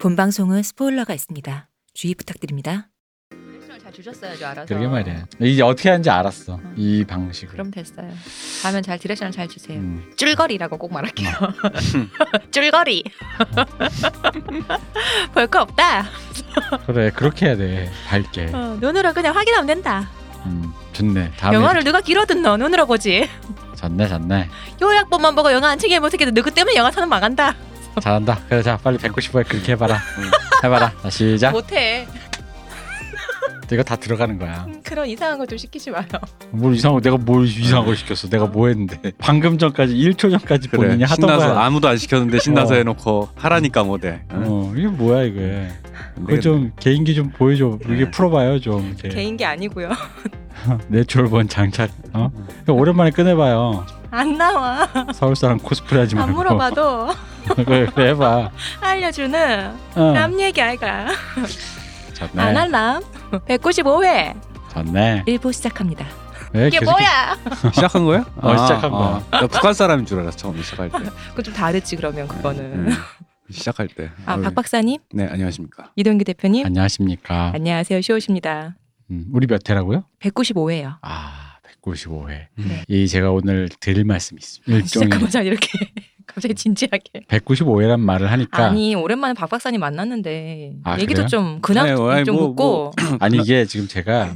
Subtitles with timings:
[0.00, 1.68] 본 방송은 스포일러가 있습니다.
[1.92, 2.88] 주의 부탁드립니다.
[3.30, 4.66] 디렉션을 잘 주셨어야죠 알아서.
[4.66, 5.26] 그러게 말이야.
[5.40, 6.58] 이제 어떻게 하는지 알았어.
[6.76, 7.52] 이 방식으로.
[7.52, 8.10] 그럼 됐어요.
[8.62, 9.78] 다음엔 잘 디렉션을 잘 주세요.
[9.78, 10.10] 음.
[10.16, 11.30] 쫄거리라고 꼭 말할게요.
[12.50, 13.04] 쫄거리.
[15.34, 16.06] 볼 거 없다.
[16.86, 17.90] 그래 그렇게 해야 돼.
[18.08, 18.50] 밝게.
[18.54, 20.08] 어, 눈으로 그냥 확인하면 된다.
[20.46, 21.32] 음, 좋네.
[21.36, 23.28] 다음에 영화를 누가 길어든 너 눈으로 보지.
[23.76, 24.48] 졌네 졌네.
[24.80, 26.30] 요약본만 보고 영화 안 챙겨 못했겠다.
[26.30, 27.54] 누구 때문에 영화 사는 망한다.
[28.00, 28.38] 잘한다.
[28.48, 30.00] 그래 자 빨리 195에 그렇게 해봐라.
[30.18, 30.30] 응.
[30.64, 30.92] 해봐라.
[31.02, 31.50] 자 시작.
[31.52, 32.06] 못해.
[33.74, 34.66] 이거 다 들어가는 거야.
[34.84, 36.04] 그런 이상한 거 좀 시키지 마요.
[36.50, 38.28] 뭘 이상한 거 내가 뭘 이상한 걸 시켰어.
[38.28, 39.12] 내가 뭐 했는데.
[39.18, 41.64] 방금 전까지 1초 전까지 그래 본인이 하던 신나서 거야.
[41.64, 42.76] 아무도 안 시켰는데 신나서 어.
[42.78, 43.82] 해놓고 하라니까.
[44.32, 44.44] 응?
[44.46, 45.68] 어 이게 뭐야 이게.
[46.16, 47.78] 안 그거 좀 개인기 좀 보여줘.
[47.86, 48.10] 이게 네.
[48.10, 48.86] 풀어봐요 좀.
[48.98, 49.08] 이렇게.
[49.08, 49.90] 개인기 아니고요.
[50.88, 51.90] natural born 장착.
[52.12, 52.30] 어?
[52.68, 53.86] 오랜만에 꺼내봐요.
[54.10, 54.88] 안 나와.
[55.14, 56.34] 서울 사람 코스프레 하지 안 말고.
[56.36, 57.08] 물어봐도
[57.64, 58.50] 그래, 그래 해봐.
[58.80, 60.12] 알려주는 어.
[60.12, 61.06] 남 얘기 아이가.
[62.36, 63.02] 안 할람.
[63.30, 64.38] 195회.
[64.70, 65.24] 졌네.
[65.26, 66.06] 1부 시작합니다.
[66.52, 67.38] 왜 이게 계속 뭐야?
[67.72, 68.24] 시작한 거야?
[68.36, 69.24] 어, 시작한 거야.
[69.30, 70.98] 나 북한 사람인 줄 알았어 처음에 시작할 때.
[71.30, 72.88] 그건 좀 다르지 그러면 그거는.
[72.88, 72.92] 음,
[73.50, 74.10] 시작할 때.
[74.26, 74.36] 아.
[74.36, 75.92] 박 박사님, 네 안녕하십니까.
[75.96, 77.52] 이동규 대표님, 안녕하십니까.
[77.54, 78.02] 안녕하세요.
[78.02, 78.76] 쇼우십니다.
[79.10, 80.04] 음, 우리 몇 회라고요?
[80.20, 80.96] 195회요.
[81.02, 82.46] 아, 195회.
[82.56, 82.84] 네.
[82.88, 84.72] 이 제가 오늘 드릴 말씀이 있습니다.
[84.72, 85.68] 일종의 시작하자마자 이렇게
[86.34, 87.24] 갑자기 진지하게.
[87.28, 91.26] 195회란 말을 하니까 아니, 아니 오랜만에 박 박사님 만났는데 아, 얘기도 그래요?
[91.28, 92.92] 좀 근황 아니, 아니, 좀 뭐, 묻고
[93.34, 94.34] 이게 지금 제가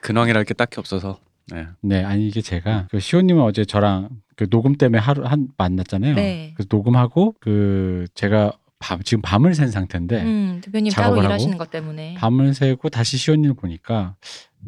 [0.00, 1.18] 근황이랄 게 딱히 없어서.
[1.48, 1.66] 네.
[1.80, 6.14] 네, 아니 이게 제가 그 시호님은 어제 저랑 그 녹음 때문에 하루 한 만났잖아요.
[6.14, 6.52] 네.
[6.54, 12.14] 그래서 녹음하고 그 제가 밤 지금 밤을 샌 상태인데 음, 대표님 따로 일하시는 것 때문에
[12.14, 14.16] 밤을 새고 다시 시호님을 보니까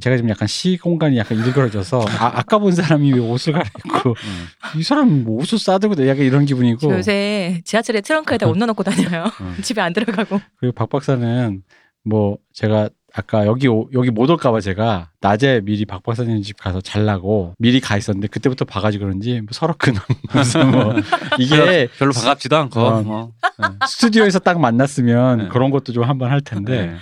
[0.00, 4.46] 제가 지금 약간 시 공간이 약간 일그러져서 아, 아까 본 사람이 왜 옷을 갈아입고 음.
[4.78, 8.82] 이 사람 뭐 옷을 싸들고 내 약간 이런 기분이고 저 요새 지하철에 트렁크에다 옷 넣어놓고
[8.82, 9.26] 다녀요.
[9.40, 9.56] 음.
[9.62, 10.40] 집에 안 들어가고.
[10.58, 11.62] 그리고 박 박사는
[12.04, 16.80] 뭐 제가 아까 여기 오- 여기 못 올까봐 제가 낮에 미리 박 박사님 집 가서
[16.80, 20.00] 잘라고 미리 가 있었는데 그때부터 봐가지고 그런지 뭐 서로 그놈
[20.72, 20.94] 뭐
[21.38, 22.80] 이게 별로 반갑지도 않고.
[22.80, 23.04] 어.
[23.06, 23.32] 어.
[23.86, 25.48] 스튜디오에서 딱 만났으면 네.
[25.48, 26.96] 그런 것도 좀 한번 할 텐데 네.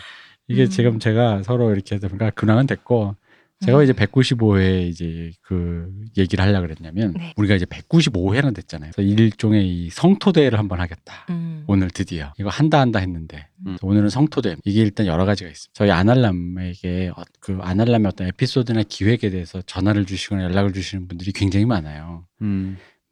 [0.48, 0.68] 이게 음.
[0.68, 3.16] 지금 제가 서로 이렇게 해서 그러니까 근황은 됐고
[3.64, 3.84] 제가 음.
[3.84, 5.88] 이제 195회 이제 그
[6.18, 7.32] 얘기를 하려고 그랬냐면 네.
[7.36, 8.90] 우리가 이제 195회나 됐잖아요.
[8.92, 11.26] 그래서 일종의 이 성토대회를 한번 하겠다.
[11.30, 11.62] 음.
[11.68, 13.76] 오늘 드디어 이거 한다 한다 했는데 음.
[13.80, 15.70] 오늘은 성토대 이게 일단 여러 가지가 있어요.
[15.74, 21.64] 저희 아날람에게 어- 그 아날람의 어떤 에피소드나 기획에 대해서 전화를 주시거나 연락을 주시는 분들이 굉장히
[21.64, 22.24] 많아요.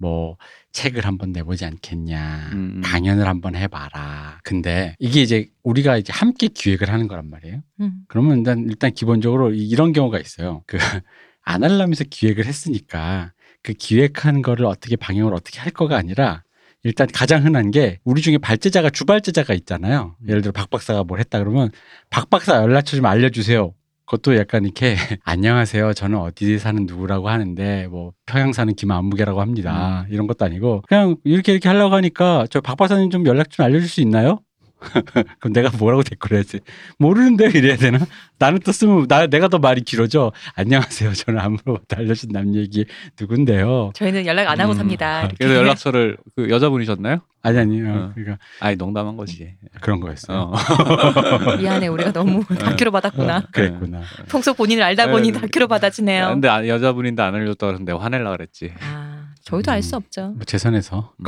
[0.00, 0.02] 음.
[0.02, 0.36] 뭐
[0.72, 2.80] 책을 한번 내보지 않겠냐, 음.
[2.84, 4.40] 강연을 한번 해봐라.
[4.42, 7.60] 근데 이게 이제 우리가 이제 함께 기획을 하는 거란 말이에요.
[7.80, 7.92] 음.
[8.08, 10.62] 그러면 일단 일단 기본적으로 이- 이런 경우가 있어요.
[10.66, 10.78] 그
[11.42, 16.42] 아날람에서 기획을 했으니까 그 기획한 거를 어떻게 방향을 어떻게 할 거가 아니라
[16.82, 20.16] 일단 가장 흔한 게 우리 중에 발제자가 주발제자가 있잖아요.
[20.26, 21.70] 예를 들어 박 박사가 뭘 했다 그러면
[22.08, 23.74] 박 박사 연락처 좀 알려주세요.
[24.10, 25.92] 그것도 약간 이렇게 안녕하세요.
[25.94, 30.04] 저는 어디 사는 누구라고 하는데 뭐 평양 사는 김안무개라고 합니다.
[30.10, 33.88] 이런 것도 아니고 그냥 이렇게 이렇게 하려고 하니까 저 박 박사님 좀 연락 좀 알려줄
[33.88, 34.40] 수 있나요?
[35.40, 36.60] 그럼 내가 뭐라고 댓글 해야지?
[36.98, 37.98] 모르는데 이래야 되나?
[38.38, 40.32] 나는 또 쓰면 나 내가 더 말이 길어져.
[40.54, 41.12] 안녕하세요.
[41.12, 42.86] 저는 아무로 알려준 남 얘기
[43.20, 43.92] 누군데요?
[43.94, 44.76] 저희는 연락 안 하고 음.
[44.76, 45.20] 삽니다.
[45.20, 45.36] 이렇게.
[45.38, 47.20] 그래서 연락처를 그 여자분이셨나요?
[47.42, 47.82] 아니 아니.
[47.82, 48.12] 어, 어.
[48.14, 49.54] 그러니까 아니 농담한 거지.
[49.80, 50.52] 그런 거였어요.
[50.52, 51.56] 어.
[51.60, 53.36] 미안해 우리가 너무 다큐로 받았구나.
[53.36, 54.00] 어, 그랬구나.
[54.28, 55.40] 평소 본인을 알다 보니 네.
[55.40, 56.28] 다큐로 받아지네요.
[56.28, 58.72] 근데 아- 여자분인데 안 알려줬다 그러는데 화낼라 그랬지.
[58.80, 60.28] 아, 저희도 알수 없죠.
[60.36, 61.12] 뭐 재선에서.
[61.18, 61.24] 음.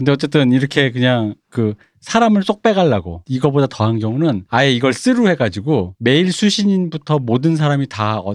[0.00, 5.94] 근데 어쨌든 이렇게 그냥 그 사람을 쏙 빼가려고 이거보다 더한 경우는 아예 이걸 쓰루 해가지고
[5.98, 8.34] 메일 수신인부터 모든 사람이 다 어,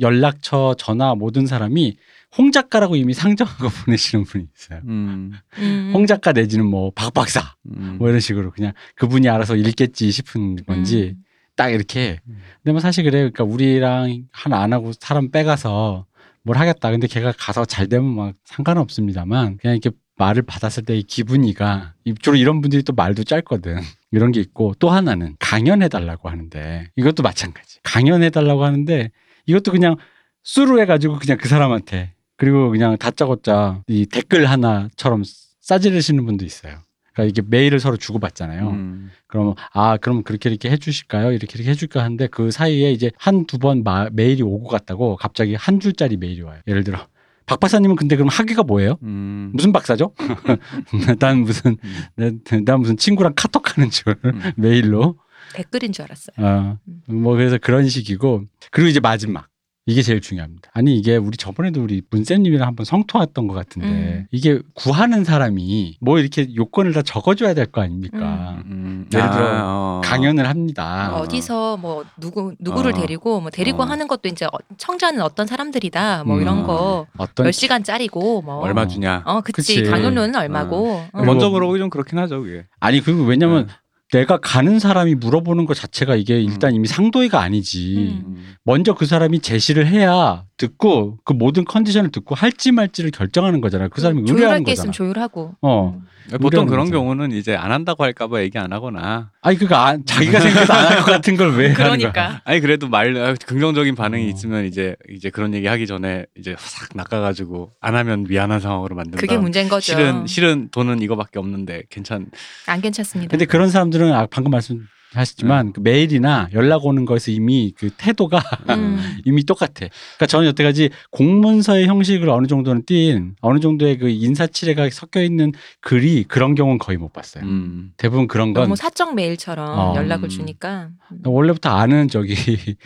[0.00, 1.96] 연락처 전화 모든 사람이
[2.36, 4.80] 홍 작가라고 이미 상정하고 보내시는 분이 있어요.
[4.88, 5.30] 음.
[5.58, 5.92] 음.
[5.94, 7.94] 홍 작가 내지는 뭐 박 박사 음.
[8.00, 11.22] 뭐 이런 식으로 그냥 그분이 알아서 읽겠지 싶은 건지 음.
[11.54, 12.18] 딱 이렇게.
[12.26, 12.40] 음.
[12.64, 13.30] 근데 뭐 사실 그래요.
[13.30, 16.06] 그러니까 우리랑 하나 안 하고 사람 빼가서
[16.42, 16.90] 뭘 하겠다.
[16.90, 22.14] 근데 걔가 가서 잘 되면 막 상관은 없습니다만 그냥 이렇게 말을 받았을 때이 기분이가 이-
[22.20, 23.76] 주로 이런 분들이 또 말도 짧거든.
[24.12, 27.80] 이런 게 있고 또 하나는 강연해달라고 하는데 이것도 마찬가지.
[27.82, 29.10] 강연해달라고 하는데
[29.46, 29.96] 이것도 그냥
[30.42, 35.22] 수루 해가지고 그냥 그 사람한테 그리고 그냥 다짜고짜 이 댓글 하나처럼
[35.60, 36.78] 싸지르시는 분도 있어요.
[37.12, 38.70] 그러니까 이게 메일을 서로 주고받잖아요.
[38.70, 39.10] 음.
[39.26, 41.32] 그럼 아 그럼 그렇게 이렇게 해주실까요?
[41.32, 46.16] 이렇게 이렇게 해줄까 하는데 그 사이에 이제 한두 번 메일이 오고 갔다고 갑자기 한 줄짜리
[46.16, 46.60] 메일이 와요.
[46.66, 47.06] 예를 들어
[47.46, 48.96] 박 박사님은 근데 그럼 학위가 뭐예요?
[49.02, 49.50] 음.
[49.54, 50.14] 무슨 박사죠?
[51.18, 52.04] 난 무슨 음.
[52.16, 54.40] 난, 난 무슨 친구랑 카톡하는 줄 음.
[54.56, 55.18] 메일로
[55.54, 56.36] 댓글인 줄 알았어요.
[56.38, 59.48] 어, 뭐 그래서 그런 식이고 그리고 이제 마지막
[59.86, 60.70] 이게 제일 중요합니다.
[60.72, 64.26] 아니 이게 우리 저번에도 우리 문쌤님이랑 한번 성토했던 것 같은데 음.
[64.30, 68.62] 이게 구하는 사람이 뭐 이렇게 요건을 다 적어줘야 될 거 아닙니까?
[68.64, 70.00] 음, 예를 들어 어.
[70.02, 71.10] 강연을 합니다.
[71.12, 71.20] 어.
[71.20, 72.94] 어디서 뭐 누구 누구를 어.
[72.94, 73.86] 데리고 뭐 데리고 어.
[73.86, 76.42] 하는 것도 이제 어- 청자는 어떤 사람들이다 뭐 음.
[76.42, 79.22] 이런 거몇 어떤 시간 짜리고 뭐 얼마 주냐.
[79.26, 79.90] 어 그치, 그치.
[79.90, 81.24] 강연료는 얼마고 어.
[81.24, 82.64] 먼저 물어보기 좀 그렇긴 하죠, 그게.
[82.80, 83.72] 아니 그리고 왜냐면 네.
[84.14, 87.96] 내가 가는 사람이 물어보는 것 자체가 이게 일단 이미 상도이가 아니지.
[88.24, 88.54] 음.
[88.62, 93.88] 먼저 그 사람이 제시를 해야 듣고 그 모든 컨디션을 듣고 할지 말지를 결정하는 거잖아요.
[93.90, 94.90] 그 사람이 조율할 의뢰하는 게 거잖아.
[94.90, 95.94] 있으면 조율하고 어.
[95.96, 96.06] 음.
[96.40, 96.92] 보통 의뢰하는 그런 거죠.
[96.98, 99.30] 경우는 이제 안 한다고 할까봐 얘기 안 하거나.
[99.42, 101.88] 아니 그거 안- 자기가 생각해도 안 할 것 같은 걸왜 하는 거야?
[102.12, 104.28] 그러니까 아니 그래도 말 아, 긍정적인 반응이 어.
[104.28, 109.18] 있으면 이제 이제 그런 얘기 하기 전에 이제 싹 낚아가지고 안 하면 미안한 상황으로 만든다.
[109.18, 112.26] 그게 문제인 거죠 실은 실은 돈은 이거밖에 없는데 괜찮.
[112.66, 117.72] 안 괜찮습니다 근데 그런 사람들은 아, 방금 말씀 하셨지만 그 메일이나 연락 오는 거에서 이미
[117.76, 118.98] 그 태도가 음.
[119.24, 119.72] 이미 똑같아.
[119.74, 126.24] 그러니까 저는 여태까지 공문서의 형식을 어느 정도는 띈 어느 정도의 그 인사치레가 섞여 있는 글이
[126.24, 127.44] 그런 경우는 거의 못 봤어요.
[127.44, 127.92] 음.
[127.96, 129.94] 대부분 그런 건 너무 사적 메일처럼 어.
[129.96, 130.28] 연락을 음.
[130.28, 131.18] 주니까 음.
[131.24, 132.34] 원래부터 아는 저기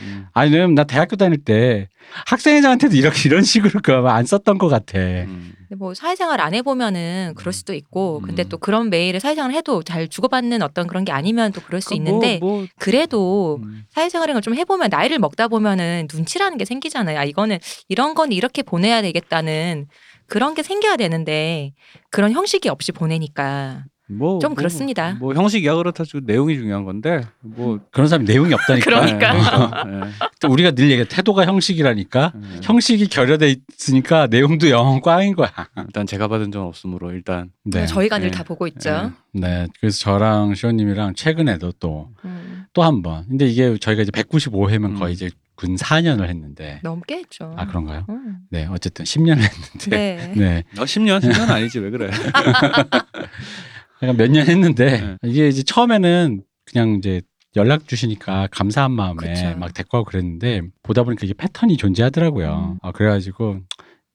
[0.01, 0.27] 음.
[0.35, 1.89] 아니 왜냐면 나 대학교 다닐 때
[2.27, 4.99] 학생회장한테도 이렇게 이런 식으로 그안 썼던 것 같아.
[4.99, 5.53] 음.
[5.69, 8.49] 근데 뭐 사회생활 안 해보면은 그럴 수도 있고 근데 음.
[8.49, 12.39] 또 그런 메일을 사회생활 해도 잘 주고받는 어떤 그런 게 아니면 또 그럴 수그 있는데
[12.41, 13.85] 뭐, 뭐, 그래도 음.
[13.91, 17.19] 사회생활을 좀 해보면 나이를 먹다 보면은 눈치라는 게 생기잖아요.
[17.19, 19.89] 아 이거는 이런 건 이렇게 보내야 되겠다는
[20.27, 21.73] 그런 게 생겨야 되는데
[22.11, 25.15] 그런 형식이 없이 보내니까 뭐, 좀 뭐, 그렇습니다.
[25.21, 28.85] 뭐 형식이야 그렇다 치고 내용이 중요한 건데 뭐 그런 사람이 내용이 없다니까.
[28.85, 29.85] 그러니까.
[29.85, 30.01] 네.
[30.41, 32.33] 또 우리가 늘 얘기해 태도가 형식이라니까.
[32.35, 32.49] 네.
[32.63, 35.53] 형식이 결여돼 있으니까 내용도 영어 꽝인 거야.
[35.77, 37.87] 일단 제가 받은 적은 없으므로 일단 네.
[37.87, 38.37] 저희가 늘 네.
[38.37, 39.13] 다 보고 있죠.
[39.33, 39.67] 네.
[39.81, 43.27] 그래서 저랑 시호님이랑 최근에도 또 음, 또한 번.
[43.29, 44.99] 근데 이게 저희가 이제 195회면 음.
[44.99, 46.81] 거의 이제 군 4년을 했는데.
[46.83, 47.53] 넘게 했죠.
[47.57, 48.07] 아 그런가요?
[48.09, 48.37] 음.
[48.49, 48.67] 네.
[48.71, 49.91] 어쨌든 10년을 했는데.
[49.91, 50.33] 네.
[50.37, 50.65] 네.
[50.79, 52.11] 어 10년 10년 아니지 왜 그래?
[53.99, 55.17] 그러니까 몇년 했는데 네.
[55.25, 57.23] 이게 이제 처음에는 그냥 이제
[57.57, 59.59] 연락 주시니까 감사한 마음에 그쵸.
[59.59, 62.75] 막 대꾸하고 그랬는데 보다 보니까 이게 패턴이 존재하더라고요.
[62.75, 62.79] 음.
[62.83, 63.61] 아, 그래가지고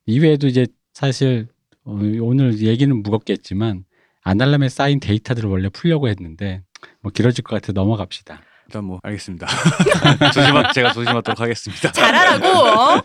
[0.05, 1.47] 이외에도 이제 사실
[1.83, 3.83] 어, 오늘 얘기는 무겁겠지만
[4.21, 6.61] 아날람에 쌓인 데이터들을 원래 풀려고 했는데
[7.01, 8.41] 뭐 길어질 것 같아 넘어갑시다.
[8.73, 9.45] 일단 뭐 알겠습니다.
[10.33, 11.91] 조심하 제가 조심하도록 하겠습니다.
[11.91, 12.47] 잘하라고.
[12.57, 12.95] 어?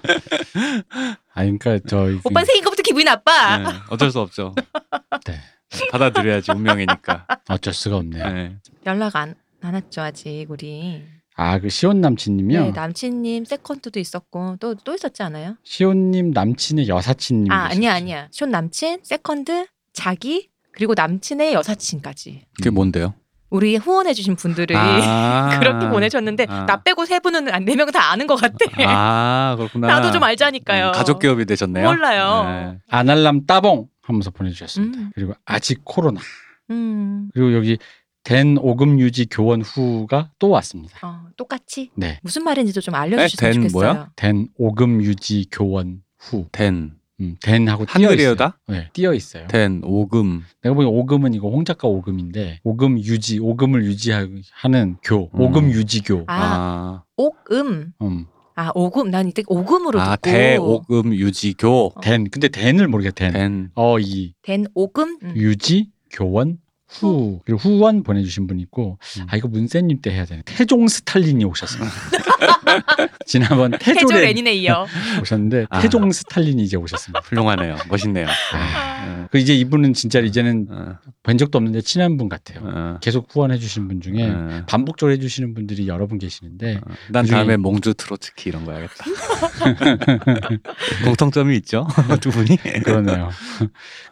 [1.35, 3.59] 아 그러니까 저 오빠 생긴 것부터 기분이 나빠.
[3.59, 4.55] 네, 어쩔 수 없죠.
[5.26, 5.38] 네.
[5.91, 7.26] 받아들여야지 운명이니까.
[7.50, 8.32] 어쩔 수가 없네요.
[8.32, 8.56] 네.
[8.87, 11.03] 연락 안, 안 왔죠 아직 우리.
[11.37, 12.61] 아 그 시온 남친님이요.
[12.64, 15.56] 네, 남친님 세컨드도 있었고 또 또 있었지 않아요?
[15.64, 17.53] 시온님 남친의 여사친님.
[17.53, 18.29] 아 아니야 아니야.
[18.32, 22.47] 쇼 남친, 세컨드, 자기 그리고 남친의 여사친까지.
[22.56, 23.12] 그게 뭔데요?
[23.50, 25.56] 우리 후원해 주신 분들이 아.
[25.61, 26.67] 그렇게 보내셨는데 아.
[26.67, 28.56] 나 빼고 세 분은 네 명 다 아는 것 같아.
[28.87, 29.87] 아 그렇구나.
[29.89, 30.89] 나도 좀 알자니까요.
[30.89, 31.87] 음, 가족 기업이 되셨네요.
[31.89, 32.45] 몰라요.
[32.45, 32.79] 네.
[32.91, 34.99] 아날람 따봉 하면서 보내주셨습니다.
[34.99, 35.11] 음.
[35.15, 36.21] 그리고 아직 코로나.
[36.71, 37.79] 음, 그리고 여기
[38.25, 40.99] 된 오금 유지 교원 후가 또 왔습니다.
[41.03, 42.19] 어, 똑같이 네.
[42.23, 43.93] 무슨 말인지도 좀 알려주셨으면 네, 된 좋겠어요.
[43.95, 44.11] 뭐야?
[44.17, 46.47] 된 오금 유지 교원 후.
[46.53, 48.37] 된, 음, 된하고 띄어 한글이에요 있어요.
[48.37, 48.59] 다?
[48.69, 49.47] 네, 띄어 있어요.
[49.49, 50.43] 된, 오금.
[50.62, 54.43] 내가 보기 오금은 이거 홍 작가 오금인데 오금 유지, 오금을 유지하는
[55.03, 55.41] 교, 음.
[55.41, 56.25] 오금 유지교.
[56.29, 57.93] 아, 아, 옥음.
[58.03, 59.11] 음, 아, 오금.
[59.11, 60.31] 난 이때 오금으로 아, 듣고.
[60.31, 61.93] 대, 오금, 유지교.
[61.94, 62.00] 어.
[62.00, 62.29] 된.
[62.29, 63.32] 근데 된을 모르겠 된.
[63.32, 63.71] 된.
[63.76, 65.19] 어, 이된 오금.
[65.23, 65.32] 음.
[65.37, 66.59] 유지, 교원,
[66.90, 67.40] 후.
[67.44, 69.26] 그리고 후원 보내주신 분 있고, 음.
[69.29, 70.43] 아, 이거 문세님 때 해야 되네.
[70.46, 71.90] 태종 스탈린이 오셨습니다.
[73.26, 74.87] 지난번 태조 레닌에 이어.
[75.21, 75.80] 오셨는데, 아.
[75.80, 77.21] 태종 스탈린이 이제 오셨습니다.
[77.25, 77.76] 훌륭하네요.
[77.88, 78.26] 멋있네요.
[78.54, 79.26] 아, 네.
[79.30, 82.61] 그 이제 이분은 진짜 이제는 어, 본 적도 없는데 친한 분 같아요.
[82.64, 86.80] 어, 계속 후원해 주시는 분 중에 어, 반복적으로 해주시는 분들이 여러 분 계시는데 어.
[87.11, 89.04] 난 그중에- 다음에 몽주 트로츠키 이런 거 해야겠다.
[91.04, 91.87] 공통점이 있죠?
[92.21, 92.57] 두 분이.
[92.85, 93.30] 그러네요.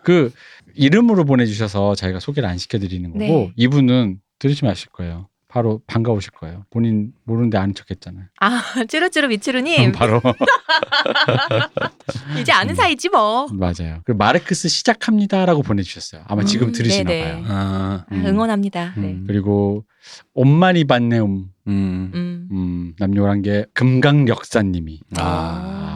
[0.02, 0.32] 그
[0.76, 3.52] 이름으로 보내주셔서 저희가 소개를 안 시켜드리는 거고 네.
[3.56, 5.28] 이분은 들으시 마실 거예요.
[5.48, 6.66] 바로 반가우실 거예요.
[6.70, 8.26] 본인 모르는데 아는 척했잖아요.
[8.40, 9.92] 아, 찌루찌루 미치루님.
[9.96, 10.20] 바로
[12.38, 13.46] 이제 아는 사이지 뭐.
[13.52, 14.00] 맞아요.
[14.04, 16.24] 그리고 마르크스 시작합니다라고 보내주셨어요.
[16.26, 17.24] 아마 지금 음, 들으시나 네네.
[17.24, 17.44] 봐요.
[17.46, 18.26] 아, 아, 음.
[18.26, 18.94] 응원합니다.
[18.96, 19.12] 네.
[19.12, 19.24] 음.
[19.26, 19.86] 그리고
[20.34, 22.10] 옴마니 반네움 음.
[22.14, 22.48] 음.
[22.52, 25.95] 음, 남요란계 금강역사님이 아, 아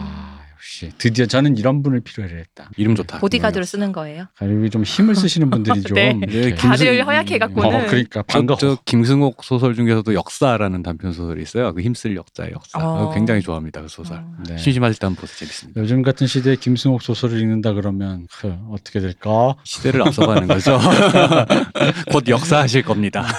[0.60, 2.68] 역시 드디어 저는 이런 분을 필요로 했다.
[2.76, 3.18] 이름 좋다.
[3.20, 4.26] 보디가드로 쓰는 거예요.
[4.36, 6.14] 그리고 좀 힘을 쓰시는 분들이 좀 네.
[6.20, 7.68] 이렇게 다들 김승- 허약해 갖고는.
[7.74, 8.58] 어, 그러니까 저, 반가워.
[8.58, 11.72] 저 김승옥 소설 중에서도 역사라는 단편 소설이 있어요.
[11.72, 12.78] 그 힘쓸 역사의 역사.
[12.78, 12.98] 어.
[12.98, 13.80] 그거 굉장히 좋아합니다.
[13.80, 14.18] 그 소설.
[14.18, 14.36] 어.
[14.46, 14.58] 네.
[14.58, 15.38] 심심하실 때 한번 보세요.
[15.38, 15.80] 재밌습니다.
[15.80, 19.54] 요즘 같은 시대에 김승옥 소설을 읽는다 그러면 그, 어떻게 될까?
[19.64, 20.78] 시대를 앞서가는 거죠.
[22.12, 23.26] 곧 역사하실 겁니다.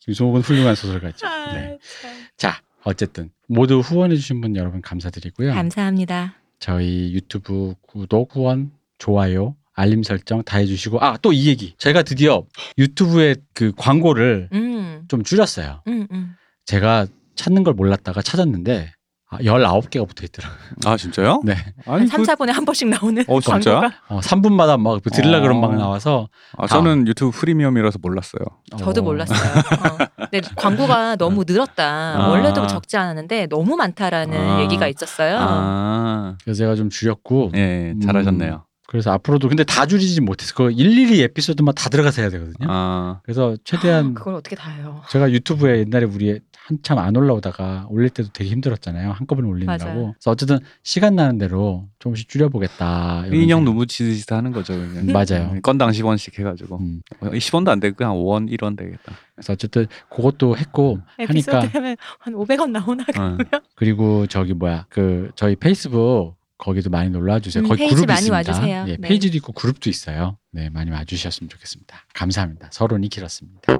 [0.00, 1.26] 김승옥은 훌륭한 소설가죠.
[1.26, 1.76] 아, 네.
[2.00, 2.10] 참.
[2.36, 5.52] 자, 어쨌든 모두 후원해주신 분 여러분 감사드리고요.
[5.52, 6.34] 감사합니다.
[6.58, 12.44] 저희 유튜브 구독, 후원, 좋아요, 알림 설정 다 해주시고 아 또 이 얘기 제가 드디어
[12.78, 15.82] 유튜브에 그 광고를 음, 좀 줄였어요.
[15.86, 16.34] 음, 음.
[16.64, 18.90] 제가 찾는 걸 몰랐다가 찾았는데
[19.30, 20.58] 아, 19개가 붙어 있더라고요.
[20.86, 21.42] 아 진짜요?
[21.44, 21.54] 네.
[21.84, 23.80] 한 3, 4분에 한 번씩 나오는 어, 진짜요?
[23.80, 25.40] 광고가 어, 3분마다 막 들으려 어.
[25.42, 28.40] 그런 막 나와서 아, 저는 유튜브 프리미엄이라서 몰랐어요.
[28.78, 29.38] 저도 어, 몰랐어요.
[29.38, 30.26] 어.
[30.30, 31.84] 근데 광고가 너무 늘었다.
[32.24, 32.28] 아.
[32.28, 34.60] 원래도 적지 않았는데 너무 많다라는 아.
[34.62, 35.36] 얘기가 있었어요.
[35.38, 38.64] 아, 그래서 제가 좀 줄였고 예, 잘하셨네요.
[38.86, 42.66] 그래서 앞으로도 근데 다 줄이지 못해서 그 일일이 에피소드만 다 들어가서 해야 되거든요.
[42.70, 45.02] 아, 그래서 최대한 그걸 어떻게 다 해요?
[45.10, 49.12] 제가 유튜브에 옛날에 우리 한참 안 올라오다가 올릴 때도 되게 힘들었잖아요.
[49.12, 49.84] 한꺼번에 올리느라고.
[49.84, 50.12] 맞아요.
[50.12, 53.24] 그래서 어쨌든 시간 나는 대로 조금씩 줄여보겠다.
[53.28, 53.64] 인형 생각.
[53.64, 54.74] 눈 붙이듯이 다 하는 거죠.
[54.74, 54.96] 그냥.
[54.96, 55.58] 음, 맞아요.
[55.62, 59.14] 건당 10원씩 해가지고 음, 10원도 안 되고 그냥 5원, 1원 되겠다.
[59.34, 63.06] 그래서 어쨌든 그것도 했고 에피소드 하니까 하면 한 500원 나오나 어.
[63.14, 63.38] 그러면?
[63.74, 67.64] 그리고 저기 뭐야 그 저희 페이스북 거기도 많이 놀러 주세요.
[67.64, 68.36] 음, 거기 페이지 그룹이 많이 있습니다.
[68.36, 68.84] 와주세요.
[68.88, 69.08] 예, 네.
[69.08, 70.36] 페이지도 있고 그룹도 있어요.
[70.52, 72.04] 네, 많이 와주셨으면 좋겠습니다.
[72.12, 72.68] 감사합니다.
[72.72, 73.78] 서론이 길었습니다.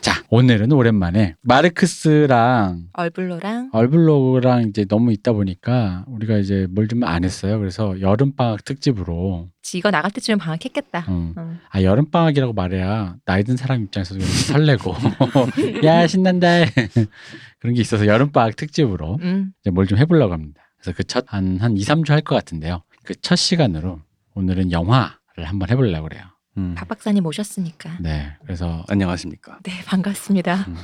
[0.00, 7.24] 자, 오늘은 오랜만에 마르크스랑 얼블로랑 얼블로그랑 이제 너무 있다 보니까 우리가 이제 뭘 좀 안
[7.24, 7.58] 했어요.
[7.58, 11.06] 그래서 여름 방학 특집으로 지가 나갈 때쯤엔 방학했겠다.
[11.08, 11.58] 음, 음.
[11.70, 14.94] 아 여름 방학이라고 말해야 나이 든 사람 입장에서도 좀 설레고
[15.84, 16.48] 야 신난다
[17.60, 19.52] 그런 게 있어서 여름 방학 특집으로 음.
[19.60, 20.62] 이제 뭘 좀 해보려고 합니다.
[20.78, 22.82] 그래서 그 첫 한한 2, 3주 할 것 같은데요.
[23.04, 24.00] 그 첫 시간으로
[24.34, 26.24] 오늘은 영화를 한번 해보려고 그래요.
[26.58, 26.74] 음.
[26.76, 27.96] 박 박사님 오셨으니까.
[28.00, 29.58] 네, 그래서 안녕하십니까.
[29.62, 30.66] 네 반갑습니다.
[30.68, 30.76] 음,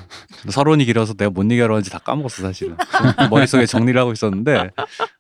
[0.49, 2.77] 서론이 길어서 내가 뭔 얘기하러 하는지 다 까먹었어 사실은.
[3.31, 4.71] 머릿속에 정리를 하고 있었는데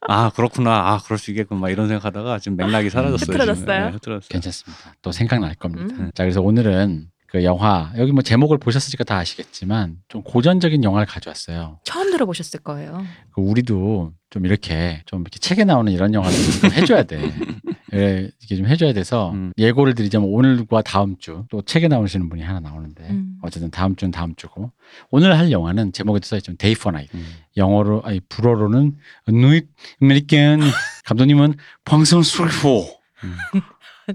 [0.09, 3.19] 아 그렇구나, 아 그럴 수 있겠군 막 이런 생각하다가 지금 맥락이 사라졌어요.
[3.19, 3.35] 지금.
[3.35, 3.85] 흐트러졌어요?
[3.87, 4.29] 네, 흐트러졌어요.
[4.29, 4.95] 괜찮습니다.
[5.03, 5.95] 또 생각날 겁니다.
[5.99, 6.11] 음.
[6.15, 11.79] 자, 그래서 오늘은 그 영화 여기 뭐 제목을 보셨으니까 다 아시겠지만 좀 고전적인 영화를 가져왔어요.
[11.85, 13.05] 처음 들어보셨을 거예요.
[13.35, 17.19] 그 우리도 좀 이렇게 좀 이렇게 책에 나오는 이런 영화를 좀 해줘야 돼.
[17.95, 19.53] 예, 이게 좀 해줘야 돼서 음.
[19.59, 23.39] 예고를 드리자면 오늘과 다음 주 또 책에 나오시는 분이 하나 나오는데 음.
[23.43, 24.71] 어쨌든 다음 주는 다음 주고
[25.11, 27.27] 오늘 할 영화는 제목에도 써있지만 Day for Night 음.
[27.57, 28.97] 영어로 아니 불어로는
[29.29, 29.63] nuit
[30.03, 30.61] américaine
[31.07, 31.55] 감독님은
[31.85, 32.87] 방송 수리포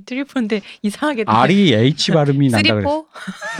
[0.05, 3.05] 트뤼포인데 이상하게 R이 H 발음이 난다 그랬어.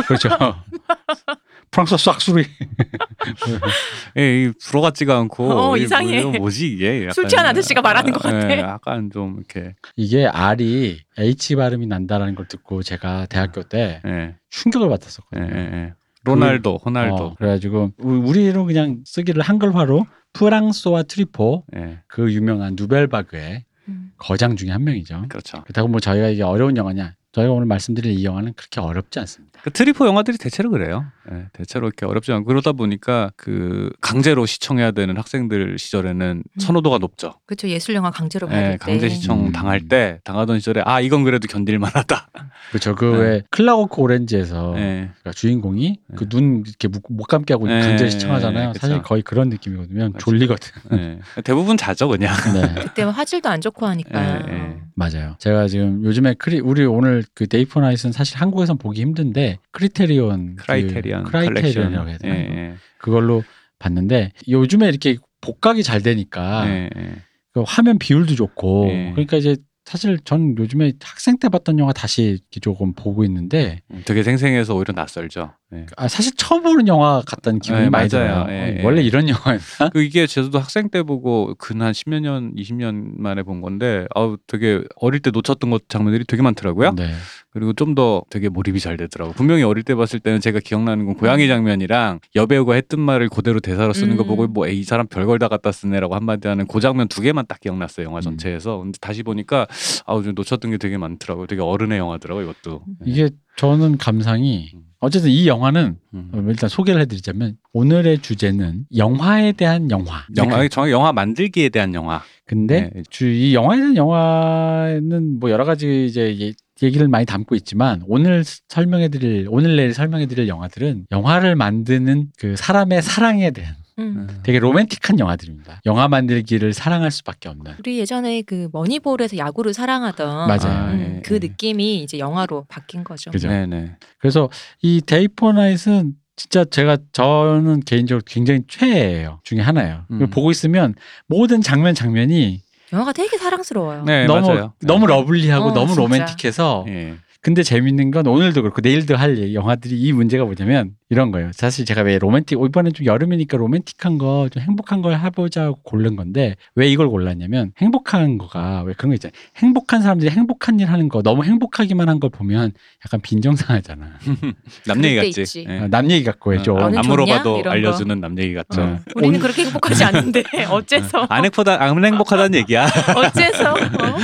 [0.08, 0.30] 그렇죠.
[1.74, 2.46] 프랑수아 트뤼포.
[4.18, 6.22] 예, 이 불어 같지가 않고 어, 이 이상해.
[6.22, 8.50] 뭐, 뭐지 이게 약간, 술 취한 아저씨가 말하는 것 같아.
[8.52, 14.36] 예, 약간 좀 이렇게 이게 R이 H 발음이 난다라는 걸 듣고 제가 대학교 때 예,
[14.52, 15.50] 충격을 예, 받았었거든요.
[15.52, 15.94] 예, 예.
[16.26, 17.16] 로날도, 호날도.
[17.16, 24.12] 어, 그래가지고 우- 우리로 그냥 쓰기를 한글화로 프랑수아 트뤼포 예, 그 유명한 누벨바그의 음.
[24.18, 25.26] 거장 중에 한 명이죠.
[25.28, 25.62] 그렇죠.
[25.64, 27.16] 그렇다고 뭐 저희가 이게 어려운 영화냐?
[27.34, 29.60] 저희가 오늘 말씀드릴 이 영화는 그렇게 어렵지 않습니다.
[29.64, 31.06] 그 트뤼포 영화들이 대체로 그래요.
[31.32, 36.60] 예, 대체로 이렇게 어렵지 않고 그러다 보니까 그 강제로 시청해야 되는 학생들 시절에는 음.
[36.60, 37.36] 선호도가 높죠.
[37.46, 38.86] 그렇죠 예술 영화 강제로 봐야 예, 될 때.
[38.86, 39.52] 강제 시청 음.
[39.52, 42.30] 당할 때 당하던 시절에 아 이건 그래도 견딜 만하다.
[42.70, 42.96] 그렇죠.
[42.96, 43.18] 그 네.
[43.18, 45.10] 왜 Clockwork Orange에서 예.
[45.20, 46.16] 그러니까 주인공이 네.
[46.16, 48.74] 그눈 이렇게 못, 못 감게 하고 네, 강제로 시청하잖아요.
[48.74, 50.12] 사실 거의 그런 느낌이거든요.
[50.14, 50.18] 그쵸.
[50.20, 50.72] 졸리거든.
[50.94, 51.20] 예.
[51.44, 52.36] 대부분 자죠 그냥.
[52.54, 52.76] 네.
[52.84, 54.22] 그때 화질도 안 좋고 하니까.
[54.50, 54.78] 예, 예.
[54.96, 55.36] 맞아요.
[55.40, 60.56] 제가 지금 요즘에 크리 우리 오늘 그 Day for Night는 사실 한국에선 보기 힘든데 Criterion
[60.56, 62.18] 그 Criterion Criterion이라고 해야.
[62.18, 62.36] 되나?
[62.36, 62.74] 예, 예.
[62.98, 63.44] 그걸로
[63.80, 67.16] 봤는데 요즘에 이렇게 복각이 잘 되니까 예, 예.
[67.54, 69.12] 그 화면 비율도 좋고 예.
[69.12, 74.24] 그러니까 이제 사실 전 요즘에 학생 때 봤던 영화 다시 조금 보고 있는데 음, 되게
[74.24, 75.54] 생생해서 오히려 낯설죠.
[75.74, 75.86] 예.
[75.98, 78.46] 아, 사실 처음 보는 영화 같다는 기분이 네, 많이 맞아요.
[78.46, 78.46] 들어요.
[78.50, 78.84] 예, 어, 예.
[78.84, 79.90] 원래 이런 영화였나?
[79.92, 84.82] 그 이게 저도 학생 때 보고 근한 10몇 년, 20년 만에 본 건데 아우 되게
[84.98, 86.94] 어릴 때 놓쳤던 것 장면들이 되게 많더라고요.
[86.96, 87.12] 네.
[87.52, 89.34] 그리고 좀 더 되게 몰입이 잘 되더라고.
[89.34, 93.94] 분명히 어릴 때 봤을 때는 제가 기억나는 건 고양이 장면이랑 여배우가 했던 말을 그대로 대사로
[93.94, 94.28] 쓰는 거 음.
[94.28, 97.60] 보고 뭐 이 사람 별걸 다 갖다 쓰네라고 한마디 하는 그 장면 두 개만 딱
[97.60, 98.08] 기억났어요.
[98.08, 98.22] 영화 음.
[98.22, 98.80] 전체에서.
[98.80, 99.68] 근데 다시 보니까
[100.08, 101.46] 아우 좀 놓쳤던 게 되게 많더라고요.
[101.46, 102.82] 되게 어른의 영화더라고 이것도.
[103.06, 104.82] 이게 저는 감상이 음.
[105.04, 106.30] 어쨌든 이 영화는 음.
[106.34, 110.24] 어, 일단 소개를 해드리자면 오늘의 주제는 영화에 대한 영화.
[110.38, 112.22] 영화 정확히 영화 만들기에 대한 영화.
[112.46, 113.04] 근데 네.
[113.10, 119.48] 주이 영화에 대한 영화는 뭐 여러 가지 이제 예- 얘기를 많이 담고 있지만 오늘 설명해드릴
[119.50, 124.28] 오늘 내일 설명해드릴 영화들은 영화를 만드는 그 사람의 사랑에 대한 음.
[124.44, 125.82] 되게 로맨틱한 영화들입니다.
[125.86, 127.74] 영화 만들기를 사랑할 수밖에 없는.
[127.80, 130.60] 우리 예전에 그 Moneyball에서 야구를 사랑하던 맞아요.
[130.78, 131.40] 아, 음, 예, 그 예.
[131.40, 133.32] 느낌이 이제 영화로 바뀐 거죠.
[133.32, 133.48] 그죠.
[133.48, 133.96] 네네.
[134.20, 134.50] 그래서
[134.82, 140.06] 이 Day for Night은 진짜 제가 저는 개인적으로 굉장히 최애예요 중에 하나예요.
[140.12, 140.30] 음.
[140.32, 140.96] 보고 있으면
[141.28, 144.04] 모든 장면 장면이 영화가 되게 사랑스러워요.
[144.06, 144.74] 네 너무 맞아요.
[144.82, 146.02] 너무 lovely하고 어, 너무 진짜.
[146.02, 147.16] 로맨틱해서 예.
[147.44, 151.52] 근데 재밌는 건 오늘도 그렇고 내일도 할 얘기- 영화들이 이 문제가 뭐냐면 이런 거예요.
[151.54, 156.56] 사실 제가 왜 로맨틱 이번에 좀 여름이니까 로맨틱한 거 좀 행복한 걸 해보자고 고른 건데
[156.76, 159.34] 왜 이걸 골랐냐면 행복한 거가 왜 그런 거 있잖아요.
[159.58, 162.72] 행복한 사람들이 행복한 일 하는 거 너무 행복하기만 한 걸 보면
[163.06, 164.14] 약간 빈정상하잖아.
[164.88, 165.66] 남 얘기 같지.
[165.68, 166.72] 아, 남 얘기 같고 해줘.
[166.74, 167.10] 어, 안 좋냐?
[167.10, 167.64] 물어봐도.
[167.70, 168.82] 알려주는 남 얘기 같죠.
[168.82, 169.00] 어.
[169.18, 172.88] 우리는 오늘- 그렇게 행복하지 않은데 어째서 안 행복하다, 안 행복하다는 얘기야.
[173.18, 174.18] 어째서 어?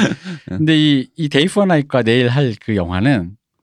[0.47, 3.08] 근데 이, 이 Day for Night가 내일 할 그 영화는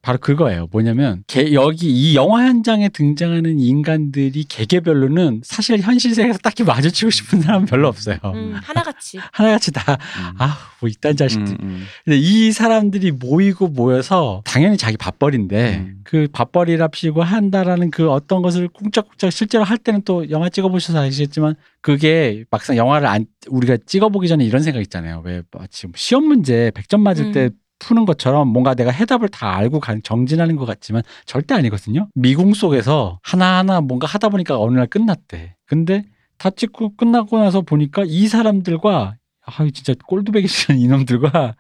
[0.03, 0.69] 바로 그거예요.
[0.71, 7.41] 뭐냐면 개- 여기 이 영화 현장에 등장하는 인간들이 개개별로는 사실 현실 세계에서 딱히 마주치고 싶은
[7.41, 8.17] 사람은 별로 없어요.
[8.27, 10.35] 음, 하나같이 하나같이 다 음.
[10.39, 11.55] 아, 뭐 이딴 자식들.
[11.55, 11.85] 음, 음.
[12.05, 16.01] 근데 이 사람들이 모이고 모여서 당연히 자기 밥벌인데 음.
[16.05, 22.45] 그 밥벌이랍시고 한다라는 그 어떤 것을 꿍짝꿍짝 실제로 할 때는 또 영화 찍어보셔서 아시겠지만 그게
[22.53, 25.21] 막상 영화를 안 우리가 찍어보기 전에 이런 생각 있잖아요.
[25.25, 27.33] 왜 마치 시험 문제 100점 맞을 음.
[27.33, 32.09] 때 푸는 것처럼 뭔가 내가 해답을 다 알고 가- 정진하는 것 같지만 절대 아니거든요.
[32.15, 35.57] 미궁 속에서 하나하나 뭔가 하다 보니까 어느 날 끝났대.
[35.67, 36.05] 근데
[36.39, 39.17] 다 찍고 끝나고 나서 보니까 이 사람들과
[39.47, 41.55] 아 진짜 꼴두배기 싫은 이놈들과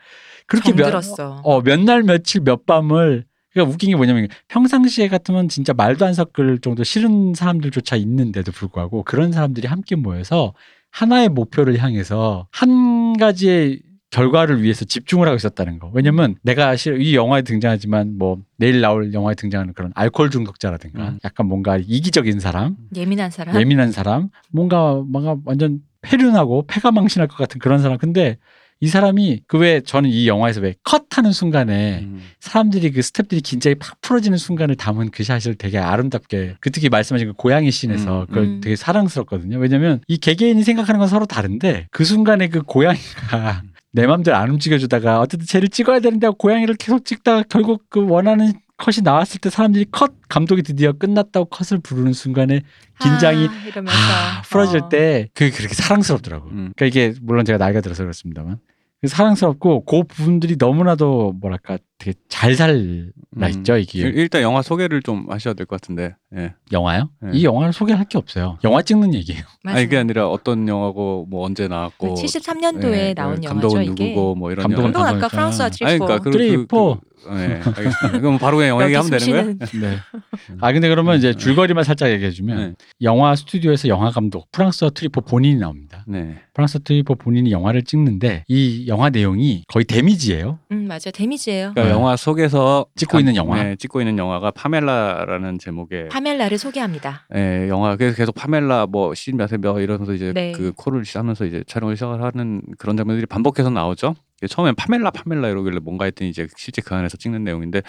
[0.46, 1.40] 그렇게 몇, 정들었어.
[1.44, 6.58] 어, 몇날 며칠 몇 밤을 그러니까 웃긴 게 뭐냐면 평상시에 같으면 진짜 말도 안 섞을
[6.60, 10.52] 정도 싫은 사람들조차 있는데도 불구하고 그런 사람들이 함께 모여서
[10.90, 13.80] 하나의 목표를 향해서 한 가지의
[14.16, 15.90] 결과를 위해서 집중을 하고 있었다는 거.
[15.92, 21.18] 왜냐면 내가 실- 이 영화에 등장하지만 뭐 내일 나올 영화에 등장하는 그런 알코올 중독자라든가 음.
[21.24, 27.58] 약간 뭔가 이기적인 사람, 예민한 사람 예민한 사람, 뭔가 뭔가 완전 패륜하고 패가망신할 것 같은
[27.60, 27.98] 그런 사람.
[27.98, 28.38] 근데
[28.80, 32.22] 이 사람이 그 왜 저는 이 영화에서 왜 컷하는 순간에 음.
[32.40, 37.28] 사람들이 그 스태프들이 긴장이 팍 풀어지는 순간을 담은 그 샷을 되게 아름답게 그 특히 말씀하신
[37.28, 38.60] 그 고양이 씬에서 음, 그걸 음.
[38.62, 39.58] 되게 사랑스럽거든요.
[39.58, 43.62] 왜냐면 이 개개인이 생각하는 건 서로 다른데 그 순간에 그 고양이가
[43.96, 48.98] 내 맘대로 안 움직여주다가 어쨌든 쟤를 찍어야 되는데 고양이를 계속 찍다가 결국 그 원하는 컷이
[49.02, 52.60] 나왔을 때 사람들이 컷 감독이 드디어 끝났다고 컷을 부르는 순간에
[53.00, 54.88] 긴장이 아, 이러면서 하, 풀어질 어.
[54.90, 56.50] 때 그게 그렇게 사랑스럽더라고.
[56.50, 56.72] 음.
[56.76, 58.58] 그러니까 이게 물론 제가 나이가 들어서 그렇습니다만
[59.00, 63.48] 그 사랑스럽고 그 부분들이 너무나도 뭐랄까 되게 잘 살라 음.
[63.48, 66.14] 있죠 이게 일단 영화 소개를 좀 하셔야 될 것 같은데.
[66.36, 66.54] 예.
[66.72, 67.08] 영화요?
[67.22, 67.30] 네.
[67.32, 68.58] 이 영화를 소개할 게 없어요.
[68.64, 69.42] 영화 찍는 얘기예요.
[69.64, 69.76] 맞아요.
[69.78, 74.08] 아니 그게 아니라 어떤 영화고 뭐 언제 나왔고 73년도에 예, 나온 예, 영화죠 감독은 이게.
[74.10, 75.04] 누구고 뭐 이런 감독은 영화.
[75.04, 75.28] 감독은 아까.
[75.28, 76.04] 프랑수아 아니 트뤼포.
[76.06, 76.98] 그러니까 그, 트리, 그, 포.
[77.24, 78.20] 그, 네, 알겠습니다.
[78.20, 79.44] 그럼 바로 그냥 영화 얘기하면 되는 거예요?
[79.80, 79.96] 네.
[80.60, 82.74] 아 근데 그러면 이제 줄거리만 살짝 얘기해주면 네.
[83.02, 86.04] 영화 스튜디오에서 영화 감독 프랑수아 트뤼포 본인이 나옵니다.
[86.06, 86.36] 네.
[86.54, 90.58] 프랑수아 트뤼포 본인이 영화를 찍는데 이 영화 내용이 거의 데미지예요.
[90.72, 91.72] 음 맞아요 데미지예요.
[91.74, 91.92] 그러니까 네.
[91.92, 93.62] 영화 속에서 찍고 있는 영화.
[93.62, 97.26] 네, 찍고 있는 영화가 파멜라라는 제목의 파멜라를 소개합니다.
[97.34, 100.52] 예, 영화 그래서 계속 파멜라 뭐 씬 몇 몇 이러면서 이제 네.
[100.52, 104.14] 그 콜을 하면서 이제 촬영을 시작을 하는 그런 장면들이 반복해서 나오죠.
[104.48, 107.82] 처음엔 파멜라 파멜라 이러길래 뭔가 했더니 이제 실제 그 안에서 찍는 내용인데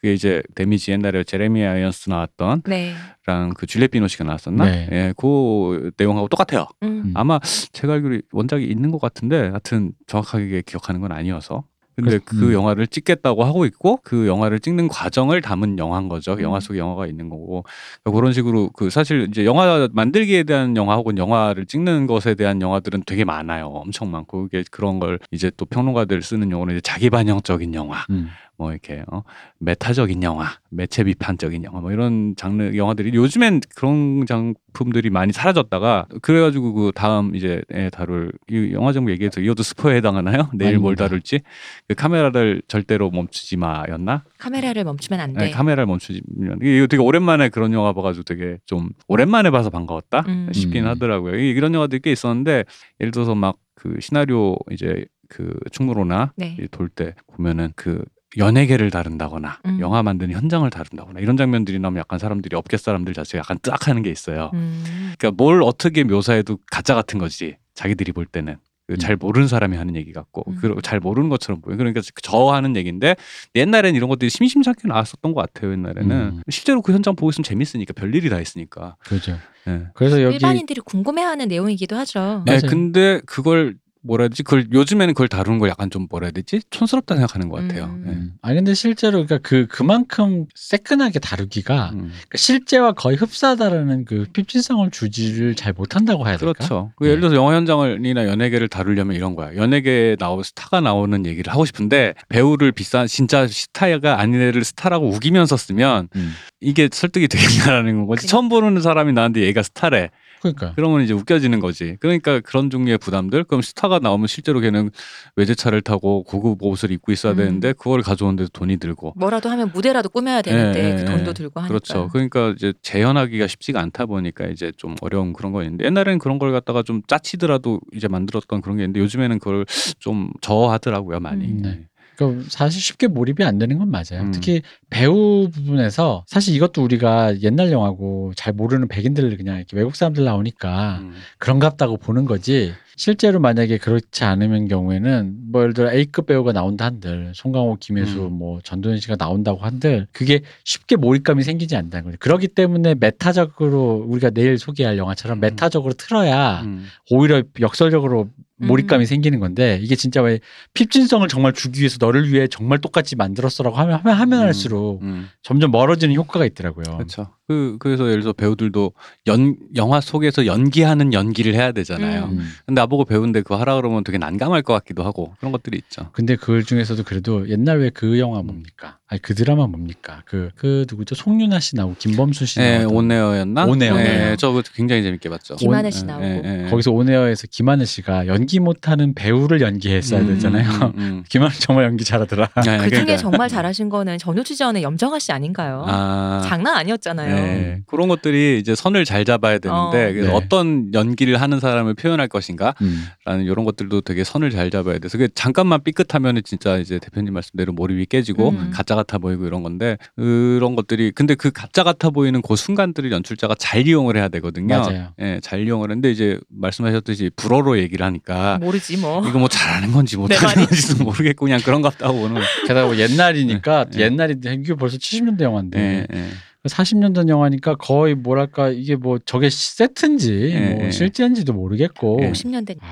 [0.00, 2.92] 그게 이제 데미지 옛날에 제레미 아이언스 나왔던 네.
[3.26, 4.64] 랑 그 줄리엣 비노쉬가 나왔었나?
[4.64, 4.88] 네.
[4.90, 6.66] 예, 그 내용하고 똑같아요.
[6.82, 7.02] 음.
[7.04, 7.12] 음.
[7.14, 7.38] 아마
[7.72, 12.52] 제가 알기로 원작이 있는 것 같은데 하여튼 정확하게 기억하는 건 아니어서 근데 그래서- 그 음.
[12.54, 16.32] 영화를 찍겠다고 하고 있고 그 영화를 찍는 과정을 담은 영화인 거죠.
[16.34, 16.40] 음.
[16.42, 17.64] 영화 속에 영화가 있는 거고
[18.02, 22.60] 그러니까 그런 식으로 그 사실 이제 영화 만들기에 대한 영화 혹은 영화를 찍는 것에 대한
[22.62, 23.66] 영화들은 되게 많아요.
[23.66, 28.28] 엄청 많고 그게 그런 걸 이제 또 평론가들 쓰는 용어는 이제 자기 반영적인 영화 음.
[28.62, 29.24] 뭐 이렇게 어
[29.58, 36.72] 메타적인 영화, 매체 비판적인 영화 뭐 이런 장르 영화들이 요즘엔 그런 작품들이 많이 사라졌다가 그래가지고
[36.74, 40.48] 그 다음 이제 에 다룰 이 영화 제목 얘기해서 이것도 스포에 해당하나요?
[40.54, 41.08] 내일 뭘 아닙니다.
[41.08, 41.40] 다룰지
[41.88, 44.22] 그 카메라를 절대로 멈추지 마였나?
[44.38, 45.50] 카메라를 멈추면 안 네, 돼.
[45.50, 46.54] 카메라를 멈추지 마.
[46.62, 50.48] 이게 되게 오랜만에 그런 영화 봐가지고 되게 좀 오랜만에 봐서 반가웠다 음.
[50.52, 50.88] 싶긴 음.
[50.90, 51.36] 하더라고요.
[51.36, 52.64] 이- 이런 영화들이 꽤 있었는데
[53.00, 56.56] 예를 들어서 막 그 시나리오 이제 그 충무로나 네.
[56.70, 58.04] 돌때 보면은 그
[58.36, 59.80] 연예계를 다룬다거나 음.
[59.80, 64.10] 영화 만드는 현장을 다룬다거나 이런 장면들이 나오면 약간 사람들이 업계 사람들 자체가 약간 뜨악하는 게
[64.10, 64.50] 있어요.
[64.54, 64.84] 음.
[65.18, 68.56] 그러니까 뭘 어떻게 묘사해도 가짜 같은 거지 자기들이 볼 때는
[68.88, 70.56] 그잘 모르는 사람이 하는 얘기 같고 음.
[70.56, 71.76] 그잘 모르는 것처럼 보여.
[71.76, 73.16] 그러니까 저 하는 얘기인데
[73.54, 75.72] 옛날에는 이런 것들이 심심찮게 나왔었던 것 같아요.
[75.72, 76.42] 옛날에는 음.
[76.50, 78.96] 실제로 그 현장 보고 있으면 재밌으니까 별 일이 다 있으니까.
[79.00, 79.38] 그렇죠.
[79.68, 79.86] 예.
[79.94, 82.42] 그래서 여기 일반인들이 궁금해하는 내용이기도 하죠.
[82.46, 82.62] 네, 맞아요.
[82.68, 84.42] 근데 그걸 뭐라 해야 되지?
[84.42, 86.60] 그걸 요즘에는 그걸 다루는 걸 약간 좀 뭐라 해야 되지?
[86.70, 87.84] 촌스럽다 생각하는 것 같아요.
[87.84, 88.04] 음.
[88.06, 88.10] 예.
[88.10, 88.32] 음.
[88.42, 91.98] 아니 근데 실제로 그러니까 그 그만큼 새끈하게 다루기가 음.
[91.98, 96.52] 그러니까 실제와 거의 흡사하다라는 그 핍진성을 주지를 잘 못한다고 해야 될까?
[96.52, 96.92] 그렇죠.
[96.96, 97.10] 그 네.
[97.10, 99.54] 예를 들어서 영화 현장이나 연예계를 다루려면 이런 거야.
[99.54, 105.56] 연예계에 나오 스타가 나오는 얘기를 하고 싶은데 배우를 비싼 진짜 스타가 아닌 애를 스타라고 우기면서
[105.56, 106.32] 쓰면 음.
[106.60, 108.22] 이게 설득이 되겠냐라는 거지.
[108.22, 108.28] 그래.
[108.30, 110.10] 처음 보는 사람이 나한테 얘가 스타래.
[110.42, 111.96] 그러니까 그러면 이제 웃겨지는 거지.
[112.00, 113.44] 그러니까 그런 종류의 부담들.
[113.44, 114.90] 그럼 스타가 나오면 실제로 걔는
[115.36, 117.36] 외제차를 타고 고급 옷을 입고 있어야 음.
[117.36, 119.14] 되는데 그걸 가져오는데 돈이 들고.
[119.16, 121.34] 뭐라도 하면 무대라도 꾸며야 되는데 예, 그 예, 돈도 예.
[121.34, 121.68] 들고 하니까.
[121.68, 122.08] 그렇죠.
[122.12, 126.50] 그러니까 이제 재현하기가 쉽지가 않다 보니까 이제 좀 어려운 그런 거 있는데 옛날에는 그런 걸
[126.52, 129.64] 갖다가 좀 짜치더라도 이제 만들었던 그런 게 있는데 요즘에는 그걸
[130.00, 131.44] 좀 저하더라고요 많이.
[131.44, 131.62] 음.
[131.62, 131.86] 네.
[132.16, 134.22] 그러니까 사실 쉽게 몰입이 안 되는 건 맞아요.
[134.22, 134.32] 음.
[134.32, 140.24] 특히 배우 부분에서 사실 이것도 우리가 옛날 영화고 잘 모르는 백인들 그냥 이렇게 외국 사람들
[140.24, 141.14] 나오니까 음.
[141.38, 142.72] 그런갑다고 보는 거지.
[142.96, 148.32] 실제로 만약에 그렇지 않으면 경우에는 뭐 예를 들어 A급 배우가 나온다 한들 송강호, 김혜수, 음.
[148.32, 152.18] 뭐 전도연 씨가 나온다고 한들 그게 쉽게 몰입감이 생기지 않는다는 거죠.
[152.20, 155.40] 그렇기 때문에 메타적으로 우리가 내일 소개할 영화처럼 음.
[155.40, 156.86] 메타적으로 틀어야 음.
[157.10, 158.28] 오히려 역설적으로
[158.66, 159.06] 몰입감이 음.
[159.06, 160.40] 생기는 생기는 건데 이게 진짜 왜
[160.74, 164.44] 핍진성을 정말 주기 위해서 너를 위해 정말 똑같이 만들었어라고 하면 하면, 하면 음.
[164.44, 165.28] 할수록 음.
[165.42, 166.96] 점점 멀어지는 효과가 있더라고요.
[166.96, 167.28] 그렇죠.
[167.52, 168.92] 그 그래서 예를 들어 배우들도
[169.28, 172.24] 연 영화 속에서 연기하는 연기를 해야 되잖아요.
[172.24, 172.38] 음.
[172.38, 172.48] 음.
[172.66, 176.08] 근데 나보고 배우인데 그거 하라 그러면 되게 난감할 것 같기도 하고 그런 것들이 있죠.
[176.12, 178.96] 근데 그 중에서도 그래도 옛날 왜 그 영화 뭡니까?
[179.06, 180.22] 아니 그 드라마 뭡니까?
[180.24, 181.14] 그그 누구죠?
[181.14, 183.64] 송윤아 씨 나오고 김범수 씨 예, 나오고 온에어였나?
[183.66, 183.96] 온에어.
[183.98, 185.56] 예, 저거 굉장히 재밌게 봤죠.
[185.56, 186.24] 김하늘 온- 씨 예, 나오고.
[186.24, 186.70] 예, 예.
[186.70, 190.70] 거기서 온에어에서 김하늘 씨가 연기 못하는 배우를 연기했어야 음, 되잖아요.
[190.70, 191.24] 음, 음.
[191.28, 192.48] 김하늘 정말 연기 잘하더라.
[192.66, 193.16] 예, 그 중에 그러니까.
[193.18, 195.84] 정말 잘하신 거는 전우추전의 염정아 씨 아닌가요?
[195.86, 197.36] 아, 장난 아니었잖아요.
[197.42, 197.78] 네.
[197.86, 200.12] 그런 것들이 이제 선을 잘 잡아야 되는데 어.
[200.12, 200.34] 그래서 네.
[200.34, 203.06] 어떤 연기를 하는 사람을 표현할 것인가 음.
[203.24, 207.72] 라는 이런 것들도 되게 선을 잘 잡아야 돼서 그게 잠깐만 삐끗하면 진짜 이제 대표님 말씀대로
[207.72, 208.70] 몰입이 깨지고 음.
[208.72, 213.54] 가짜 같아 보이고 이런 건데 그런 것들이 근데 그 가짜 같아 보이는 그 순간들을 연출자가
[213.58, 214.78] 잘 이용을 해야 되거든요.
[214.78, 215.08] 맞아요.
[215.20, 219.26] 예, 잘 이용을 했는데 이제 말씀하셨듯이 불어로 얘기를 하니까 모르지 뭐.
[219.26, 220.66] 이거 뭐 잘하는 건지 내 못하는 말이.
[220.66, 222.40] 건지도 모르겠고 그냥 그런 것 같다고 보는.
[222.66, 224.00] 게다가 뭐 옛날이니까 네.
[224.04, 226.24] 옛날인데 이게 벌써 70년대 영화인데 예, 예.
[226.68, 230.90] 40년 전 영화니까 거의 뭐랄까 이게 뭐 저게 세트인지 예, 뭐 예.
[230.90, 232.30] 실제인지도 모르겠고 예.
[232.30, 232.76] 50년대.
[232.80, 232.86] 아,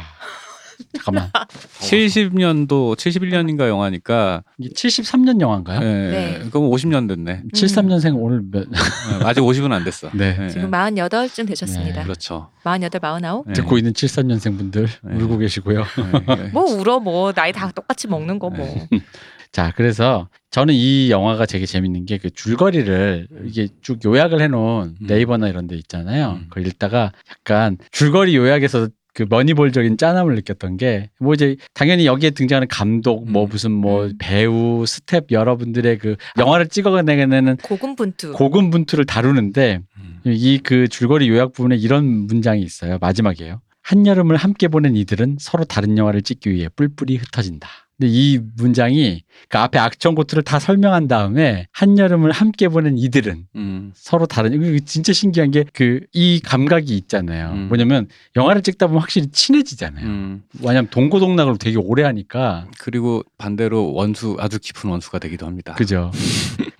[0.94, 1.30] 잠깐만
[1.78, 5.80] 70년도 71년인가 영화니까 이게 73년 영화인가요?
[5.82, 6.48] 예, 네.
[6.50, 7.44] 그럼 50년 됐네.
[7.54, 10.10] 73년생 오늘 몇 예, 아직 50은 안 됐어.
[10.14, 10.36] 네.
[10.40, 10.70] 예, 지금 예.
[10.70, 12.00] 48쯤 되셨습니다.
[12.00, 12.50] 네, 그렇죠.
[12.64, 13.44] 48, 49?
[13.50, 13.52] 예.
[13.52, 15.14] 듣고 있는 73년생 분들 네.
[15.16, 15.80] 울고 계시고요.
[15.80, 16.48] 예, 예.
[16.48, 18.66] 뭐 울어 뭐 나이 다 똑같이 먹는 거 뭐.
[19.52, 25.06] 자, 그래서 저는 이 영화가 되게 재밌는 게 그 줄거리를 이게 쭉 요약을 해놓은 음.
[25.06, 26.38] 네이버나 이런 데 있잖아요.
[26.40, 26.46] 음.
[26.48, 32.68] 그걸 읽다가 약간 줄거리 요약에서 그 머니볼적인 짠함을 느꼈던 게 뭐 이제 당연히 여기에 등장하는
[32.68, 33.48] 감독 뭐 음.
[33.48, 34.12] 무슨 뭐 음.
[34.18, 38.32] 배우 스텝 여러분들의 그 영화를 찍어내는 고군분투.
[38.32, 40.20] 고군분투를 다루는데 음.
[40.24, 42.98] 이그 줄거리 요약 부분에 이런 문장이 있어요.
[43.00, 43.60] 마지막이에요.
[43.82, 47.68] 한여름을 함께 보낸 이들은 서로 다른 영화를 찍기 위해 뿔뿔이 흩어진다.
[48.00, 53.92] 근데 이 문장이 그 앞에 악천 고투를 다 설명한 다음에 한여름을 함께 보낸 이들은 음.
[53.94, 57.52] 서로 다른 이거 진짜 신기한 게 그 이 감각이 있잖아요.
[57.52, 57.68] 음.
[57.68, 60.06] 뭐냐면 영화를 찍다 보면 확실히 친해지잖아요.
[60.06, 60.42] 음.
[60.62, 65.74] 왜냐면 동고동락을 되게 오래 하니까 그리고 반대로 원수 아주 깊은 원수가 되기도 합니다.
[65.74, 66.10] 그죠.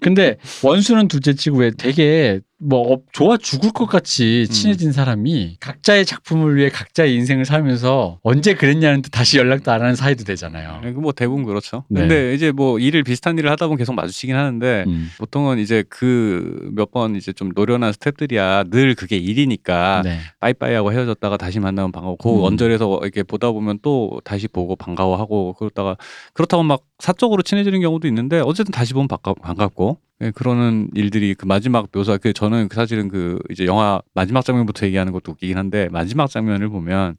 [0.00, 4.52] 근데 원수는 둘째치고 왜 되게 뭐 어, 좋아 죽을 것 같이 음.
[4.52, 9.94] 친해진 사람이 각자의 작품을 위해 각자의 인생을 살면서 언제 그랬냐는 듯 다시 연락도 안 하는
[9.94, 10.80] 사이도 되잖아요.
[10.85, 11.85] 예, 그뭐 대부분 그렇죠.
[11.88, 12.01] 네.
[12.03, 15.11] 근데 이제 뭐 일을 비슷한 일을 하다 보면 계속 마주치긴 하는데 음.
[15.18, 20.18] 보통은 이제 그 몇 번 이제 좀 노련한 스탭들이야 늘 그게 일이니까 네.
[20.40, 22.16] 빠이빠이 하고 헤어졌다가 다시 만나면 반가워.
[22.16, 22.42] 그 음.
[22.44, 25.96] 언저리에서 이렇게 보다 보면 또 다시 보고 반가워하고 그러다가
[26.33, 31.90] 그렇다고 막 사적으로 친해지는 경우도 있는데 어쨌든 다시 보면 반갑고 예, 그러는 일들이 그 마지막
[31.92, 36.28] 묘사 그 저는 그 사실은 그 이제 영화 마지막 장면부터 얘기하는 것도 웃기긴 한데 마지막
[36.28, 37.16] 장면을 보면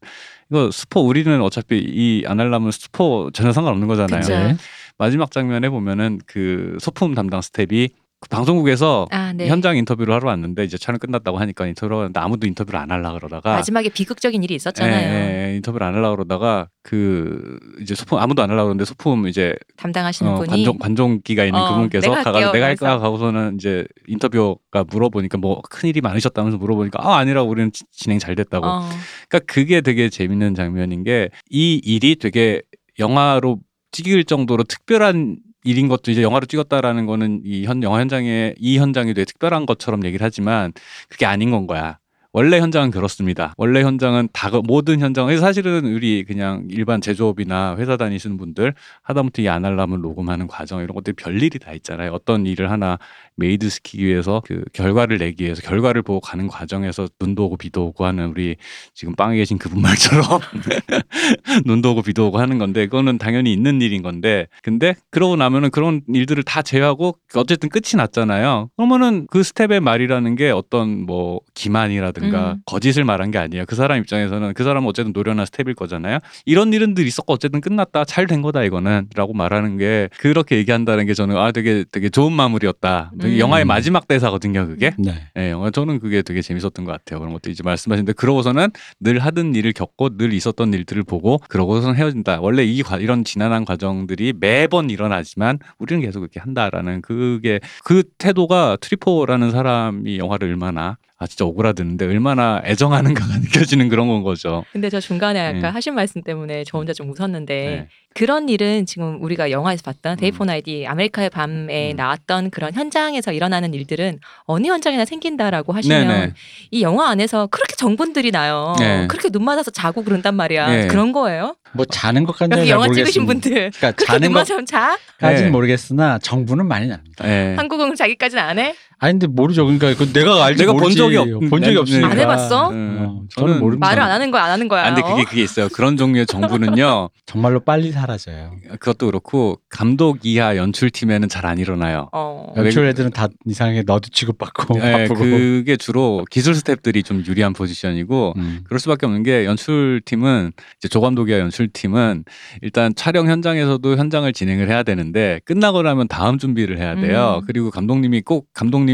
[0.51, 4.21] 이거 스포 우리는 어차피 이 아날람은 스포 전혀 상관없는 거잖아요.
[4.21, 4.33] 그쵸.
[4.33, 4.55] 네.
[4.97, 7.89] 마지막 장면에 보면은 그 소품 담당 스텝이
[8.21, 9.47] 그 방송국에서 아, 네.
[9.47, 13.55] 현장 인터뷰를 하러 왔는데 이제 촬영 끝났다고 하니까 인터뷰를 하는데 아무도 인터뷰를 안 하려 그러다가
[13.55, 14.93] 마지막에 비극적인 일이 있었잖아요.
[14.93, 19.55] 예, 예, 인터뷰를 안 하려 그러다가 그 이제 소품 아무도 안 하려 그러는데 소품 이제
[19.77, 22.51] 담당하시는 어, 분이 관종 관종기가 있는 어, 그분께서 내가 할게요.
[22.51, 23.03] 내가 할까 그래서.
[23.03, 28.36] 하고서는 이제 인터뷰가 물어보니까 뭐 큰 일이 많으셨다면서 물어보니까 아 아니라 우리는 지- 진행 잘
[28.36, 28.88] 됐다고 어,
[29.29, 32.62] 그러니까 그게 되게 재밌는 장면인 게 이 일이 되게
[32.99, 33.57] 영화로
[33.91, 39.13] 찍을 정도로 특별한 일인 것도 이제 영화로 찍었다라는 거는 이 현 영화 현장에 이 현장이
[39.13, 40.74] 되게 특별한 것처럼 얘기를 하지만
[41.10, 42.00] 그게 아닌 건 거야.
[42.33, 43.53] 원래 현장은 그렇습니다.
[43.57, 49.43] 원래 현장은 다 그- 모든 현장은 사실은 우리 그냥 일반 제조업이나 회사 다니시는 분들 하다못해
[49.43, 52.11] 이 아날람을 녹음하는 과정 이런 것들이 별일이 다 있잖아요.
[52.13, 52.97] 어떤 일을 하나
[53.36, 58.05] made 시키기 위해서 그 결과를 내기 위해서 결과를 보고 가는 과정에서 눈도 오고 비도 오고
[58.05, 58.55] 하는 우리
[58.93, 60.23] 지금 빵에 계신 그분 말처럼
[61.65, 66.01] 눈도 오고 비도 오고 하는 건데 그거는 당연히 있는 일인 건데 근데 그러고 나면은 그런
[66.07, 68.69] 일들을 다 제외하고 어쨌든 끝이 났잖아요.
[68.77, 72.62] 그러면은 그 스텝의 말이라는 게 어떤 뭐 기만이라든가 말했다든가 음.
[72.65, 73.65] 거짓을 말한 게 아니에요.
[73.67, 76.19] 그 사람 입장에서는 그 사람은 어쨌든 노련한 스텝일 거잖아요.
[76.45, 78.05] 이런 일은 늘 있었고 어쨌든 끝났다.
[78.05, 83.12] 잘 된 거다 이거는라고 말하는 게 그렇게 얘기한다는 게 저는 아 되게 되게 좋은 마무리였다.
[83.19, 83.39] 되게 음.
[83.39, 84.91] 영화의 마지막 대사거든요, 그게.
[84.97, 85.27] 네.
[85.38, 87.19] 예, 영화 저는 그게 되게 재밌었던 것 같아요.
[87.19, 92.39] 그런 것도 이제 말씀하신데 그러고서는 늘 하던 일을 겪고 늘 있었던 일들을 보고 그러고서는 헤어진다.
[92.41, 98.77] 원래 이 과- 이런 지난한 과정들이 매번 일어나지만 우리는 계속 이렇게 한다라는 그게 그 태도가
[98.79, 104.65] 트뤼포라는 사람이 영화를 얼마나 아 진짜 오그라드는데 얼마나 애정하는가가 느껴지는 그런 건 거죠.
[104.71, 105.67] 근데 저 중간에 아까 네.
[105.67, 107.88] 하신 말씀 때문에 저 혼자 좀 웃었는데 네.
[108.15, 110.34] 그런 일은 지금 우리가 영화에서 봤던 day 음.
[110.34, 111.95] for night 아메리카의 밤에 음.
[111.95, 116.34] 나왔던 그런 현장에서 일어나는 일들은 어느 현장이나 생긴다라고 하시면 네네.
[116.71, 118.75] 이 영화 안에서 그렇게 정분들이 나요.
[118.79, 119.05] 네.
[119.07, 120.67] 그렇게 눈 맞아서 자고 그런단 말이야.
[120.69, 120.88] 네.
[120.88, 121.55] 그런 거예요?
[121.73, 123.31] 뭐 자는 것까지는 영화 찍으신 모르겠습니다.
[123.31, 124.97] 분들 그러니까 그렇게 자는 자?
[125.19, 125.51] 것까지는 네.
[125.51, 127.25] 모르겠으나 정부는 많이 납니다.
[127.29, 127.53] 예.
[127.55, 128.75] 한국은 자기까지는 안 해?
[129.03, 129.65] 아니 근데 모르죠.
[129.65, 130.97] 그러니까 그 내가 알지 내가 본 모르지.
[130.97, 132.07] 적이 없- 본 적이 네, 없으니까.
[132.11, 132.69] 안 해봤어?
[132.69, 133.87] 음, 어, 저는 모릅니다.
[133.87, 134.83] 말을 안 하는 거야, 안 하는 거야.
[134.85, 135.25] 아, 근데 그게 어?
[135.27, 135.69] 그게 있어요.
[135.69, 137.09] 그런 종류의 정부는요.
[137.25, 138.51] 정말로 빨리 사라져요.
[138.79, 142.09] 그것도 그렇고 감독 이하 연출팀에는 잘 안 일어나요.
[142.13, 142.53] 어.
[142.57, 145.19] 연출 애들은 다 이상하게 너도 취급받고 예, 바쁘고.
[145.19, 148.59] 그게 주로 기술 스탭들이 좀 유리한 포지션이고 음.
[148.65, 152.23] 그럴 수밖에 없는 게 연출팀은 이제 조감독이야 연출팀은
[152.61, 157.39] 일단 촬영 현장에서도 현장을 진행을 해야 되는데 끝나고 나면 다음 준비를 해야 돼요.
[157.41, 157.45] 음.
[157.47, 158.90] 그리고 감독님이 꼭 감독님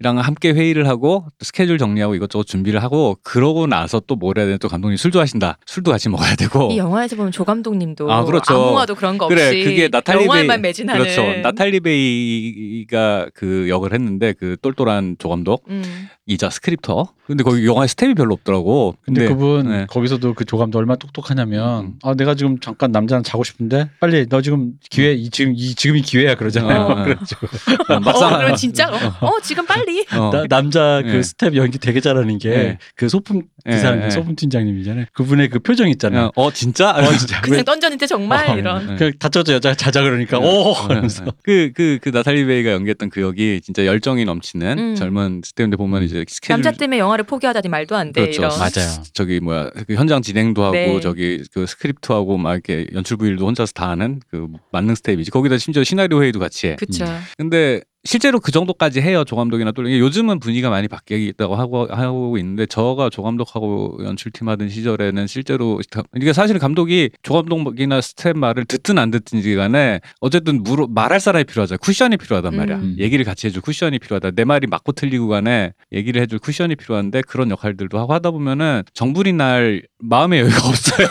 [0.00, 4.58] 이랑 함께 회의를 하고 스케줄 정리하고 이것저것 준비를 하고 그러고 나서 또 뭘 해야 되는
[4.58, 5.58] 또 감독님 술도 하신다.
[5.66, 6.70] 술도 같이 먹어야 되고.
[6.72, 8.52] 이 영화에서 보면 조 감독님도 아, 그렇죠.
[8.54, 11.22] 아무와도 그런 거 없이 그래, 그게 나탈리 영화에만 베이- 매진하는 그렇죠.
[11.42, 16.08] 나탈리 베이가 그 역을 했는데 그 똘똘한 조 감독 음.
[16.28, 17.08] 이자 스크립터.
[17.26, 18.94] 근데 거기 영화에 스텝이 별로 없더라고.
[19.02, 19.86] 근데 그분 네.
[19.88, 21.98] 거기서도 그 조감독 얼마나 똑똑하냐면 음.
[22.02, 26.02] 아 내가 지금 잠깐 남자랑 자고 싶은데 빨리 너 지금 기회 이 지금 이 지금이
[26.02, 26.80] 기회야 그러잖아요.
[26.80, 26.94] 어, 어.
[27.04, 27.46] 그래가지고
[27.88, 28.88] 어, 막상 어, 그럼 진짜
[29.20, 30.30] 어 지금 빨리 어.
[30.30, 31.12] 나- 남자 네.
[31.12, 32.78] 그 스텝 연기 되게 잘하는 게 네.
[32.94, 34.10] 그 소품 네, 디사람 네.
[34.10, 35.04] 소품 팀장님이잖아요.
[35.12, 36.30] 그분의 그 표정 있잖아요.
[36.34, 36.90] 어, 어, 진짜?
[36.90, 38.96] 어 진짜 그냥 던졌는데 정말 어, 이런 네.
[38.96, 43.60] 그 다쳐져 여자가 자자 그러니까 오 하면서 그, 그, 그 나탈리 베이가 연기했던 그 역이
[43.62, 44.94] 진짜 열정이 넘치는 음.
[44.94, 48.40] 젊은 스텝인데 보면 이제 스케줄 남자 때문에 영화를 포기하다니 말도 안 돼 그렇죠.
[48.42, 49.02] 이런 맞아요.
[49.12, 51.00] 저기 뭐야 그 현장 진행도 하고 네.
[51.00, 55.58] 저기 그 스크립트하고 막 이렇게 연출 부 일도 혼자서 다 하는 그 만능 스텝이지 거기다
[55.58, 56.76] 심지어 시나리오 회의도 같이 해.
[56.76, 57.04] 그쵸
[57.36, 59.82] 근데 실제로 그 정도까지 해요 조감독이나 또.
[59.90, 65.80] 요즘은 분위기가 많이 바뀌었다고 하고 하고 있는데 저가 조감독하고 연출팀 하던 시절에는 실제로
[66.16, 71.78] 이게 사실 감독이 조감독이나 스텝 말을 듣든 안 듣든지 간에 어쨌든 물어, 말할 사람이 필요하잖아
[71.78, 72.76] 쿠션이 필요하단 말이야.
[72.76, 72.96] 음.
[72.98, 74.30] 얘기를 같이 해줄 쿠션이 필요하다.
[74.32, 79.32] 내 말이 맞고 틀리고 간에 얘기를 해줄 쿠션이 필요한데 그런 역할들도 하고 하다 보면은 정분이
[79.32, 81.08] 날 마음의 여유가 없어요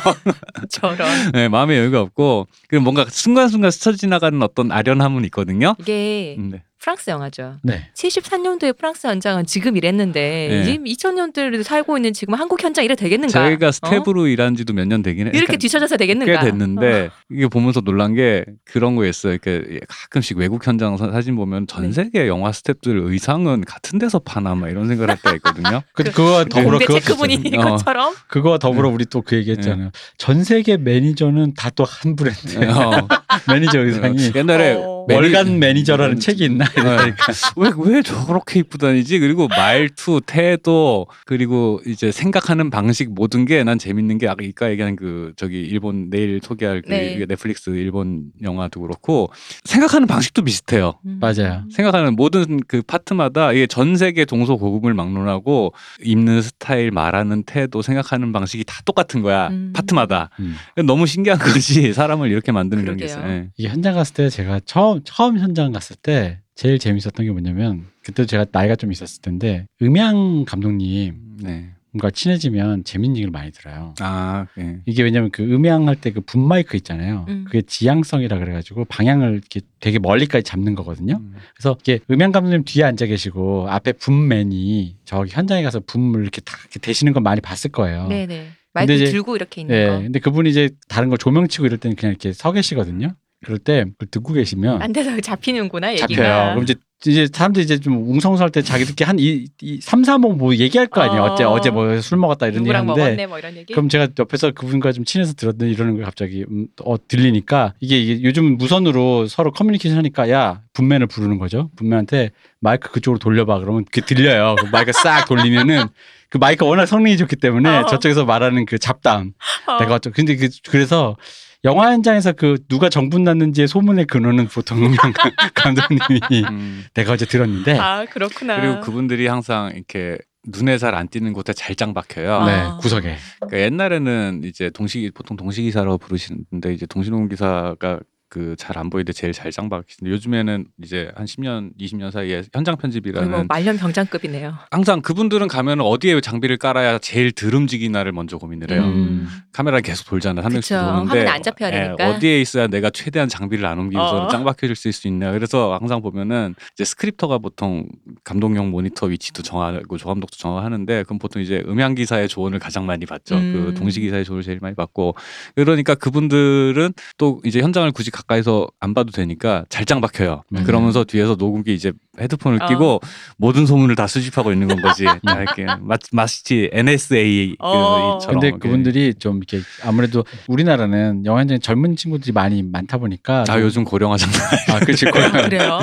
[0.69, 6.49] 저런 네, 마음의 여유가 없고 그 뭔가 순간순간 스쳐 지나가는 어떤 아련함은 있거든요 이게 음,
[6.51, 6.63] 네.
[6.79, 7.89] 프랑스 영화죠 네.
[7.95, 10.63] 73년도에 프랑스 현장은 지금 이랬는데 네.
[10.63, 13.71] 지금 2000년대를 살고 있는 지금 한국 현장 이래 되겠는가 저희가 어?
[13.71, 15.31] 스텝으로 일한 지도 몇 년 되긴 해.
[15.31, 19.33] 이렇게 그러니까 뒤쳐져서 되겠는가 꽤 됐는데 이게 보면서 놀란 게 그런 거였어요.
[19.33, 21.91] 이렇게 가끔씩 외국 현장 사- 사진 보면 전 네.
[21.91, 25.81] 세계 영화 스텝들 의상은 같은 데서 파나 막 이런 생각을 할 때가 있거든요.
[25.93, 27.71] 그 그- 그거와 더불어 체크무늬인 어.
[27.71, 29.91] 것처럼 그거와 더불어 우리 또 그 얘기했잖아요.
[30.17, 33.07] 전 세계 매니저는 다 또 한 브랜드 어.
[33.51, 34.96] 매니저 의상이 옛날에 어.
[35.07, 37.15] 매니- 월간 매니저라는 책이 있나 이러니까
[37.57, 39.19] 왜, 왜 저렇게 입고 다니지?
[39.19, 45.33] 그리고 말투, 태도, 그리고 이제 생각하는 방식 모든 게 난 재밌는 게 아까 얘기한 그
[45.35, 47.25] 저기 일본 내일 소개할 그 네.
[47.27, 49.29] 넷플릭스 일본 영화도 그렇고
[49.63, 50.99] 생각하는 방식도 비슷해요.
[51.05, 51.17] 음.
[51.19, 51.63] 맞아요.
[51.71, 58.31] 생각하는 모든 그 파트마다 이게 전 세계 동서 고금을 막론하고 입는 스타일, 말하는 태도, 생각하는
[58.31, 59.47] 방식이 다 똑같은 거야.
[59.49, 59.73] 음.
[59.75, 60.29] 파트마다.
[60.39, 60.55] 음.
[60.85, 63.25] 너무 신기한 것이 사람을 이렇게 만드는 그런 게 그러게요.
[63.27, 63.33] 있어요.
[63.37, 63.47] 예.
[63.57, 68.25] 이게 현장 갔을 때 제가 처음 처음 현장 갔을 때 제일 재밌었던 게 뭐냐면 그때
[68.25, 71.69] 제가 나이가 좀 있었을 텐데 음향 감독님 네.
[71.91, 73.95] 뭔가 친해지면 재밌는 얘기를 많이 들어요.
[74.01, 74.77] 아, 예.
[74.85, 77.25] 이게 왜냐면 그 음향 할 때 그 분 마이크 있잖아요.
[77.29, 77.45] 음.
[77.45, 81.15] 그게 지향성이라 그래가지고 방향을 이렇게 되게 멀리까지 잡는 거거든요.
[81.19, 81.33] 음.
[81.55, 86.55] 그래서 이게 음향 감독님 뒤에 앉아 계시고 앞에 분맨이 저기 현장에 가서 분을 이렇게 다
[86.61, 88.07] 이렇게 대시는 걸 많이 봤을 거예요.
[88.07, 91.65] 네네 마이크 이제- 들고 이렇게 있는 네, 거 근데 그분이 이제 다른 거 조명 치고
[91.65, 93.15] 이럴 때는 그냥 이렇게 서 계시거든요.
[93.45, 96.49] 그럴 때 그걸 듣고 계시면 안 돼서 잡히는구나 얘기가 잡혀요.
[96.53, 100.87] 그럼 이제 이제 사람들이 이제 좀 웅성성할 때 자기들끼리 한이 이, 3, 4목 뭐 얘기할
[100.87, 101.21] 거 아니에요.
[101.21, 101.25] 어.
[101.33, 104.07] 어제 어제 뭐 술 먹었다 이런 얘기 누구랑 하는데 먹었네 뭐 이런 얘기 그럼 제가
[104.17, 109.27] 옆에서 그분과 좀 친해서 들었더니 이러는 걸 갑자기 음, 어, 들리니까 이게, 이게 요즘 무선으로
[109.27, 111.69] 서로 커뮤니케이션 하니까 야 분맨을 부르는 거죠.
[111.75, 114.55] 분맨한테 마이크 그쪽으로 돌려봐 그러면 그게 들려요.
[114.59, 115.85] 그 마이크 싹 돌리면은
[116.29, 117.85] 그 마이크 워낙 성능이 좋기 때문에 어.
[117.85, 119.33] 저쪽에서 말하는 그 잡담
[119.67, 119.77] 어.
[119.77, 121.15] 내가 어쩌 근데 그, 그래서
[121.63, 124.95] 영화 현장에서 그 누가 정분 났는지의 소문의 근원은 보통 음향
[125.55, 126.83] 감독님이 음.
[126.93, 130.17] 내가 어제 들었는데 아 그렇구나 그리고 그분들이 항상 이렇게
[130.47, 132.45] 눈에 잘 안 띄는 곳에 잘짱 박혀요.
[132.45, 132.77] 네, 아.
[132.77, 133.17] 구석에.
[133.41, 139.13] 그러니까 옛날에는 이제 동시 보통 동시 기사라고 부르시는데 이제 동시노 기사가 그 잘 안 보이는데
[139.13, 144.53] 제일 잘 장박히는데 요즘에는 이제 한 10년, 20년 사이에 현장 편집이라는 뭐 말년 병장급이네요.
[144.71, 148.83] 항상 그분들은 가면 어디에 장비를 깔아야 제일 덜 움직이나를 먼저 고민을 해요.
[148.83, 149.27] 음.
[149.53, 150.43] 카메라 계속 돌잖아.
[150.43, 150.75] 한 명씩.
[150.77, 152.09] 도는데 화면에 안 잡혀야 예, 되니까.
[152.09, 154.27] 어디에 있어야 내가 최대한 장비를 안 옮기고서 어.
[154.27, 155.31] 짱 박혀줄 수 있냐.
[155.31, 157.87] 그래서 항상 보면은 이제 스크립터가 보통
[158.23, 163.35] 감독용 모니터 위치도 정하고 조감독도 정하는데 그럼 보통 이제 음향 기사의 조언을 가장 많이 받죠.
[163.35, 163.53] 음.
[163.53, 165.15] 그 동시 기사의 조언을 제일 많이 받고
[165.55, 170.43] 그러니까 그분들은 또 이제 현장을 굳이 가까이서 안 봐도 되니까 잘짱 박혀요.
[170.53, 170.63] 음.
[170.63, 172.67] 그러면서 뒤에서 녹음기 이제 헤드폰을 어.
[172.67, 172.99] 끼고
[173.37, 175.05] 모든 소문을 다 수집하고 있는 건 거지.
[175.23, 178.17] 다 이렇게 마, 마치 NSA 어.
[178.21, 178.39] 처럼.
[178.39, 183.83] 근데 그분들이 좀 이렇게 아무래도 우리나라는 영화 현장에 젊은 친구들이 많이 많다 보니까 아 요즘
[183.83, 184.41] 고령화 장난.
[184.73, 185.07] 아, 그렇지.
[185.07, 185.11] 아,
[185.47, 185.79] 그래요?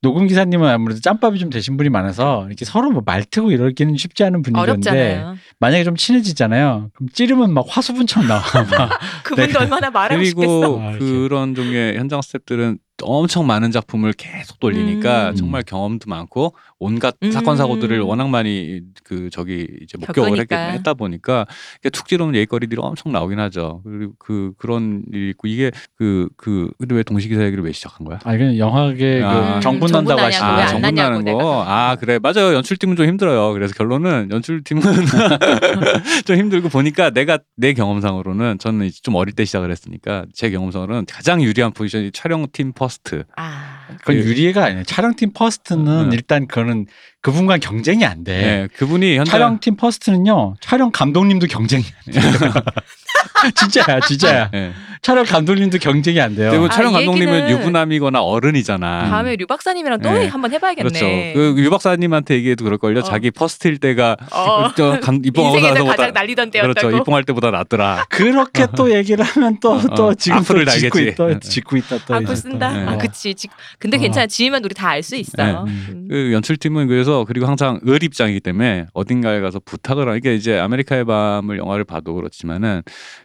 [0.00, 4.42] 녹음 기사님은 아무래도 짬밥이 좀 되신 분이 많아서 이렇게 서로 뭐 말트고 이러기는 쉽지 않은
[4.42, 5.36] 분위기인데 어렵잖아요.
[5.58, 6.90] 만약에 좀 친해지잖아요.
[6.94, 8.42] 그럼 찌르면 막 화수분처럼 나와.
[8.70, 8.98] 막.
[9.24, 10.60] 그분도 얼마나 말하고 싶겠어.
[10.60, 10.98] 그리고 아.
[10.98, 15.34] 그런 종류의 현장 스태프들은 엄청 많은 작품을 계속 돌리니까 음.
[15.34, 17.30] 정말 경험도 많고 온갖 음.
[17.32, 20.56] 사건 사고들을 워낙 많이 그 저기 이제 목격을 했, 겪으니까.
[20.70, 21.46] 했다 보니까
[21.80, 23.82] 이게 툭 찌르면 얘깃거리들이 엄청 나오긴 하죠.
[23.84, 28.20] 그리고 그 그런 일이 있고 이게 그그 근데 왜 동시기사 얘기를 왜 시작한 거야?
[28.24, 29.54] 아, 이건 영화계 아.
[29.54, 30.44] 그 정분 정분 난다고 거죠.
[30.44, 31.64] 아, 정분 나는 거.
[31.66, 32.18] 아, 그래.
[32.18, 32.54] 맞아요.
[32.54, 33.52] 연출팀은 좀 힘들어요.
[33.52, 34.82] 그래서 결론은 연출팀은
[36.24, 41.06] 좀 힘들고 보니까 내가 내 경험상으로는 저는 이제 좀 어릴 때 시작을 했으니까 제 경험상으로는
[41.06, 43.24] 가장 유리한 포지션이 촬영팀 first.
[43.36, 44.84] 아, 그건 그- 유리해가 아니에요.
[44.84, 46.14] 촬영팀 first는 네.
[46.16, 46.86] 일단 그거는
[47.24, 48.36] 그분과 경쟁이 안 돼.
[48.36, 48.68] 네.
[48.76, 50.56] 그분이 현장 촬영팀 first는요.
[50.60, 52.20] 촬영 감독님도 경쟁이 안 돼.
[53.54, 54.50] 진짜야, 진짜야.
[54.52, 54.72] 네.
[55.02, 56.50] 촬영 감독님도 경쟁이 안 돼요.
[56.50, 59.08] 그리고 아, 촬영 이 감독님은 유부남이거나 어른이잖아.
[59.10, 60.26] 다음에 류 박사님이랑 또 네.
[60.28, 60.88] 한번 해봐야겠네.
[61.34, 61.54] 그렇죠.
[61.54, 63.00] 그 류 박사님한테 얘기해도 그럴걸요.
[63.00, 63.02] 어.
[63.02, 66.74] 자기 first일 때가 어, 저 감- 입봉하고 나서보다 가장 날리던 때였다고.
[66.74, 66.96] 그렇죠.
[66.96, 68.06] 입봉할 때보다 낫더라.
[68.08, 71.08] 그렇게 또 얘기를 하면 또또 어, 지금 또 악플을 짓고 달겠지.
[71.22, 72.14] 있다, 짓고 있다 또.
[72.14, 72.72] 악플 이제 쓴다.
[72.72, 72.78] 또.
[72.80, 72.86] 네.
[72.86, 72.98] 아, 어.
[72.98, 73.34] 그치.
[73.34, 74.00] 지- 근데 어.
[74.00, 74.26] 괜찮아.
[74.26, 75.32] 지으면 우리 다 알 수 있어.
[75.36, 75.52] 네.
[75.66, 76.06] 음.
[76.08, 81.58] 그 연출팀은 그래서 그리고 항상 을 입장이기 때문에 어딘가에 가서 부탁을 하니까 이제 아메리카의 밤을
[81.58, 82.82] 영화를 봐도 그렇지만은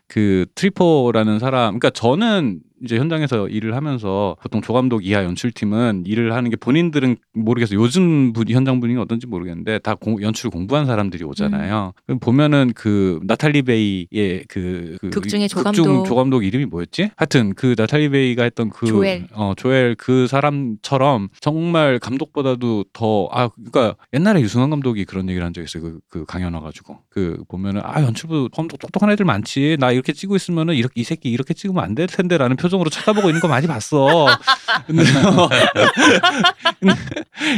[0.10, 6.50] 그 트뤼포라는 사람 그러니까 저는 이제 현장에서 일을 하면서 보통 조감독 이하 연출팀은 일을 하는
[6.50, 7.78] 게 본인들은 모르겠어요.
[7.78, 11.92] 요즘 분, 현장 분위기는 어떤지 모르겠는데 다 공, 연출을 공부한 사람들이 오잖아요.
[12.06, 16.06] 그럼 보면은 그 나탈리 베이의 그, 그 극 중에 극중 조감독.
[16.06, 17.12] 조감독 이름이 뭐였지?
[17.18, 19.28] 하여튼 그 나탈리 베이가 했던 그 조엘.
[19.34, 25.66] 어 조엘 그 사람처럼 정말 감독보다도 더 아 그러니까 옛날에 류승완 감독이 그런 얘기를 한적
[25.66, 25.84] 있어요.
[25.84, 29.76] 그, 그 강연 와가지고 그 보면은 아 연출부 감독 똑똑한 애들 많지.
[29.82, 33.42] 나 이렇게 찍고 있으면은 이렇게 이 새끼 이렇게 찍으면 안 될 텐데라는 표정으로 쳐다보고 있는
[33.42, 34.28] 거 많이 봤어.
[34.88, 35.04] 근데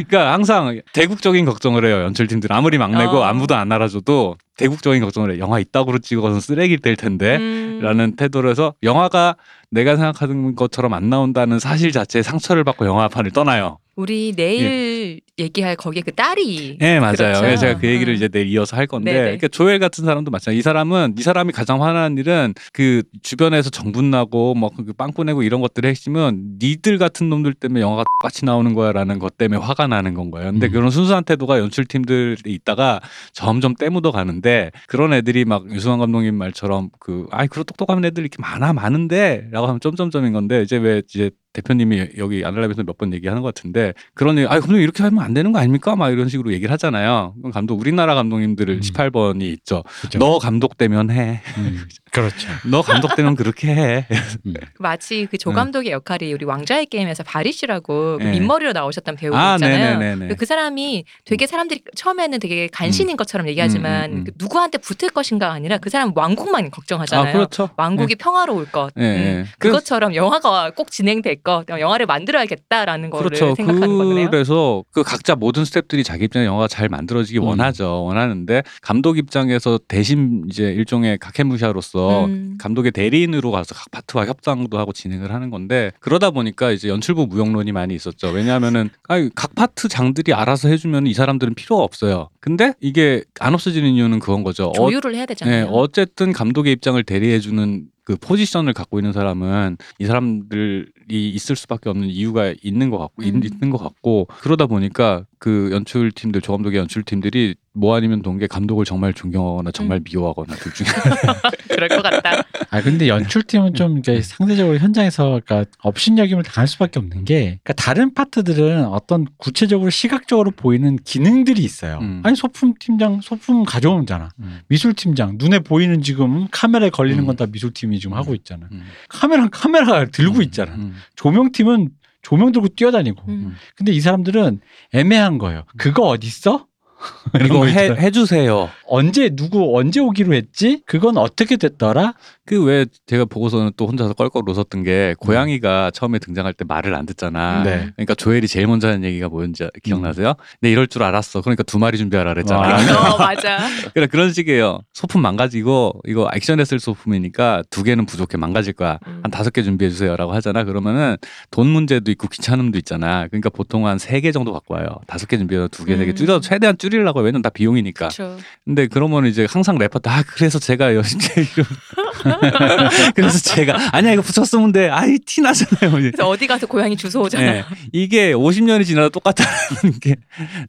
[0.09, 2.01] 그러니까 항상 대국적인 걱정을 해요.
[2.03, 3.23] 연출팀들 아무리 막내고 어.
[3.23, 5.39] 아무도 안 알아줘도 대국적인 걱정을 해.
[5.39, 7.37] 영화 이따구로 찍어서 쓰레기 될 텐데.
[7.37, 7.70] 음.
[7.81, 9.35] 라는 태도로 해서 영화가
[9.71, 13.77] 내가 생각하는 것처럼 안 나온다는 사실 자체에 상처를 받고 영화판을 떠나요.
[13.95, 17.15] 우리 내일 얘기할 거기에 그 딸이 예, 맞아요.
[17.15, 17.57] 그렇죠.
[17.57, 18.15] 제가 그 얘기를 음.
[18.15, 19.23] 이제 내일 이어서 할 건데, 네네.
[19.23, 20.57] 그러니까 조엘 같은 사람도 마찬가지.
[20.57, 25.61] 이 사람은 이 사람이 가장 화나는 일은 그 주변에서 정분 나고 뭐그 빵꾸 내고 이런
[25.61, 30.31] 것들의 핵심은 니들 같은 놈들 때문에 영화가 똑같이 나오는 거야라는 것 때문에 화가 나는 건
[30.31, 30.51] 거예요.
[30.51, 30.71] 근데 음.
[30.71, 33.01] 그런 순수한 태도가 연출팀들이 있다가
[33.33, 38.37] 점점 때묻어 가는데 그런 애들이 막 유승환 감독님 말처럼 그 아이 그런 똑똑한 애들 이렇게
[38.41, 43.53] 많아 많은데라고 하면 점점점인 건데 이제 왜 이제 대표님이 여기 아날라비에서 몇 번 얘기하는 것
[43.53, 45.95] 같은데 그런 얘기, 아 감독님 이렇게 하면 안 되는 거 아닙니까?
[45.95, 47.33] 막 이런 식으로 얘기를 하잖아요.
[47.39, 48.79] 그럼 감독 우리나라 감독님들을 음.
[48.79, 49.83] 18번이 있죠.
[50.01, 50.19] 그죠.
[50.19, 51.41] 너 감독 되면 해.
[51.57, 52.47] 음, 그렇죠.
[52.69, 54.07] 너 감독 되면 그렇게 해.
[54.45, 54.53] 음.
[54.79, 58.31] 마치 그 조 감독의 역할이 우리 왕좌의 게임에서 바리시라고 그 네.
[58.31, 59.97] 민머리로 나오셨던 배우 아, 있잖아요.
[59.97, 60.35] 네네네네.
[60.35, 64.23] 그 사람이 되게 사람들이 처음에는 되게 간신인 것처럼 얘기하지만 음, 음, 음.
[64.25, 67.29] 그 누구한테 붙을 것인가 아니라 그 사람 왕국만 걱정하잖아요.
[67.29, 67.69] 아 그렇죠.
[67.77, 68.91] 왕국이 평화로울 것.
[68.99, 69.35] 예, 예.
[69.37, 69.45] 음.
[69.57, 73.55] 그것처럼 영화가 꼭 진행될 것, 영화를 만들어야겠다라는 거를 그렇죠.
[73.55, 74.29] 생각하는 거네요.
[74.29, 77.45] 그래서 그 각자 모든 스탭들이 자기 입장에 영화가 잘 만들어지기 음.
[77.45, 78.03] 원하죠.
[78.03, 82.57] 원하는데 감독 입장에서 대신 이제 일종의 각해무샤로서 음.
[82.59, 87.71] 감독의 대리인으로 가서 각 파트와 협상도 하고 진행을 하는 건데 그러다 보니까 이제 연출부 무용론이
[87.71, 88.29] 많이 있었죠.
[88.29, 88.89] 왜냐하면은
[89.35, 92.29] 각 파트 장들이 알아서 해주면 이 사람들은 필요가 없어요.
[92.39, 94.67] 근데 이게 안 없어지는 이유는 그건 거죠.
[94.67, 95.65] 어, 조율을 해야 되잖아요.
[95.65, 102.07] 네, 어쨌든 감독의 입장을 대리해주는 그 포지션을 갖고 있는 사람은 이 사람들이 있을 수밖에 없는
[102.07, 103.41] 이유가 있는 것 같고 음.
[103.43, 109.71] 있는 것 같고 그러다 보니까 그 연출팀들 조감독의 연출팀들이 뭐 아니면 동계 감독을 정말 존경하거나
[109.71, 110.03] 정말 음.
[110.03, 110.87] 미워하거나 둘 중에
[111.69, 112.43] 그럴 것 같다.
[112.69, 118.13] 아 근데 연출팀은 좀 이게 상대적으로 현장에서 그러니까 업신여김을 당할 수밖에 없는 게 그러니까 다른
[118.13, 121.99] 파트들은 어떤 구체적으로 시각적으로 보이는 기능들이 있어요.
[122.01, 122.21] 음.
[122.23, 124.29] 아니 소품 팀장 소품 가져오면 잖아.
[124.39, 124.59] 음.
[124.67, 127.25] 미술 팀장 눈에 보이는 지금 카메라에 걸리는 음.
[127.25, 128.67] 건다 미술 팀이 지금 하고 있잖아.
[128.73, 128.83] 음.
[129.07, 130.75] 카메라 카메라 들고 있잖아.
[131.01, 131.11] 음.
[131.15, 131.89] 조명팀은
[132.21, 133.23] 조명 들고 뛰어다니고.
[133.29, 133.55] 음.
[133.75, 134.61] 근데 이 사람들은
[134.93, 135.63] 애매한 거예요.
[135.77, 136.67] 그거 어디 있어?
[137.45, 137.89] 이거 거 해.
[137.89, 138.69] 해주세요.
[138.85, 140.81] 언제 누구 언제 오기로 했지?
[140.85, 142.13] 그건 어떻게 됐더라?
[142.45, 147.05] 그 왜 제가 보고서는 또 혼자서 껄껄 웃었던 게 고양이가 처음에 등장할 때 말을 안
[147.05, 147.63] 듣잖아.
[147.63, 147.89] 네.
[147.95, 150.33] 그러니까 조엘이 제일 먼저 하는 얘기가 뭐였는지 기억나세요?
[150.59, 151.41] 내 이럴 줄 알았어.
[151.41, 152.59] 그러니까 두 마리 준비하라 그랬잖아.
[152.59, 153.13] 와.
[153.13, 153.57] 어 맞아.
[153.93, 154.81] 그래 그런 식이에요.
[154.93, 158.99] 소품 망가지고 이거 액션에 쓸 소품이니까 두 개는 부족해 망가질 거야.
[159.07, 159.21] 음.
[159.23, 160.63] 한 다섯 개 준비해 주세요라고 하잖아.
[160.65, 161.15] 그러면은
[161.51, 163.27] 돈 문제도 있고 귀찮음도 있잖아.
[163.27, 164.87] 그러니까 보통 한 세 개 정도 갖고 와요.
[165.07, 166.15] 다섯 개 준비해서 두 개, 세개 음.
[166.15, 167.25] 줄여 최대한 줄 이려고 해요.
[167.25, 168.09] 왜냐면 다 비용이니까.
[168.09, 168.37] 그렇죠.
[168.63, 171.23] 근데 그러면 이제 항상 래퍼 아 그래서 제가 열심히
[173.15, 174.89] 그래서 제가 아니야 이거 붙였으면 돼.
[174.89, 175.91] 아이 티 나잖아요.
[175.91, 177.51] 그래서 어디 가서 고양이 주워 오잖아.
[177.51, 177.63] 네.
[177.91, 180.15] 이게 50년이 지나도 똑같다는 게.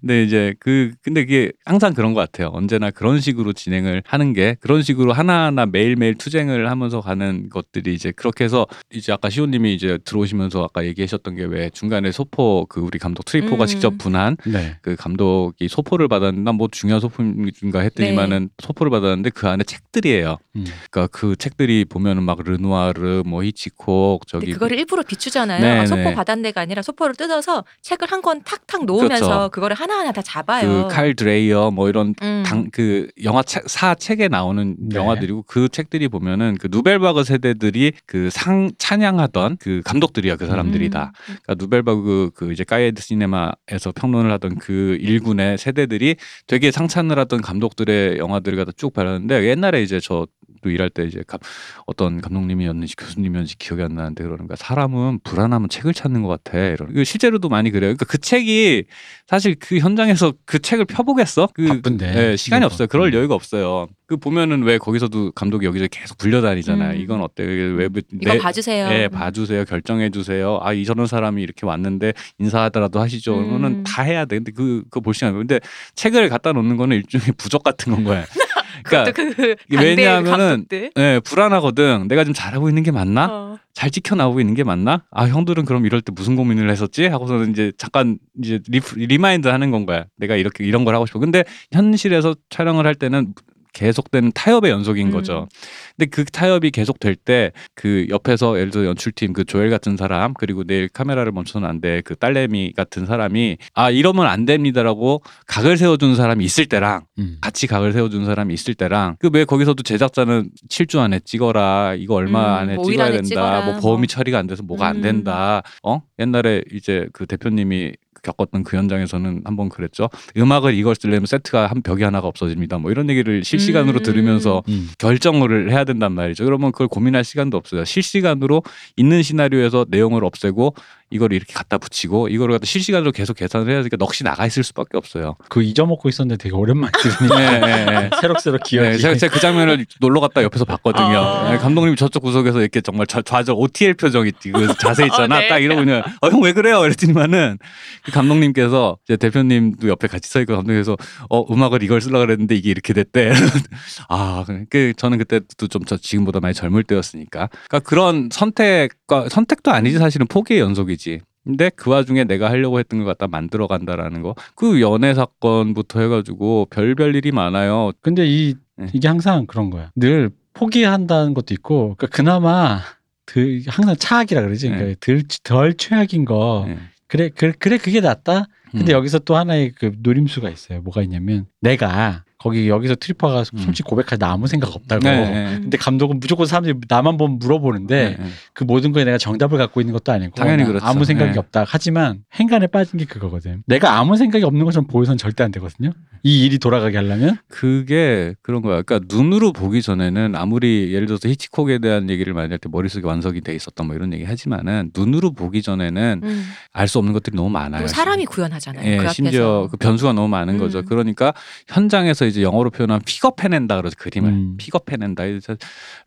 [0.00, 2.50] 근데 이제 그, 근데 그게 항상 그런 것 같아요.
[2.52, 8.12] 언제나 그런 식으로 진행을 하는 게 그런 식으로 하나하나 매일매일 투쟁을 하면서 가는 것들이 이제
[8.12, 12.98] 그렇게 해서 이제 아까 시호님이 이제 들어오시면서 아까 얘기하셨던 게 왜 중간에 소포 그 우리
[12.98, 13.66] 감독 트뤼포가 음.
[13.66, 14.76] 직접 분한 네.
[14.80, 20.36] 그 감독이 소포를 받았는데 난 뭐 중요한 소품인가 했더니만은 소포를 받았는데 그 안에 책들이에요.
[20.56, 20.64] 음.
[20.90, 25.60] 그러니까 그 책들이 보면은 막 르누아르 뭐 히치콕 저기 그거를 일부러 비추잖아요.
[25.62, 26.14] 네, 아, 소포 네.
[26.14, 29.48] 받은 데가 아니라 소포를 뜯어서 책을 한 권 탁탁 놓으면서 그렇죠.
[29.50, 30.86] 그거를 하나하나 다 잡아요.
[30.86, 32.42] 그 칼 드레이어 뭐 이런 음.
[32.46, 34.96] 당그 영화 책, 사 책에 나오는 네.
[34.96, 41.12] 영화들이고 그 책들이 보면은 그 누벨바그 세대들이 그 상 찬양하던 그 감독들이야 그 사람들이 다.
[41.30, 41.36] 음.
[41.42, 46.01] 그러니까 누벨바그 그 이제 카이에 뒤 시네마에서 평론을 하던 그 일군의 세대들이
[46.46, 50.26] 되게 상찬을 하던 감독들의 영화들을 갖다 쭉 봐렸는데 옛날에 이제 저
[50.62, 51.40] 도 일할 때 이제 감-
[51.86, 57.04] 어떤 감독님이었는지 교수님이었는지 기억이 안 나는데 그러는 거야 사람은 불안하면 책을 찾는 것 같아 이런
[57.04, 58.84] 실제로도 많이 그래요 그러니까 그 책이
[59.26, 62.30] 사실 그 현장에서 그 책을 펴보겠어 그 바쁜데.
[62.32, 62.66] 예, 시간이 이거.
[62.66, 63.14] 없어요 그럴 음.
[63.14, 67.00] 여유가 없어요 그 보면은 왜 거기서도 감독이 여기저기 계속 불려다니잖아요 음.
[67.00, 68.86] 이건 어때 왜 이거 내- 봐주세요.
[68.90, 69.64] 예, 봐주세요.
[69.64, 70.58] 결정해 주세요.
[70.62, 73.36] 아, 이 저런 사람이 이렇게 왔는데 인사하더라도 하시죠.
[73.38, 73.44] 음.
[73.46, 74.36] 그거는 다 해야 돼.
[74.36, 75.32] 근데 그, 그거 볼 시간.
[75.32, 75.58] 근데
[75.94, 78.24] 책을 갖다 놓는 거는 일종의 부적 같은 건 거야.
[78.84, 80.66] 그러니까, 그 왜냐하면은.
[80.98, 82.08] 예, 불안하거든.
[82.08, 83.28] 내가 지금 잘하고 있는 게 맞나?
[83.30, 83.58] 어.
[83.74, 85.04] 잘 지켜 나오고 있는 게 맞나?
[85.10, 87.06] 아, 형들은 그럼 이럴 때 무슨 고민을 했었지?
[87.06, 90.04] 하고서는 이제 잠깐 이제 re, remind 하는 건 거야.
[90.16, 91.18] 내가 이렇게 이런 걸 하고 싶어.
[91.18, 93.34] 근데 현실에서 촬영을 할 때는
[93.72, 95.12] 계속되는 타협의 연속인 음.
[95.12, 95.48] 거죠.
[95.96, 100.62] 근데 그 타협이 계속될 때 그 옆에서 예를 들어 연출팀 그 조엘 같은 사람 그리고
[100.64, 106.14] 내일 카메라를 멈춰서는 안 돼 그 딸내미 같은 사람이 아 이러면 안 됩니다라고 각을 세워주는
[106.14, 107.38] 사람이 있을 때랑 음.
[107.40, 112.58] 같이 각을 세워주는 사람이 있을 때랑 그 왜 거기서도 제작자는 7주 안에 찍어라 이거 얼마
[112.58, 114.06] 음, 안에 찍어야 된다 찍어라, 뭐 보험이 뭐.
[114.06, 115.02] 처리가 안 돼서 뭐가 안 음.
[115.02, 117.92] 된다 어 옛날에 이제 그 대표님이
[118.22, 123.08] 겪었던 그 현장에서는 한번 그랬죠 음악을 이걸 쓰려면 세트가 한 벽이 하나가 없어집니다 뭐 이런
[123.10, 124.02] 얘기를 실시간으로 음.
[124.02, 124.90] 들으면서 음.
[124.98, 126.44] 결정을 해야 된단 말이죠.
[126.44, 127.84] 그러면 그걸 고민할 시간도 없어요.
[127.84, 128.62] 실시간으로
[128.96, 130.74] 있는 시나리오에서 내용을 없애고
[131.12, 134.96] 이걸 이렇게 갖다 붙이고 이거를 갖다 실시간으로 계속 계산을 해야 되니까 넋이 나가 있을 수밖에
[134.96, 135.36] 없어요.
[135.48, 138.10] 그 잊어먹고 있었는데 되게 오랜만에 들으니까 네, 네, 네.
[138.20, 138.88] 새록새록 기억이.
[138.88, 141.18] 네, 제가, 제가 그 장면을 놀러 갔다 옆에서 봤거든요.
[141.18, 141.50] 어.
[141.50, 144.50] 네, 감독님이 저쪽 구석에서 이렇게 정말 좌, 좌절 OTL 표정 있지.
[144.50, 145.36] 그 자세 있잖아.
[145.36, 145.48] 어, 네.
[145.48, 146.84] 딱 이러고 그냥 어, 형 왜 그래요?
[146.84, 147.58] 이랬더니만은
[148.02, 150.96] 그 감독님께서 이제 대표님도 옆에 같이 서 있고 감독님께서
[151.28, 153.32] 어 음악을 이걸 쓰려고 그랬는데 이게 이렇게 됐대.
[154.08, 157.48] 아, 그 저는 그때도 좀 저 지금보다 많이 젊을 때였으니까.
[157.68, 161.01] 그러니까 그런 선택과 선택도 아니지 사실은 포기의 연속이지.
[161.44, 164.34] 근데 그 와중에 내가 하려고 했던 걸 갖다 만들어 간다라는 거.
[164.54, 167.92] 그 연애 사건부터 해가지고 별별 일이 많아요.
[168.00, 168.86] 근데 이 네.
[168.92, 169.90] 이게 항상 그런 거야.
[169.96, 172.80] 늘 포기한다는 것도 있고, 그러니까 그나마
[173.24, 174.70] 그 항상 차악이라 그러지.
[174.70, 174.76] 네.
[174.76, 176.64] 그러니까 덜, 덜 최악인 거.
[176.68, 176.78] 네.
[177.08, 178.46] 그래, 그래, 그래 그게 낫다.
[178.70, 178.96] 근데 음.
[178.96, 180.80] 여기서 또 하나의 그 노림수가 있어요.
[180.80, 183.58] 뭐가 있냐면 내가 거기 여기서 트뤼포가 음.
[183.58, 185.04] 솔직히 고백할 나 아무 생각 없다고.
[185.04, 185.58] 네, 네.
[185.60, 188.30] 근데 감독은 무조건 사람들이 나만 보면 물어보는데 네, 네.
[188.52, 190.84] 그 모든 거에 내가 정답을 갖고 있는 것도 아니고 당연히 나 그렇죠.
[190.86, 191.38] 아무 생각이 네.
[191.38, 191.64] 없다.
[191.68, 193.62] 하지만 행간에 빠진 게 그거거든.
[193.66, 195.92] 내가 아무 생각이 없는 것처럼 보여선 절대 안 되거든요.
[196.24, 198.82] 이 일이 돌아가게 하려면 그게 그런 거야.
[198.82, 203.40] 그러니까 눈으로 보기 전에는 아무리 예를 들어서 히치콕에 대한 얘기를 많이 할 때 머릿속에 완성이
[203.40, 206.44] 돼 있었다 뭐 이런 얘기 하지만은 눈으로 보기 전에는 음.
[206.72, 207.82] 알수 없는 것들이 너무 많아요.
[207.82, 208.84] 또 사람이 구현하잖아요.
[208.86, 209.12] 예, 그 앞에서.
[209.14, 210.58] 심지어 그 변수가 너무 많은 음.
[210.58, 210.82] 거죠.
[210.84, 211.32] 그러니까
[211.68, 214.56] 현장에서 이제 영어로 표현하면 픽업해낸다 그러죠 그림을 음.
[214.56, 215.26] 픽업해낸다.
[215.26, 215.56] 이제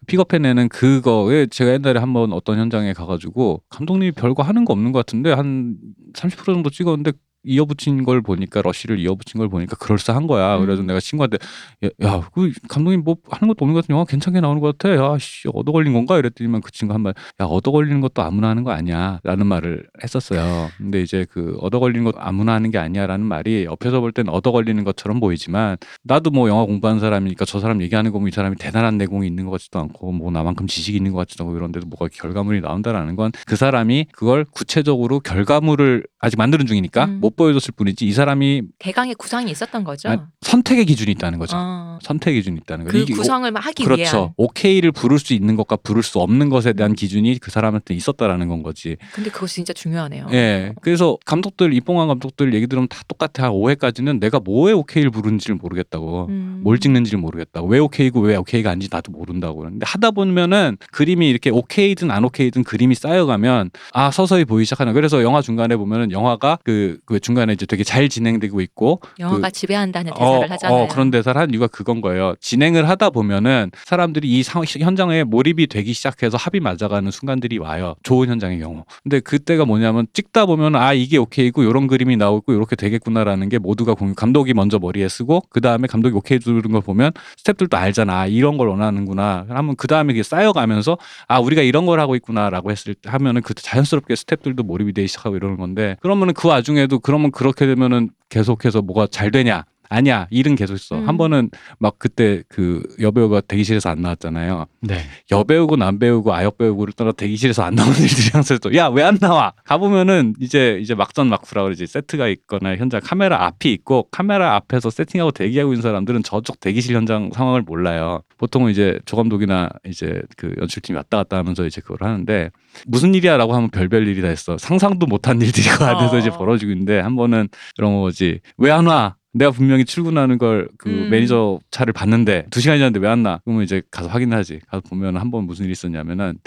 [0.07, 5.32] 픽업해내는 그거에 제가 옛날에 한번 어떤 현장에 가가지고 감독님이 별거 하는 거 없는 것 같은데
[5.32, 5.78] 한
[6.13, 7.13] 30% 정도 찍었는데
[7.46, 10.58] 이어붙인 걸 보니까 러쉬를 이어붙인 걸 보니까 그럴싸한 거야.
[10.60, 10.88] 그래서 음.
[10.88, 11.38] 내가 친구한테
[11.86, 14.96] 야, 야, 그 감독님 뭐 하는 것도 없는 것 같은 영화 괜찮게 나오는 것 같아.
[14.96, 16.18] 야, 씨, 얻어 걸린 건가?
[16.18, 19.20] 이랬더니만 그 친구 한 말, 야, 얻어 걸리는 것도 아무나 하는 거 아니야.
[19.24, 20.70] 라는 말을 했었어요.
[20.78, 23.06] 근데 이제 그 얻어 걸리는 것도 아무나 하는 게 아니야.
[23.08, 27.60] 라는 말이 옆에서 볼 땐 얻어 걸리는 것처럼 보이지만 나도 뭐 영화 공부하는 사람이니까 저
[27.60, 30.96] 사람 얘기하는 거 보면 이 사람이 대단한 내공이 있는 것 같지도 않고 뭐 나만큼 지식이
[30.98, 36.38] 있는 것 같지도 않고 이런데도 뭐가 결과물이 나온다라는 건 그 사람이 그걸 구체적으로 결과물을 아직
[36.38, 37.20] 만드는 중이니까 음.
[37.22, 40.09] 못 보여줬을 뿐이지 이 사람이 대강의 구상이 있었던 거죠.
[40.09, 41.55] 아니, 선택의 기준이 있다는 거죠.
[41.57, 41.99] 어.
[42.01, 43.05] 선택의 기준이 있다는 거죠.
[43.05, 44.17] 그 구성을 하기 그렇죠.
[44.17, 44.29] 위한.
[44.38, 48.63] 오케이를 부를 수 있는 것과 부를 수 없는 것에 대한 기준이 그 사람한테 있었다라는 건
[48.63, 48.97] 거지.
[49.13, 50.27] 근데 그거 진짜 중요하네요.
[50.31, 50.73] 예.
[50.81, 53.51] 그래서 감독들 이봉환 감독들 얘기 들으면 다 똑같아.
[53.51, 56.27] 5회까지는 내가 뭐에 오케이를 부르는지를 모르겠다고.
[56.29, 56.61] 음.
[56.63, 57.67] 뭘 찍는지를 모르겠다고.
[57.67, 59.61] 왜 오케이고 왜 오케이가 아닌지 나도 모른다고.
[59.61, 64.93] 근데 하다 보면은 그림이 이렇게 오케이든 안 오케이든 그림이 쌓여가면 아 서서히 보이기 시작하는.
[64.93, 70.13] 그래서 영화 중간에 보면은 영화가 그, 그 중간에 이제 되게 잘 진행되고 있고 영화가 지배한다는
[70.13, 70.84] 대사를 어, 하잖아요.
[70.84, 72.36] 어, 그런 대사를 한 이유가 그건 거예요.
[72.39, 77.95] 진행을 하다 보면은 사람들이 이 상, 현장에 몰입이 되기 시작해서 합이 맞아가는 순간들이 와요.
[78.03, 78.84] 좋은 현장의 경우.
[79.01, 83.95] 근데 그때가 뭐냐면 찍다 보면 아 이게 오케이고 이런 그림이 나오고 이렇게 되겠구나라는 게 모두가
[83.95, 84.13] 공유.
[84.13, 87.11] 감독이 먼저 머리에 쓰고 그 다음에 감독이 오케이 주는 걸 보면
[87.43, 88.19] 스탭들도 알잖아.
[88.19, 89.47] 아, 이런 걸 원하는구나.
[89.49, 93.55] 하면 그 다음에 이게 쌓여가면서 아 우리가 이런 걸 하고 있구나라고 했을 때 하면은 그
[93.55, 99.06] 자연스럽게 스탭들도 몰입이 되기 시작하고 이러는 건데 그러면은 그 와중에도 그러면 그렇게 되면은 계속해서 뭐가
[99.06, 99.66] 잘 되냐?
[99.89, 101.07] 아니야 일은 계속 있어 음.
[101.07, 105.01] 한 번은 막 그때 그 여배우가 대기실에서 안 나왔잖아요 네.
[105.31, 109.53] 여배우고 남배우고 아역 배우고를 떠나 대기실에서 안 나오는 일들이 항상 또 야 왜 안 나와
[109.65, 115.31] 가보면은 이제 이제 막전 막후라 그러지 세트가 있거나 현장 카메라 앞이 있고 카메라 앞에서 세팅하고
[115.31, 120.95] 대기하고 있는 사람들은 저쪽 대기실 현장 상황을 몰라요 보통은 이제 조 감독이나 이제 그 연출팀이
[120.97, 122.49] 왔다 갔다 하면서 이제 그걸 하는데
[122.88, 126.19] 무슨 일이야라고 하면 별별 일이 다 있어 상상도 못한 일들이 그 안에서 어.
[126.19, 129.15] 이제 벌어지고 있는데 한 번은 이런 거지 왜 안 와?
[129.36, 131.09] 내가 분명히 출근하는 걸그 음.
[131.09, 133.39] 매니저 차를 봤는데 두 시간이 지났는데 왜 안 나?
[133.43, 134.61] 그러면 이제 가서 확인하지.
[134.67, 136.38] 가서 보면 한 번 무슨 일이 있었냐면은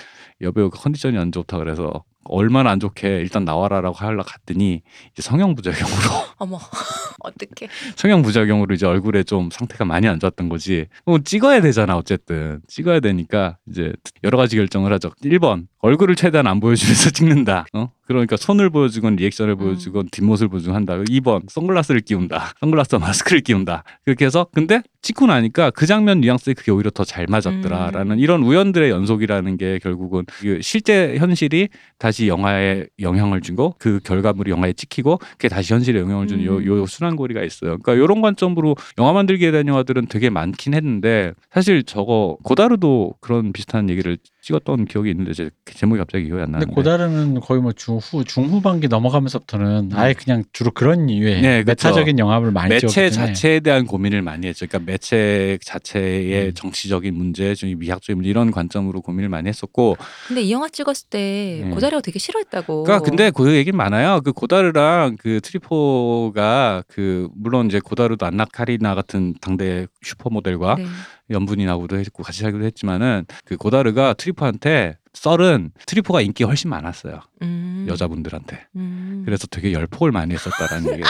[0.40, 4.82] 여배우가 컨디션이 안 좋다 그래서 얼마나 안 좋게 일단 나와라라고 하려 갔더니
[5.12, 5.96] 이제 성형 부작용으로
[6.38, 6.58] 어머
[7.20, 7.68] 어떻게?
[7.96, 10.86] 성형 부작용으로 이제 얼굴에 좀 상태가 많이 안 좋았던 거지.
[11.04, 13.92] 그럼 찍어야 되잖아 어쨌든 찍어야 되니까 이제
[14.24, 15.10] 여러 가지 결정을 하죠.
[15.24, 17.66] 1번 얼굴을 최대한 안 보여주면서 찍는다.
[17.72, 17.90] 어?
[18.06, 20.96] 그러니까 손을 보여주건 리액션을 보여주건 뒷모습을 보여주건 한다.
[20.96, 22.54] 2번 선글라스를 끼운다.
[22.60, 23.84] 선글라스와 마스크를 끼운다.
[24.04, 28.90] 그렇게 해서 근데 찍고 나니까 그 장면 뉘앙스에 그게 오히려 더 잘 맞았더라라는 이런 우연들의
[28.90, 31.68] 연속이라는 게 결국은 그 실제 현실이
[31.98, 36.66] 다시 영화에 영향을 주고 그 결과물이 영화에 찍히고 그게 다시 현실에 영향을 주는 요, 음.
[36.66, 37.78] 요 순환고리가 있어요.
[37.78, 43.88] 그러니까 이런 관점으로 영화 만들기에 대한 영화들은 되게 많긴 했는데 사실 저거 고다르도 그런 비슷한
[43.90, 46.74] 얘기를 찍었던 기억이 있는데 제 제목이 갑자기 기억이 안 근데 나는데.
[46.74, 51.70] 고다르는 거의 뭐 중후 중후반기 넘어가면서부터는 아예 그냥 주로 그런 이유의 네, 그쵸.
[51.70, 54.66] 메타적인 영화를 많이 매체 자체에 대한 고민을 많이 했죠.
[54.66, 56.54] 그러니까 매체 자체의 음.
[56.54, 59.96] 정치적인 문제, 좀 미학적인 문제 이런 관점으로 고민을 많이 했었고.
[60.26, 61.70] 근데 이 영화 찍었을 때 네.
[61.70, 62.84] 고다리가 되게 싫어했다고.
[62.84, 64.20] 그러니까 근데 그 얘기 많아요.
[64.24, 70.86] 그 고다르랑 그 트리포가 그 물론 이제 고다르도 안나 카리나 같은 당대 슈퍼모델과 네.
[71.30, 77.20] 연분이 나고도 했고 같이 살기도 했지만은 그 고다르가 트리포한테 썰은 트리포가 인기 가 훨씬 많았어요.
[77.42, 77.86] 음.
[77.88, 78.66] 여자분들한테.
[78.76, 79.22] 음.
[79.24, 81.02] 그래서 되게 열폭을 많이 했었다라는 얘기.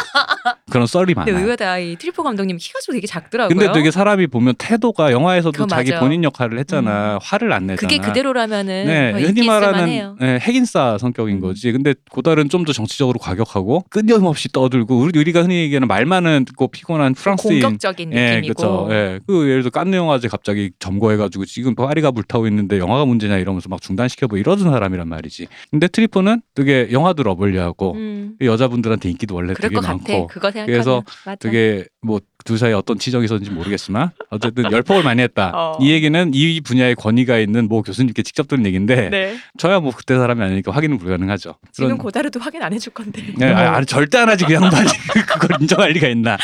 [0.70, 1.44] 그런 썰이 근데 많아요.
[1.44, 3.56] 의외다 이 트뤼포 감독님 키가 좀 되게 작더라고요.
[3.56, 6.00] 근데 되게 사람이 보면 태도가 영화에서도 자기 맞아.
[6.00, 7.18] 본인 역할을 했잖아.
[7.22, 7.88] 화를 안 내잖아.
[7.88, 10.16] 그게 그대로라면은 네, 더 흔히 인기 말하는.
[10.18, 11.40] 네, 핵인싸 성격인 음.
[11.40, 11.70] 거지.
[11.72, 17.14] 근데 고다르는 좀 더 정치적으로 과격하고 끊임없이 떠들고 우리 우리가 흔히 얘기하는 말 많고 피곤한
[17.14, 18.54] 프랑스인 공격적인 예, 느낌이고.
[18.54, 18.88] 그렇죠.
[18.90, 19.20] 예.
[19.26, 23.80] 그 예를 들어 깐느 영화제 갑자기 점거해가지고 지금 파리가 불타고 있는데 영화가 문제냐 이러면서 막
[23.80, 25.46] 중단시켜버 이러던 사람이란 말이지.
[25.70, 28.36] 근데 트뤼포는 되게 영화도 lovely하고 음.
[28.40, 29.92] 여자분들한테 인기도 원래 그럴 되게 것 같아.
[29.94, 31.36] 많고 그거 생각하면 그래서 맞아.
[31.36, 35.50] 되게 뭐 두 사이에 어떤 치적이 있었는지 모르겠지만 어쨌든 열폭을 많이 했다.
[35.54, 35.76] 어.
[35.82, 39.36] 이 얘기는 이 분야에 권위가 있는 모 교수님께 직접 들은 얘기인데 네.
[39.58, 41.56] 저야 뭐 그때 사람이 아니니까 확인은 불가능하죠.
[41.72, 43.22] 지금 그런- 고다르도 확인 안 해줄 건데.
[43.36, 44.88] 네, 아, 아니, 절대 안 하지 그 양반이
[45.28, 46.38] 그걸 인정할 리가 있나?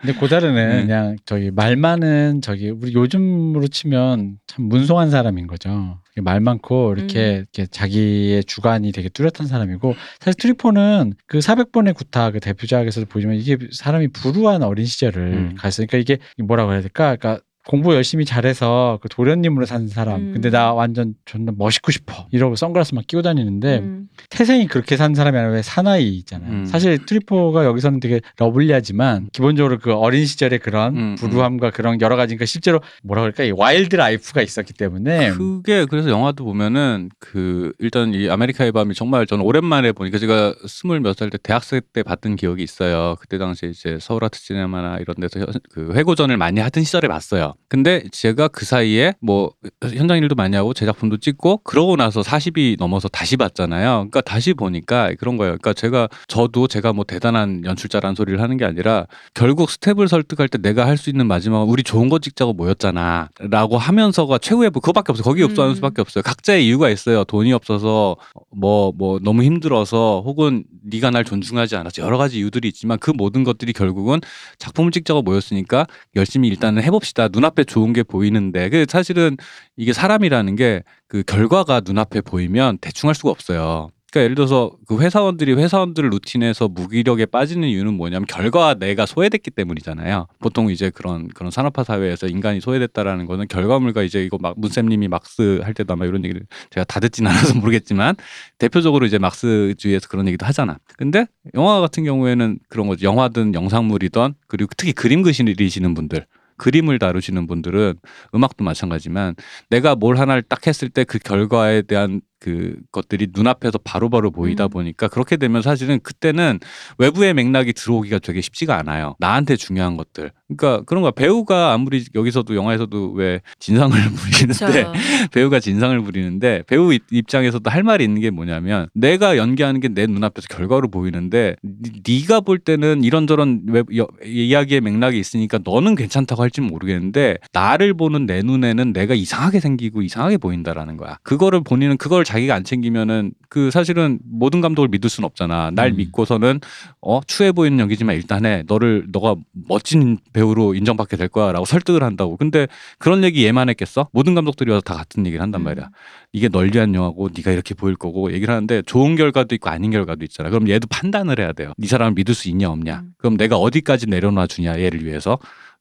[0.00, 0.82] 근데 고다르는 네.
[0.82, 6.00] 그냥 저기 말 많은 저기 우리 요즘으로 치면 참 문송한 사람인 거죠.
[6.20, 7.34] 말 많고 이렇게, 음.
[7.52, 13.56] 이렇게 자기의 주관이 되게 뚜렷한 사람이고 사실 트뤼포는 그 400번의 구타 그 대표작에서도 보지만 이게
[13.70, 15.54] 사람이 불우한 어린 시절을 음.
[15.56, 17.16] 갔으니까 이게 뭐라고 해야 될까?
[17.16, 20.20] 그러니까 공부 열심히 잘해서 그 도련님으로 산 사람.
[20.20, 20.32] 음.
[20.32, 22.26] 근데 나 완전 존나 멋있고 싶어.
[22.32, 24.08] 이러고 선글라스만 끼고 다니는데 음.
[24.30, 26.50] 태생이 그렇게 산 사람이 아니라 왜 사나이 있잖아요.
[26.50, 26.64] 음.
[26.66, 32.34] 사실 트뤼포가 여기서는 되게 lovely하지만 기본적으로 그 어린 시절의 그런 음, 불우함과 그런 여러 가지
[32.34, 38.12] 그러니까 실제로 뭐라 그럴까 이 wild life가 있었기 때문에 그게 그래서 영화도 보면은 그 일단
[38.12, 42.36] 이 아메리카의 밤이 정말 저는 오랜만에 보니까 제가 스물 몇 살 때 대학생 때 봤던
[42.36, 43.16] 기억이 있어요.
[43.20, 47.51] 그때 당시에 이제 서울 아트 시네마나 이런 데서 현- 그 회고전을 많이 하던 시절에 봤어요.
[47.68, 52.76] 근데 제가 그 사이에 뭐 현장 일도 많이 하고 제 작품도 찍고 그러고 나서 40이
[52.78, 53.90] 넘어서 다시 봤잖아요.
[54.10, 55.52] 그러니까 다시 보니까 그런 거예요.
[55.52, 60.58] 그러니까 제가 저도 제가 뭐 대단한 연출자라는 소리를 하는 게 아니라 결국 스텝을 설득할 때
[60.58, 63.28] 내가 할 수 있는 마지막은 우리 좋은 거 찍자고 모였잖아.
[63.50, 65.24] 라고 하면서가 최후의 부- 그거밖에 없어요.
[65.24, 65.74] 거기 없어 하는 음.
[65.76, 66.22] 수밖에 없어요.
[66.22, 67.24] 각자의 이유가 있어요.
[67.24, 68.16] 돈이 없어서
[68.54, 72.02] 뭐, 뭐 너무 힘들어서 혹은 네가 날 존중하지 않았어.
[72.02, 74.20] 여러 가지 이유들이 있지만 그 모든 것들이 결국은
[74.58, 77.28] 작품을 찍자고 모였으니까 열심히 일단은 해봅시다.
[77.28, 78.68] 눈 앞에 좋은 게 보이는데.
[78.68, 79.36] 그 사실은
[79.76, 80.82] 이게 사람이라는 게
[81.12, 83.90] 그 결과가 눈앞에 보이면 대충 할 수가 없어요.
[84.10, 90.26] 그러니까 예를 들어서 그 회사원들이 회사원들 루틴에서 무기력에 빠지는 이유는 뭐냐면 결과가 내가 소외됐기 때문이잖아요.
[90.38, 95.60] 보통 이제 그런 그런 산업화 사회에서 인간이 소외됐다라는 거는 결과물과 이제 이거 막 문쌤님이 막스
[95.62, 98.16] 할 때도 아마 이런 얘기를 제가 다 듣진 않아서 모르겠지만
[98.56, 100.78] 대표적으로 이제 막스주의에서 그런 얘기도 하잖아.
[100.96, 103.04] 근데 영화 같은 경우에는 그런 거죠.
[103.06, 106.24] 영화든 영상물이든 그리고 특히 그림 그리시는 분들
[106.62, 107.94] 그림을 다루시는 분들은
[108.34, 109.34] 음악도 마찬가지지만
[109.70, 114.64] 내가 뭘 하나를 딱 했을 때 그 결과에 대한 그 것들이 눈앞에서 바로 바로 보이다
[114.64, 114.70] 음.
[114.70, 116.58] 보니까 그렇게 되면 사실은 그때는
[116.98, 119.14] 외부의 맥락이 들어오기가 되게 쉽지가 않아요.
[119.20, 120.32] 나한테 중요한 것들.
[120.48, 121.12] 그러니까 그런 거야.
[121.12, 124.86] 배우가 아무리 여기서도 영화에서도 왜 진상을 부리는데.
[125.32, 130.06] 배우가 진상을 부리는데 배우 입- 입장에서도 할 말이 있는 게 뭐냐면 내가 연기하는 게 내
[130.06, 136.42] 눈앞에서 결과로 보이는데 니- 네가 볼 때는 이런저런 웹, 여- 이야기의 맥락이 있으니까 너는 괜찮다고
[136.42, 141.18] 할지 모르겠는데 나를 보는 내 눈에는 내가 이상하게 생기고 이상하게 보인다라는 거야.
[141.22, 145.70] 그거를 본인은 그걸 자기가 안 챙기면은 그 사실은 모든 감독을 믿을 수는 없잖아.
[145.70, 145.96] 날 음.
[145.96, 146.60] 믿고서는
[147.02, 148.62] 어 추해 보이는 연기지만 일단 해.
[148.66, 149.36] 너를 너가
[149.68, 152.38] 멋진 배우로 인정받게 될 거야라고 설득을 한다고.
[152.38, 152.66] 근데
[152.98, 154.08] 그런 얘기 얘만 했겠어?
[154.12, 155.90] 모든 감독들이 와서 다 같은 얘기를 한단 말이야.
[156.32, 160.24] 이게 널 위한 영화고 네가 이렇게 보일 거고 얘기를 하는데 좋은 결과도 있고 아닌 결과도
[160.24, 160.48] 있잖아.
[160.48, 161.72] 그럼 얘도 판단을 해야 돼요.
[161.76, 163.00] 이 사람을 믿을 수 있냐 없냐.
[163.00, 163.12] 음.
[163.18, 165.38] 그럼 내가 어디까지 내려놔 주냐 얘를 위해서.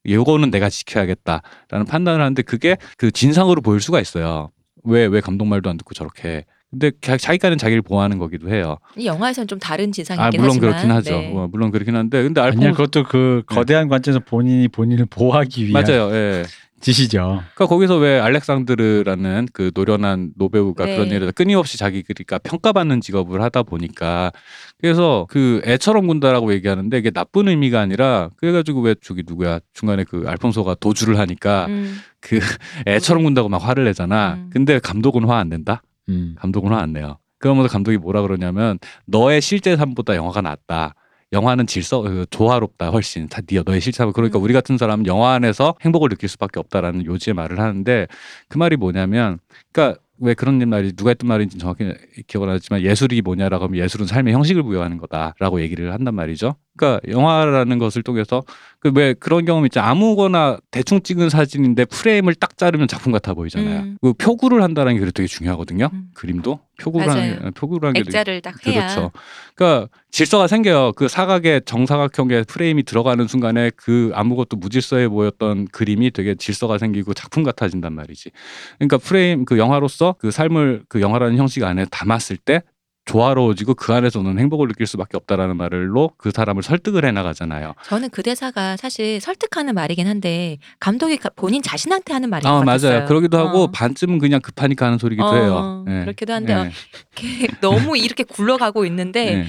[0.07, 4.49] 요거는 내가 지켜야겠다라는 판단을 하는데 그게 그 진상으로 보일 수가 있어요.
[4.83, 6.45] 왜 왜 감독 말도 안 듣고 저렇게.
[6.69, 8.77] 근데 자- 자기까지는 자기를 보호하는 거기도 해요.
[8.95, 11.11] 이 영화에서는 좀 다른 진상이긴 아 물론 하지만 그렇긴 하죠.
[11.11, 11.33] 네.
[11.35, 15.83] 어, 물론 그렇긴 한데 근데 아니야 알폰 그것도 그 거대한 관점에서 본인이 본인을 보호하기 위한
[15.83, 16.09] 맞아요.
[16.13, 16.43] 예.
[16.81, 17.43] 짓이죠.
[17.53, 20.95] 그러니까 거기서 왜 알렉산드르라는 그 노련한 노배우가 네.
[20.95, 24.31] 그런 일을 끊임없이 자기 그러니까 평가받는 직업을 하다 보니까
[24.79, 30.23] 그래서 그 애처럼 군다라고 얘기하는데 이게 나쁜 의미가 아니라 그래가지고 왜 저기 누구야 중간에 그
[30.27, 31.99] 알폰소가 도주를 하니까 음.
[32.19, 32.39] 그
[32.87, 34.33] 애처럼 군다고 막 화를 내잖아.
[34.35, 34.49] 음.
[34.51, 35.81] 근데 감독은 화 안 낸다.
[36.09, 36.35] 음.
[36.39, 37.17] 감독은 화 안 내요.
[37.39, 38.77] 그러면서 감독이 뭐라 그러냐면
[39.07, 40.93] 너의 실제 삶보다 영화가 낫다.
[41.33, 44.43] 영화는 질서 그 조화롭다 훨씬 다 네- 너의 삶 그러니까 음.
[44.43, 48.07] 우리 같은 사람은 영화 안에서 행복을 느낄 수밖에 없다라는 요지의 말을 하는데
[48.49, 49.39] 그 말이 뭐냐면
[49.71, 51.93] 그러니까 왜 그런 말이 누가 했던 말인지 정확히
[52.27, 56.55] 기억은 안 나지만 예술이 뭐냐라고 하면 예술은 삶의 형식을 부여하는 거다라고 얘기를 한단 말이죠.
[56.81, 58.43] 그러니까 영화라는 것을 통해서
[58.79, 59.79] 그 왜 그런 경험 있죠.
[59.79, 63.79] 아무거나 대충 찍은 사진인데 프레임을 딱 자르면 작품 같아 보이잖아요.
[63.81, 63.97] 음.
[64.01, 65.89] 그 표구를 한다는 게 되게 중요하거든요.
[65.93, 66.05] 음.
[66.15, 67.21] 그림도 표구를 맞아요.
[67.21, 69.11] 하는 게- 표구를 하는 게 되게 액자를 딱 해야 그렇죠.
[69.53, 70.93] 그러니까 질서가 생겨요.
[70.95, 77.43] 그 사각의 정사각형의 프레임이 들어가는 순간에 그 아무것도 무질서해 보였던 그림이 되게 질서가 생기고 작품
[77.43, 78.31] 같아진단 말이지.
[78.79, 82.63] 그러니까 프레임 그 영화로서 그 삶을 그 영화라는 형식 안에 담았을 때
[83.11, 87.73] 조화로워지고 그 안에서는 행복을 느낄 수밖에 없다라는 말로 그 사람을 설득을 해 나가잖아요.
[87.83, 92.65] 저는 그 대사가 사실 설득하는 말이긴 한데 감독이 가- 본인 자신한테 하는 말인 아 것
[92.65, 92.91] 같았어요.
[92.93, 93.05] 맞아요.
[93.07, 93.67] 그러기도 하고 어.
[93.71, 95.85] 반쯤은 그냥 급하니까 하는 소리기도 어, 해요.
[95.89, 96.01] 예.
[96.01, 96.71] 그렇기도 한데 어, 예.
[97.61, 99.45] 너무 이렇게 굴러가고 있는데 예.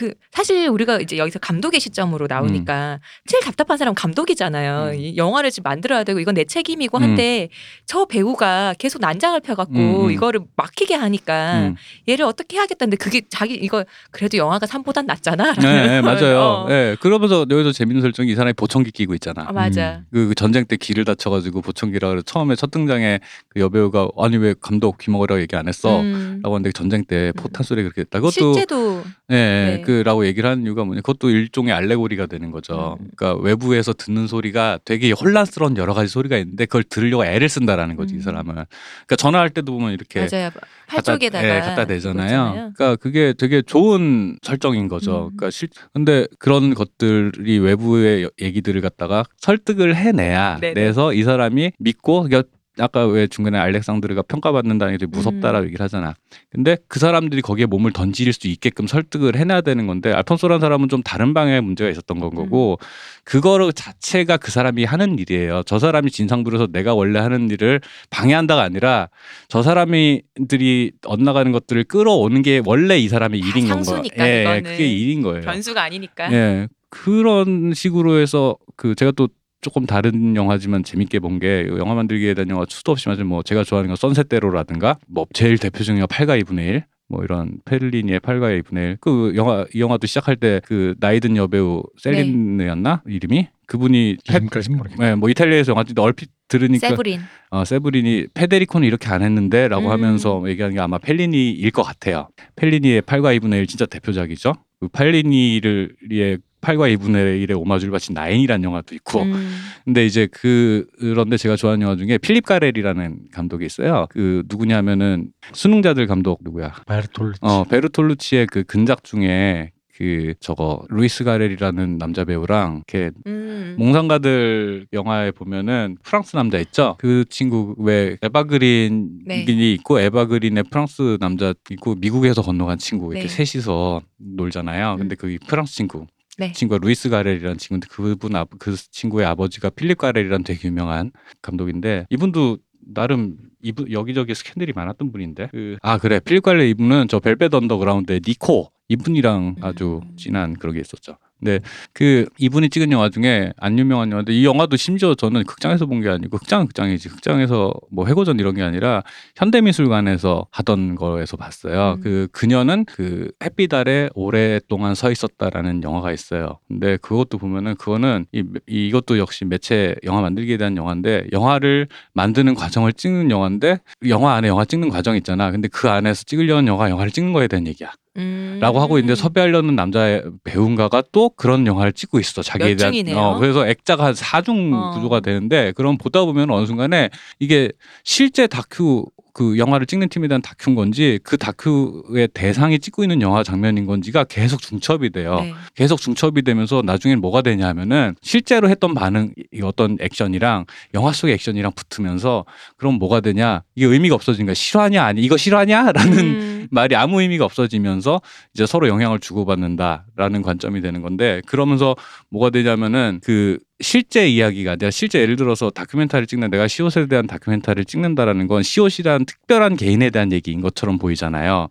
[0.00, 4.92] 그 사실 우리가 이제 여기서 감독의 시점으로 나오니까 제일 답답한 사람은 감독이잖아요.
[4.92, 4.98] 음.
[4.98, 7.02] 이 영화를 지금 만들어야 되고 이건 내 책임이고 음.
[7.02, 7.50] 한데
[7.84, 10.10] 저 배우가 계속 난장을 펴갖고 음, 음.
[10.10, 11.76] 이거를 막히게 하니까 음.
[12.08, 15.52] 얘를 어떻게 해야겠다는데 그게 자기 이거 그래도 영화가 3보단 낫잖아.
[15.60, 16.38] 네, 네, 맞아요.
[16.38, 16.66] 어.
[16.70, 16.96] 예.
[16.98, 19.44] 그러면서 여기서 재밌는 설정이 이 사람이 보청기 끼고 있잖아.
[19.48, 20.00] 아, 맞아.
[20.10, 23.20] 그, 그 전쟁 때 귀를 다쳐가지고 보청기라 처음에 첫 등장에
[23.50, 26.00] 그 여배우가 아니 왜 감독 귀 먹으라고 얘기 안 했어?
[26.00, 26.40] 음.
[26.42, 27.42] 라고 하는데 전쟁 때 음.
[27.42, 28.18] 포탄 소리 그렇게 했다.
[28.18, 32.96] 그것도 실제도 예, 그라고 얘기를 하는 이유가 뭐냐 그것도 일종의 알레고리가 되는 거죠.
[33.00, 33.08] 음.
[33.16, 38.14] 그러니까 외부에서 듣는 소리가 되게 혼란스러운 여러 가지 소리가 있는데 그걸 들으려고 애를 쓴다라는 거지
[38.14, 38.22] 이 음.
[38.22, 38.54] 사람은.
[38.54, 40.50] 그러니까 전화할 때도 보면 이렇게 맞아요.
[40.50, 42.72] 팔 갖다, 쪽에다가 예, 갖다 대잖아요.
[42.74, 45.30] 그러니까 그게 되게 좋은 설정인 거죠.
[45.32, 45.36] 음.
[45.36, 50.58] 그러니까 실 근데 그런 것들이 외부의 얘기들을 갖다가 설득을 해내야.
[50.60, 52.48] 내서 이 사람이 믿고 그러니까
[52.80, 55.66] 아까 왜 중간에 알렉산드르가 평가받는다는 게 무섭다라고 음.
[55.66, 56.14] 얘기를 하잖아.
[56.50, 61.02] 근데 그 사람들이 거기에 몸을 던질 수 있게끔 설득을 해놔야 되는 건데 알폰소라는 사람은 좀
[61.02, 62.84] 다른 방향의 문제가 있었던 건 거고 음.
[63.24, 65.62] 그거를 자체가 그 사람이 하는 일이에요.
[65.66, 69.08] 저 사람이 진상 부려서 내가 원래 하는 일을 방해한다가 아니라
[69.48, 73.84] 저 사람들이 엇나가는 것들을 끌어오는 게 원래 이 사람의 다 일인 건 거예요.
[73.84, 74.62] 상수니까, 예, 이거는.
[74.62, 75.42] 그게 일인 거예요.
[75.42, 76.32] 변수가 아니니까.
[76.32, 76.68] 예.
[76.88, 79.28] 그런 식으로 해서 그 제가 또
[79.60, 83.64] 조금 다른 영화지만 재밌게 본 게 영화 만들기에 대한 영화 수도 없이 맞은 뭐 제가
[83.64, 86.84] 좋아하는 건 선셋대로라든가 뭐 제일 대표적인 영화 8가 2분의 1.
[87.08, 88.96] 뭐 이런 페를리니의 8과 2분의 1.
[89.00, 95.08] 그 영화 이 영화도 시작할 때 그 나이든 여배우 셀린느였나 이름이 그분이 페- 이름까지 모르겠네.
[95.10, 97.20] 네, 뭐 이탈리아에서 영화 찍는데 얼핏 들으니까 세브린.
[97.50, 99.90] 어, 세브린이 페데리코는 이렇게 안 했는데라고 음.
[99.90, 102.28] 하면서 얘기하는 게 아마 펠리니일 것 같아요.
[102.56, 104.52] 펠리니의 8과 2분의 1 진짜 대표작이죠.
[104.80, 109.56] 그 펠리니를 의 8과 2분의 1의 오마주를 바친 Nine이라는 영화도 있고 음.
[109.84, 114.06] 근데 이제 그 그런데 제가 좋아하는 영화 중에 필립 가렐이라는 감독이 있어요.
[114.10, 116.72] 그 누구냐면은 순응자들 감독 누구야?
[116.86, 117.38] 베르톨루치.
[117.42, 123.76] 어 베르톨루치의 그 근작 중에 그 저거 루이스 가렐이라는 남자 배우랑 이렇게 음.
[123.78, 126.96] 몽상가들 영화에 보면은 프랑스 남자 있죠.
[126.98, 129.44] 그 친구 왜 에바 그린이 네.
[129.74, 133.44] 있고 에바 그린의 프랑스 남자 있고 미국에서 건너간 친구 이렇게 네.
[133.44, 134.96] 셋이서 놀잖아요.
[134.98, 136.06] 근데 그 프랑스 친구
[136.40, 136.52] 네.
[136.52, 141.12] 친구가 루이스 가렐이라는 친구인데 그분 아, 그 친구의 아버지가 필립 가렐이라는 되게 유명한
[141.42, 142.56] 감독인데 이분도
[142.94, 148.22] 나름 이분 여기저기 스캔들이 많았던 분인데 그, 아 그래 필립 가렐 이분은 저 벨벳 언더그라운드의
[148.26, 150.16] 니코 이분이랑 아주 음.
[150.16, 151.18] 진한 그런 게 있었죠.
[151.40, 151.60] 근데
[151.92, 156.08] 그 이분이 찍은 영화 중에 안 유명한 영화인데 이 영화도 심지어 저는 극장에서 본 게
[156.08, 159.02] 아니고 극장은 극장이지 극장에서 뭐 회고전 이런 게 아니라
[159.36, 161.94] 현대미술관에서 하던 거에서 봤어요.
[161.98, 162.00] 음.
[162.00, 166.58] 그 그녀는 그 햇빛 아래 오랫동안 서 있었다라는 영화가 있어요.
[166.68, 172.92] 근데 그것도 보면은 그거는 이, 이것도 역시 매체 영화 만들기에 대한 영화인데 영화를 만드는 과정을
[172.94, 173.78] 찍는 영화인데
[174.08, 175.50] 영화 안에 영화 찍는 과정 있잖아.
[175.50, 177.92] 근데 그 안에서 찍으려는 영화 영화를 찍는 거에 대한 얘기야.
[178.16, 178.58] 음.
[178.60, 183.16] 라고 하고 있는데 섭외하려는 남자 배우인가가 또 그런 영화를 찍고 있어 자기에 몇 대한.
[183.16, 184.90] 어, 그래서 액자가 한 4중 어.
[184.94, 187.70] 구조가 되는데 그럼 보다 보면 어느 순간에 이게
[188.02, 193.42] 실제 다큐 그 영화를 찍는 팀에 대한 다큐인 건지 그 다큐의 대상이 찍고 있는 영화
[193.42, 195.40] 장면인 건지가 계속 중첩이 돼요.
[195.40, 195.54] 네.
[195.74, 201.34] 계속 중첩이 되면서 나중엔 뭐가 되냐 하면은 실제로 했던 반응 이 어떤 액션이랑 영화 속의
[201.34, 202.44] 액션이랑 붙으면서
[202.76, 206.49] 그럼 뭐가 되냐 이게 의미가 없어지는 거야 실화냐 아니 이거 실화냐 라는 음.
[206.70, 208.20] 말이 아무 의미가 없어지면서
[208.54, 211.96] 이제 서로 영향을 주고받는다라는 관점이 되는 건데 그러면서
[212.30, 217.84] 뭐가 되냐면은 그 실제 이야기가 내가 실제 예를 들어서 다큐멘터리를 찍는 내가 시옷에 대한 다큐멘터리를
[217.84, 221.68] 찍는다라는 건 시옷이라는 특별한 개인에 대한 얘기인 것처럼 보이잖아요.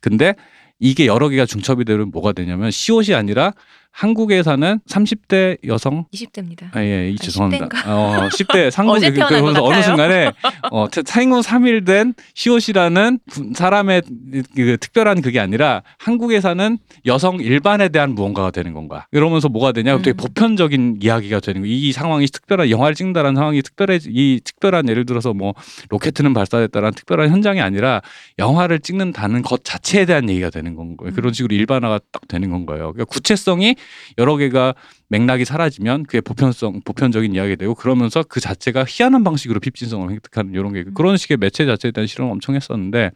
[0.00, 0.34] 근데
[0.80, 3.52] 이게 여러 개가 중첩이 되면 뭐가 되냐면 시옷이 아니라
[4.02, 6.68] 한국에 사는 30대 여성 20대입니다.
[6.72, 7.66] 아, 예, 이 아, 죄송합니다.
[7.66, 7.88] 10대인가?
[7.88, 9.82] 어, 10대 상국 그래서 어느.
[9.82, 10.30] 순간에
[10.70, 14.02] 어, 태- 생후 3일 된 시옷이라는 분- 사람의
[14.54, 19.08] 그 특별한 그게 아니라 한국에 사는 여성 일반에 대한 무언가가 되는 건가.
[19.10, 19.96] 이러면서 뭐가 되냐?
[19.98, 20.16] 되게 음.
[20.16, 21.66] 보편적인 이야기가 되는 거.
[21.66, 25.54] 이 상황이 특별한 영화를 찍는다라는 상황이 특별해 이 특별한 예를 들어서 뭐
[25.88, 28.00] 로켓은 발사됐다라는 특별한 현장이 아니라
[28.38, 31.12] 영화를 찍는다는 것 자체에 대한 얘기가 되는 건 거예요.
[31.14, 31.32] 그런 음.
[31.32, 32.92] 식으로 일반화가 딱 되는 건 거예요.
[32.92, 33.74] 그러니까 구체성이
[34.18, 34.74] 여러 개가
[35.08, 40.72] 맥락이 사라지면 그게 보편성 보편적인 이야기가 되고 그러면서 그 자체가 희한한 방식으로 핍진성을 획득하는 이런
[40.72, 43.10] 게 그런 식의 매체 자체에 대한 실험을 엄청 했었는데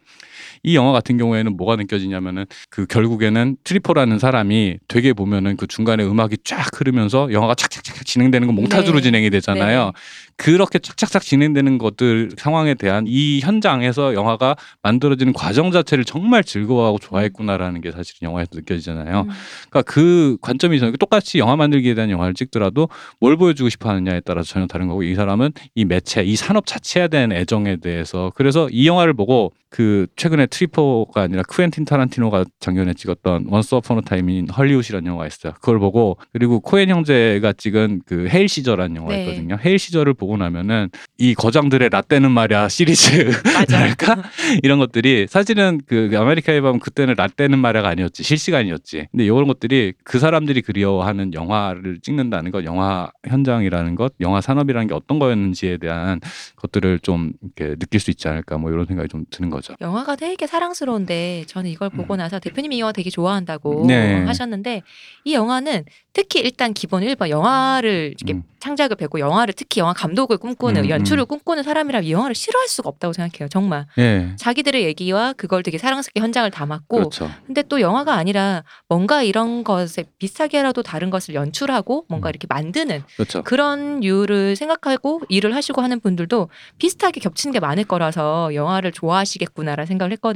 [0.63, 6.37] 이 영화 같은 경우에는 뭐가 느껴지냐면은 그 결국에는 트리퍼라는 사람이 되게 보면은 그 중간에 음악이
[6.45, 9.03] 쫙 흐르면서 영화가 착착착 진행되는 건 몽타주로 네.
[9.03, 9.85] 진행이 되잖아요.
[9.85, 9.91] 네.
[10.37, 17.81] 그렇게 착착착 진행되는 것들 상황에 대한 이 현장에서 영화가 만들어지는 과정 자체를 정말 즐거워하고 좋아했구나라는
[17.81, 19.21] 게 사실 영화에서 느껴지잖아요.
[19.21, 19.29] 음.
[19.69, 22.87] 그러니까 그 관점이 저는 똑같이 영화 만들기에 대한 영화를 찍더라도
[23.19, 27.09] 뭘 보여주고 싶어 하느냐에 따라서 전혀 다른 거고 이 사람은 이 매체, 이 산업 자체에
[27.09, 33.47] 대한 애정에 대해서 그래서 이 영화를 보고 그 최근에 트뤼포가 아니라 쿠엔틴 타란티노가 작년에 찍었던
[33.49, 35.53] Once Upon a Time in Hollywood라는 영화가 있어요.
[35.53, 39.23] 그걸 보고 그리고 코엔 형제가 찍은 그 Hail, Caesar라는 영화가 네.
[39.23, 39.57] 있거든요.
[39.63, 44.23] Hail, Caesar를 보고 나면은 이 거장들의 라떼는 말이야 시리즈랄까
[44.61, 49.07] 이런 것들이 사실은 그 아메리카에 보면 그때는 라떼는 말야가 아니었지 실시간이었지.
[49.11, 54.93] 근데 이런 것들이 그 사람들이 그리워하는 영화를 찍는다는 것, 영화 현장이라는 것, 영화 산업이라는 게
[54.93, 56.19] 어떤 거였는지에 대한
[56.57, 59.73] 것들을 좀 이렇게 느낄 수 있지 않을까 뭐 이런 생각이 좀 드는 거죠.
[59.81, 62.17] 영화가 되게 사랑스러운데 저는 이걸 보고 음.
[62.17, 64.23] 나서 대표님이 이 영화 되게 좋아한다고 네.
[64.25, 64.81] 하셨는데
[65.25, 68.43] 이 영화는 특히 일단 기본 1번 영화를 이렇게 음.
[68.59, 71.27] 창작을 뵙고 영화를 특히 영화 감독을 꿈꾸는 음, 연출을 음.
[71.27, 73.49] 꿈꾸는 사람이라면 이 영화를 싫어할 수가 없다고 생각해요.
[73.49, 74.33] 정말 예.
[74.37, 77.29] 자기들의 얘기와 그걸 되게 사랑스럽게 현장을 담았고 그렇죠.
[77.45, 82.31] 근데 또 영화가 아니라 뭔가 이런 것에 비슷하게라도 다른 것을 연출하고 뭔가 음.
[82.31, 83.43] 이렇게 만드는 그렇죠.
[83.43, 90.11] 그런 이유를 생각하고 일을 하시고 하는 분들도 비슷하게 겹치는 게 많을 거라서 영화를 좋아하시겠구나라는 생각을
[90.13, 90.32] 했거든요.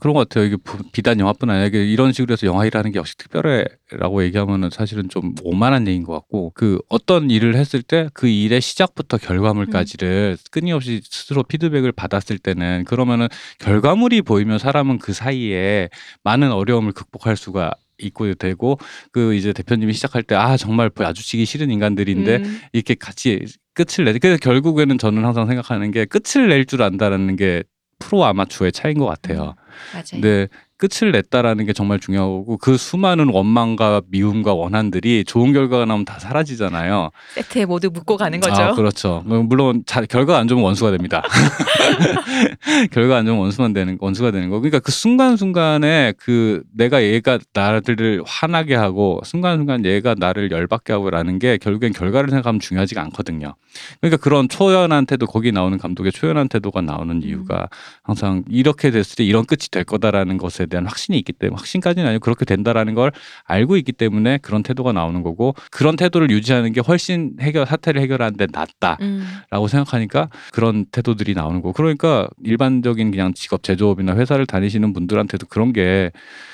[0.00, 0.44] 그런 것 같아요.
[0.44, 4.70] 이게 부- 비단 영화뿐 아니라 이게 이런 식으로 해서 영화 일하는 게 역시 특별해라고 얘기하면은
[4.70, 10.38] 사실은 좀 오만한 얘기인 것 같고 그 어떤 일을 했을 때 그 일의 시작부터 결과물까지를
[10.50, 15.88] 끊임없이 스스로 피드백을 받았을 때는 그러면은 결과물이 보이면 사람은 그 사이에
[16.24, 18.78] 많은 어려움을 극복할 수가 있고 되고
[19.12, 22.60] 그 이제 대표님이 시작할 때 아 정말 마주치기 싫은 인간들인데 음.
[22.74, 23.40] 이렇게 같이
[23.74, 24.18] 끝을 내.
[24.18, 27.62] 그래서 결국에는 저는 항상 생각하는 게 끝을 낼 줄 안다라는 게
[27.98, 29.54] 프로 아마추어의 차이인 것 같아요.
[29.92, 30.04] 맞아요.
[30.10, 30.48] 근데
[30.78, 37.10] 끝을 냈다라는 게 정말 중요하고 그 수많은 원망과 미움과 원한들이 좋은 결과가 나오면 다 사라지잖아요.
[37.34, 38.62] 세트에 모두 묶고 가는 거죠.
[38.62, 39.22] 아, 그렇죠.
[39.26, 41.22] 물론 자, 결과가 안 좋으면 원수가 됩니다.
[42.92, 44.60] 결과 안 좋으면 원수만 되는 원수가 되는 거.
[44.60, 51.58] 그러니까 그 순간순간에 그 내가 얘가 나를 화나게 하고 순간순간 얘가 나를 열받게 하고라는 게
[51.58, 53.54] 결국엔 결과를 생각하면 중요하지가 않거든요.
[54.00, 57.68] 그러니까 그런 초연한 태도 거기 나오는 감독의 초연한 태도가 나오는 이유가
[58.02, 62.20] 항상 이렇게 됐을 때 이런 끝이 될 거다라는 것에 대한 확신이 있기 때문에 확신까지는 아니고
[62.20, 63.12] 그렇게 된다라는 걸
[63.44, 68.46] 알고 있기 때문에 그런 태도가 나오는 거고 그런 태도를 유지하는 게 훨씬 해결 사태를 해결하는데
[68.52, 68.98] 낫다.
[69.00, 69.26] 음.
[69.50, 75.72] 라고 생각하니까 그런 태도들이 나오는 거고 그러니까 일반적인 그냥 직업 제조업이나 회사를 다니시는 분들한테도 그런
[75.72, 76.10] 게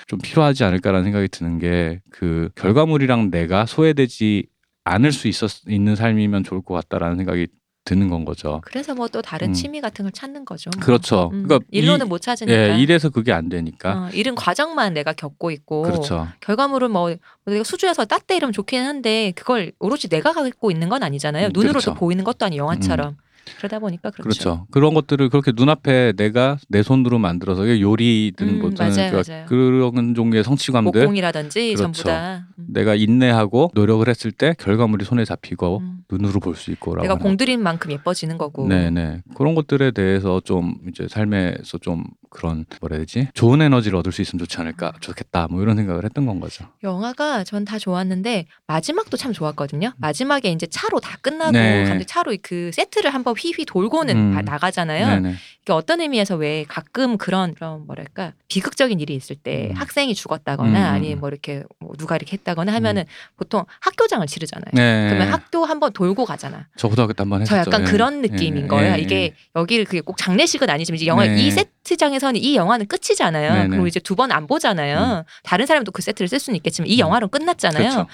[0.08, 4.46] 좀 필요하지 않을까라는 생각이 드는 게 그 결과물이랑 내가 소외되지
[4.84, 7.46] 않을 수 있었 있는 삶이면 좋을 것 같다라는 생각이
[7.84, 8.60] 드는 건 거죠.
[8.64, 9.52] 그래서 뭐 또 다른 음.
[9.52, 10.70] 취미 같은 걸 찾는 거죠.
[10.74, 10.82] 뭐.
[10.84, 11.28] 그렇죠.
[11.32, 11.42] 음.
[11.42, 12.76] 그러니까 일로는 이- 못 찾으니까.
[12.76, 14.04] 예, 일에서 그게 안 되니까.
[14.06, 16.28] 어, 일은 과정만 내가 겪고 있고 그렇죠.
[16.40, 17.14] 결과물은 뭐
[17.44, 21.48] 내가 수주해서 땄대 이러면 좋기는 한데 그걸 오로지 내가 갖고 있는 건 아니잖아요.
[21.48, 21.94] 음, 눈으로도 그렇죠.
[21.94, 23.16] 보이는 것도 아니 영화처럼.
[23.58, 24.22] 그러다 보니까 그렇죠.
[24.28, 24.66] 그렇죠.
[24.70, 29.46] 그런 것들을 그렇게 눈앞에 내가 내 손으로 만들어서 요리든 음, 뭐든 맞아요, 그러니까 맞아요.
[29.46, 31.82] 그런 종류의 성취감들 목공이라든지 그렇죠.
[31.82, 32.46] 전부 다.
[32.58, 32.66] 음.
[32.68, 35.98] 내가 인내하고 노력을 했을 때 결과물이 손에 잡히고 음.
[36.10, 38.68] 눈으로 볼 수 있고라고 내가 공들인 만큼 예뻐지는 거고.
[38.68, 44.12] 네네 그런 것들에 대해서 좀 이제 삶에서 좀 그런 뭐라 해야 되지 좋은 에너지를 얻을
[44.12, 46.66] 수 있으면 좋지 않을까 좋겠다 뭐 이런 생각을 했던 건 거죠.
[46.82, 49.92] 영화가 전 다 좋았는데 마지막도 참 좋았거든요.
[49.98, 52.04] 마지막에 이제 차로 다 끝나고 네.
[52.06, 54.34] 차로 그 세트를 한번 휘휘 돌고는 음.
[54.34, 55.06] 바- 나가잖아요.
[55.06, 59.76] 네네 이게 어떤 의미에서 왜 가끔 그런 그런 뭐랄까 비극적인 일이 있을 때 음.
[59.76, 63.04] 학생이 죽었다거나 음, 음, 아니면 뭐 이렇게 뭐 누가 이렇게 했다거나 하면은
[63.36, 64.70] 보통 학교장을 치르잖아요.
[64.72, 65.08] 네.
[65.08, 66.66] 그러면 학교 한번 돌고 가잖아.
[66.76, 67.70] 저 고등학교 때 한번 저 했었죠.
[67.70, 67.90] 약간 예.
[67.90, 68.94] 그런 느낌인 예, 거예요.
[68.94, 69.34] 예, 이게 예.
[69.54, 71.36] 여기를 그게 꼭 장례식은 아니지만 이제 영화 네.
[71.40, 73.52] 이 세트장에서는 이 영화는 끝이잖아요.
[73.54, 73.68] 네, 네.
[73.68, 75.24] 그리고 이제 두 번 안 보잖아요.
[75.42, 76.98] 다른 사람도 그 세트를 쓸 수는 있겠지만 이 음.
[77.00, 77.88] 영화는 끝났잖아요.
[77.90, 78.06] 그렇죠.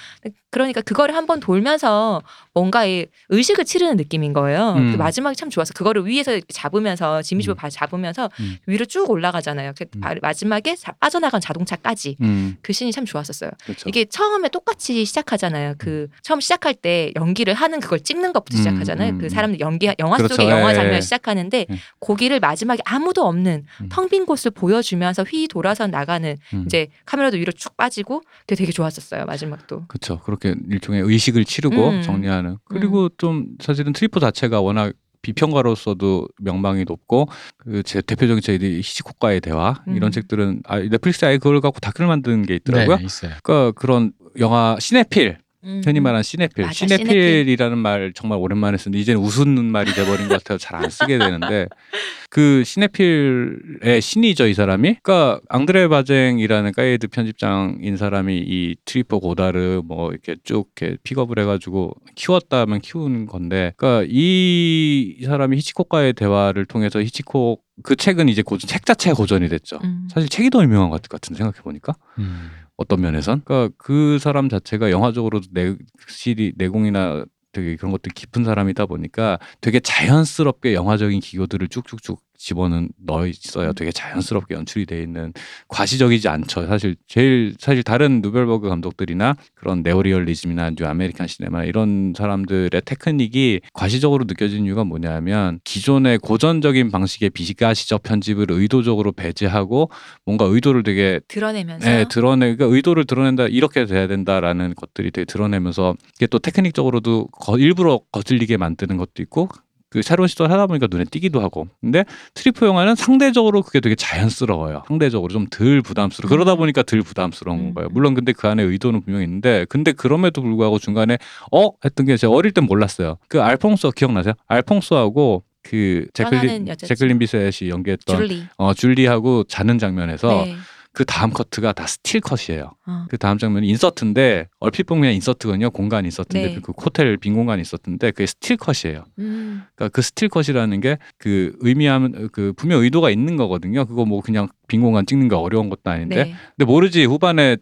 [0.50, 2.22] 그러니까 그거를 한번 돌면서
[2.54, 4.72] 뭔가 이 의식을 치르는 느낌인 거예요.
[4.78, 4.92] 음.
[4.92, 5.74] 그 마지막이 참 좋았어.
[5.74, 7.68] 그거를 위에서 잡으면서 지미시보 음.
[7.70, 8.56] 잡으면서 음.
[8.66, 9.72] 위로 쭉 올라가잖아요.
[9.78, 10.00] 그 음.
[10.00, 13.50] 바- 마지막에 자- 빠져나간 자동차까지 음그 씬이 참 좋았었어요.
[13.64, 13.88] 그렇죠.
[13.88, 15.74] 이게 처음에 똑같이 시작하잖아요.
[15.76, 19.12] 그 처음 시작할 때 연기를 하는 그걸 찍는 것부터 음, 시작하잖아요.
[19.12, 19.28] 음, 그 음.
[19.28, 20.34] 사람들 연기 영화 그렇죠.
[20.34, 21.00] 속의 영화 예, 장면 예.
[21.02, 21.78] 시작하는데 예.
[21.98, 23.88] 고기를 마지막에 아무도 없는 음.
[23.90, 26.62] 텅빈 곳을 보여주면서 휘 돌아서 나가는 음.
[26.66, 29.26] 이제 카메라도 위로 쭉 빠지고 그게 되게 좋았었어요.
[29.26, 29.84] 마지막도.
[29.88, 30.18] 그렇죠.
[30.38, 32.02] 그렇게 일종의 의식을 치르고 음.
[32.02, 32.56] 정리하는.
[32.64, 37.28] 그리고 좀 사실은 트뤼포 자체가 워낙 비평가로서도 명망이 높고
[37.58, 39.96] 그 제 대표적인 책이 히치콕과의 대화 음.
[39.96, 42.96] 이런 책들은 아, 넷플릭스 아예 그걸 갖고 다큐를 만든 게 있더라고요.
[42.98, 43.32] 네, 있어요.
[43.42, 45.82] 그러니까 그런 영화 시네필 음.
[45.84, 50.58] 흔히 말하는 시네필 맞아, cinephile이라는 말 정말 오랜만에 쓰는데 이제는 우스운 말이 돼버린 것 같아서
[50.58, 51.66] 잘 안 쓰게 되는데
[52.30, 60.10] 그 cinephile의 신이죠 이 사람이 그러니까 앙드레 바쟁이라는 까이에 편집장인 사람이 이 트뤼포 고다르 뭐
[60.12, 67.62] 이렇게 쭉 이렇게 픽업을 해가지고 키웠다면 키우는 건데 그러니까 이 사람이 히치콕과의 대화를 통해서 히치콕
[67.82, 70.08] 그 책은 이제 고전, 책 자체가 고전이 됐죠 음.
[70.12, 72.50] 사실 책이 더 유명한 것 같은데 생각해 보니까 음.
[72.78, 73.42] 어떤 면에선?
[73.44, 75.76] 그러니까 그 사람 자체가 영화적으로도 내
[76.08, 83.26] 실이 내공이나 되게 그런 것들 깊은 사람이다 보니까 되게 자연스럽게 영화적인 기교들을 쭉쭉쭉 집어는 넣어
[83.26, 85.32] 있어야 되게 자연스럽게 연출이 돼 있는
[85.66, 86.66] 과시적이지 않죠.
[86.66, 94.24] 사실 제일 사실 다른 누벨바그 감독들이나 그런 네오리얼리즘이나 New American Cinema 이런 사람들의 테크닉이 과시적으로
[94.26, 99.90] 느껴지는 이유가 뭐냐면 기존의 고전적인 방식의 비가시적 편집을 의도적으로 배제하고
[100.24, 105.96] 뭔가 의도를 되게 드러내면서 네, 드러내, 그러니까 의도를 드러낸다, 이렇게 돼야 된다라는 것들이 되게 드러내면서
[106.16, 109.48] 이게 또 테크닉적으로도 거- 일부러 거슬리게 만드는 것도 있고,
[109.90, 111.66] 그 새로운 시도를 하다 보니까 눈에 띄기도 하고.
[111.80, 114.82] 근데 트뤼포 영화는 상대적으로 그게 되게 자연스러워요.
[114.88, 116.28] 상대적으로 좀 덜 부담스러워.
[116.28, 117.74] 그러다 보니까 덜 부담스러운 음.
[117.74, 117.88] 거예요.
[117.90, 121.16] 물론 근데 그 안에 의도는 분명히 있는데, 근데 그럼에도 불구하고 중간에
[121.52, 121.70] 어?
[121.84, 123.16] 했던 게 제가 어릴 땐 몰랐어요.
[123.28, 124.34] 그 알퐁소 기억나세요?
[124.46, 126.74] 알퐁소하고 그 재클린.
[126.78, 130.56] 재클린 비셋이 연기했던 줄리 어, 줄리하고 자는 장면에서 네.
[130.98, 132.72] 그 다음 커트가 다 스틸 컷이에요.
[132.86, 133.06] 어.
[133.08, 135.70] 그 다음 장면이 인서트인데 얼핏 보면 인서트거든요.
[135.70, 136.60] 공간 인서트인데 네.
[136.60, 139.04] 그 호텔 빈 공간이 있었는데 그게 스틸 컷이에요.
[139.20, 139.62] 음.
[139.76, 143.84] 그러니까 그 스틸 컷이라는 게 그 의미하면 그 분명 의도가 있는 거거든요.
[143.84, 146.24] 그거 뭐 그냥 빈 공간 찍는 거 어려운 것도 아닌데.
[146.24, 146.34] 네.
[146.56, 147.58] 근데 모르지 후반에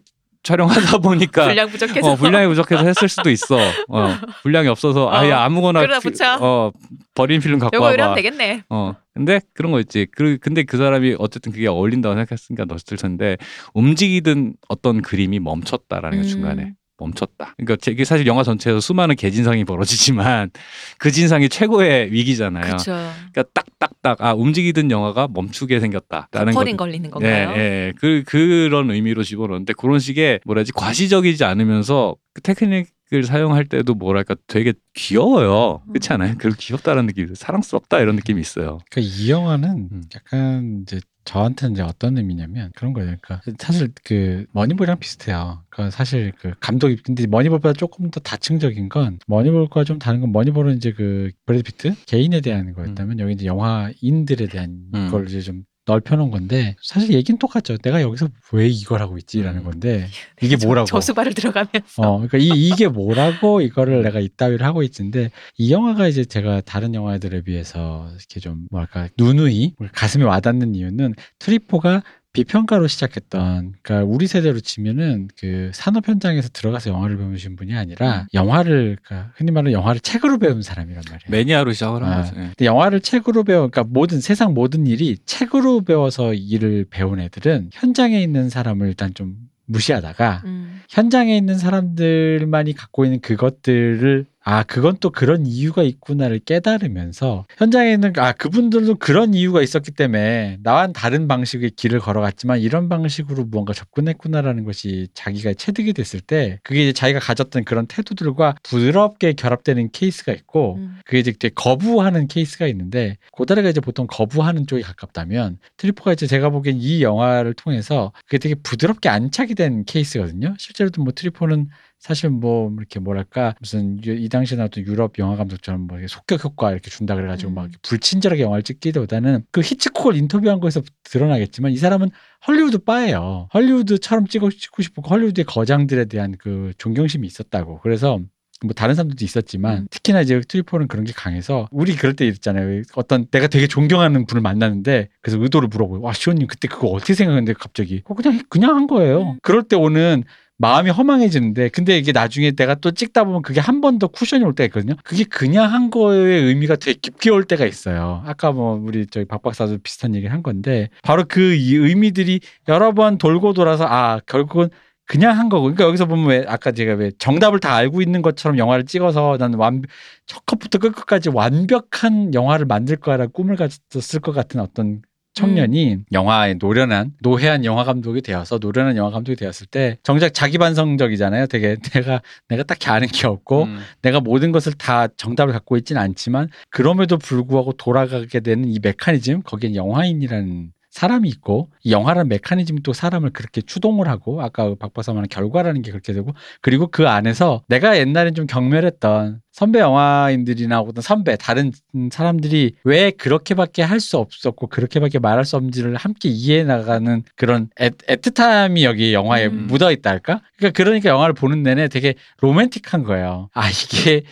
[0.47, 3.57] 촬영하다 보니까 분량 부족해서 어, 분량이 부족해서 했을 수도 있어.
[3.89, 6.09] 어, 분량이 없어서 아예 어, 아무거나 피-.
[6.39, 6.71] 어,
[7.13, 7.93] 버린 필름 갖고 와봐.
[7.93, 8.63] 이러면 되겠네.
[8.69, 8.95] 어.
[9.13, 10.07] 근데 그런 거 있지.
[10.09, 13.35] 그 근데 그 사람이 어쨌든 그게 어울린다고 생각했으니까 넣었을 텐데
[13.73, 16.29] 움직이던 어떤 그림이 멈췄다라는 게 음.
[16.29, 17.55] 중간에 멈췄다.
[17.57, 20.51] 그러니까 이게 사실 영화 전체에서 수많은 개진상이 벌어지지만
[20.97, 22.63] 그 진상이 최고의 위기잖아요.
[22.63, 22.91] 그렇죠.
[23.31, 26.59] 그러니까 딱딱딱 아 움직이던 영화가 멈추게 생겼다라는 거.
[26.59, 27.53] 버린 걸리는 건가요?
[27.55, 27.93] 예, 예.
[27.97, 34.35] 그 그런 의미로 집어넣는데 그런 식의 뭐라지 과시적이지 않으면서 그 테크닉 을 사용할 때도 뭐랄까
[34.47, 35.81] 되게 귀여워요.
[35.87, 36.35] 그렇지 않아요?
[36.37, 38.79] 그 귀엽다는 느낌, 사랑스럽다 이런 느낌이 있어요.
[38.91, 40.03] 그러니까 이 영화는 음.
[40.13, 43.15] 약간 이제 저한테는 이제 어떤 의미냐면 그런 거예요.
[43.21, 45.63] 그러니까 사실 그 머니볼이랑 비슷해요.
[45.69, 50.77] 그러니까 사실 그 감독이 근데 머니볼보다 조금 더 다층적인 건 머니볼과 좀 다른 건 머니볼은
[50.77, 55.11] 이제 그 브래드 피트 개인에 대한 거였다면 여기 이제 영화인들에 대한 음.
[55.11, 57.77] 걸 이제 좀 넓혀놓은 건데 사실 얘기는 똑같죠.
[57.77, 59.63] 내가 여기서 왜 이걸 하고 있지라는 음.
[59.63, 60.07] 건데
[60.41, 60.85] 이게 뭐라고?
[60.85, 66.25] 저수발을 들어가면서 어, 그러니까 이, 이게 뭐라고 이거를 내가 이따위로 하고 있는데 이 영화가 이제
[66.25, 72.03] 제가 다른 영화들에 비해서 이렇게 좀 뭐랄까 누누이 가슴에 와닿는 이유는 트리포가
[72.37, 78.97] 비평가로 시작했던 그러니까 우리 세대로 치면은 그 산업 현장에서 들어가서 영화를 배우신 분이 아니라 영화를
[79.01, 81.29] 그러니까 흔히 말하는 영화를 책으로 배운 사람이란 말이에요.
[81.29, 82.21] 매니아로 시작을 한 아.
[82.21, 82.35] 거죠.
[82.37, 82.41] 예.
[82.41, 88.21] 근데 영화를 책으로 배워, 그러니까 모든 세상 모든 일이 책으로 배워서 일을 배운 애들은 현장에
[88.21, 89.35] 있는 사람을 일단 좀
[89.65, 90.81] 무시하다가 음.
[90.89, 98.13] 현장에 있는 사람들만이 갖고 있는 그것들을 아 그건 또 그런 이유가 있구나를 깨달으면서 현장에 있는
[98.15, 104.63] 아 그분들도 그런 이유가 있었기 때문에 나와는 다른 방식의 길을 걸어갔지만 이런 방식으로 무언가 접근했구나라는
[104.63, 110.75] 것이 자기가 체득이 됐을 때 그게 이제 자기가 가졌던 그런 태도들과 부드럽게 결합되는 케이스가 있고
[110.75, 110.97] 음.
[111.03, 116.51] 그게 이제 되게 거부하는 케이스가 있는데 고다르가 이제 보통 거부하는 쪽이 가깝다면 트뤼포가 이제 제가
[116.51, 120.55] 보기엔 이 영화를 통해서 그게 되게 부드럽게 안착이 된 케이스거든요.
[120.57, 121.67] 실제로도 뭐 트뤼포는
[121.99, 126.71] 사실 뭐 이렇게 뭐랄까 무슨 유- 이 당시에 나왔던 유럽 영화 감독처럼 뭐 소격 효과
[126.71, 127.55] 이렇게 준다 그래가지고 음.
[127.55, 132.09] 막 불친절하게 영화를 찍기보다는 그 히치콕을 인터뷰한 거에서 드러나겠지만 이 사람은
[132.47, 133.49] 헐리우드 바예요.
[133.53, 137.79] 헐리우드처럼 찍고 싶고 헐리우드의 거장들에 대한 그 존경심이 있었다고.
[137.81, 138.19] 그래서
[138.63, 139.87] 뭐 다른 사람들도 있었지만 음.
[139.91, 142.81] 특히나 이제 트리포는 그런 게 강해서 우리 그럴 때 있잖아요.
[142.95, 147.53] 어떤 내가 되게 존경하는 분을 만났는데 그래서 의도를 물어보고 와 시호님 그때 그거 어떻게 생각했는데
[147.53, 149.31] 갑자기 어, 그냥 그냥 한 거예요.
[149.33, 149.39] 음.
[149.43, 150.23] 그럴 때 오는
[150.59, 154.55] 마음이 허망해지는데 근데 이게 나중에 내가 또 찍다 보면 그게 한 번 더 쿠션이 올
[154.55, 154.95] 때가 있거든요.
[155.03, 158.23] 그게 그냥 한 거의 의미가 되게 깊게 올 때가 있어요.
[158.25, 162.39] 아까 뭐 우리 저기 박 박사도 비슷한 얘기를 한 건데 바로 그이 의미들이
[162.69, 164.69] 여러 번 돌고 돌아서 아 결국은
[165.05, 165.63] 그냥 한 거고.
[165.63, 169.57] 그러니까 여기서 보면 왜 아까 제가 왜 정답을 다 알고 있는 것처럼 영화를 찍어서 나는
[169.59, 169.81] 완,
[170.25, 175.01] 첫 컷부터 끝까지 완벽한 영화를 만들 거라고 꿈을 가졌을 것 같은 어떤
[175.37, 181.47] 청년이 영화에 노련한 노회한 영화 감독이 되어서 노련한 영화 감독이 되었을 때 정작 자기 반성적이잖아요.
[181.47, 183.79] 되게 내가 내가 딱히 아는 게 없고 음.
[184.01, 189.75] 내가 모든 것을 다 정답을 갖고 있지는 않지만 그럼에도 불구하고 돌아가게 되는 이 메커니즘 거기엔
[189.75, 195.29] 영화인이라는 사람이 있고 이 영화라는 메커니즘이 또 사람을 그렇게 추동을 하고 아까 박 박사 말한
[195.29, 201.35] 결과라는 게 그렇게 되고 그리고 그 안에서 내가 옛날엔 좀 경멸했던 선배 영화인들이나 어떤 선배
[201.35, 201.71] 다른
[202.11, 207.89] 사람들이 왜 그렇게밖에 할 수 없었고 그렇게밖에 말할 수 없는지를 함께 이해해 나가는 그런 애,
[207.89, 209.67] 애틋함이 여기 영화에 음.
[209.67, 210.41] 묻어 있다 할까?
[210.57, 213.49] 그러니까 그러니까 영화를 보는 내내 되게 로맨틱한 거예요.
[213.53, 214.23] 아 이게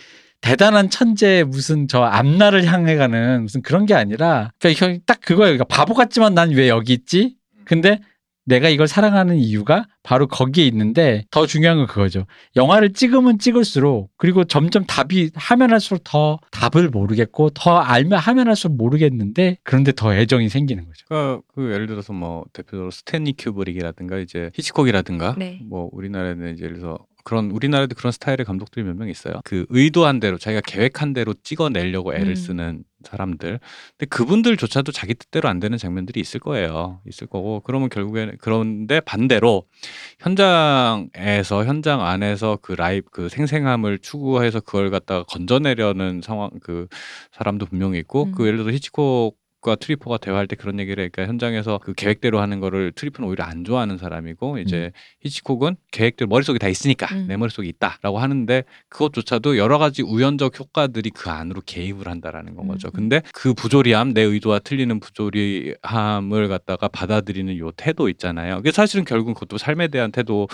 [0.50, 5.58] 대단한 천재 무슨 저 앞날을 향해 가는 무슨 그런 게 아니라 그러니까 형- 딱 그거예요.
[5.58, 7.36] 그러니까 바보 같지만 난 왜 여기 있지?
[7.66, 8.00] 근데
[8.48, 12.28] 내가 이걸 사랑하는 이유가 바로 거기에 있는데 더 중요한 건 그거죠.
[12.56, 18.76] 영화를 찍으면 찍을수록 그리고 점점 답이 하면 할수록 더 답을 모르겠고 더 알면 하면 할수록
[18.76, 21.06] 모르겠는데 그런데 더 애정이 생기는 거죠.
[21.08, 25.60] 그러니까 그 예를 들어서 뭐 대표적으로 스탠리 큐브릭이라든가 이제 히치콕이라든가 네.
[25.68, 29.42] 뭐 우리나라에는 이제 예를 들어서 그런 우리나라에도 그런 스타일의 감독들이 몇 명 있어요.
[29.44, 32.36] 그 의도한 대로 자기가 계획한 대로 찍어내려고 애를 음.
[32.36, 33.60] 쓰는 사람들.
[33.98, 37.02] 근데 그분들조차도 자기 뜻대로 안 되는 장면들이 있을 거예요.
[37.08, 39.66] 있을 거고 그러면 결국에는 그런데 반대로
[40.20, 46.88] 현장에서 현장 안에서 그 라이브 그 생생함을 추구해서 그걸 갖다가 건져내려는 상황 그
[47.32, 48.32] 사람도 분명히 있고 음.
[48.32, 51.10] 그 예를 들어 히치콕 과 트뤼포가 대화할 때 그런 얘기를 해.
[51.10, 54.92] 그러니까 현장에서 그 계획대로 하는 거를 트뤼포는 오히려 안 좋아하는 사람이고 이제
[55.22, 57.26] 히치콕은 계획대로 머릿속에 다 있으니까 음.
[57.28, 62.90] 내 머릿속에 있다라고 하는데 그것조차도 여러 가지 우연적 효과들이 그 안으로 개입을 한다라는 건 거죠.
[62.90, 62.92] 음.
[62.94, 68.58] 근데 그 부조리함 내 의도와 틀리는 부조리함을 갖다가 받아들이는 요 태도 있잖아요.
[68.58, 70.48] 그게 사실은 결국은 그것도 삶에 대한 태도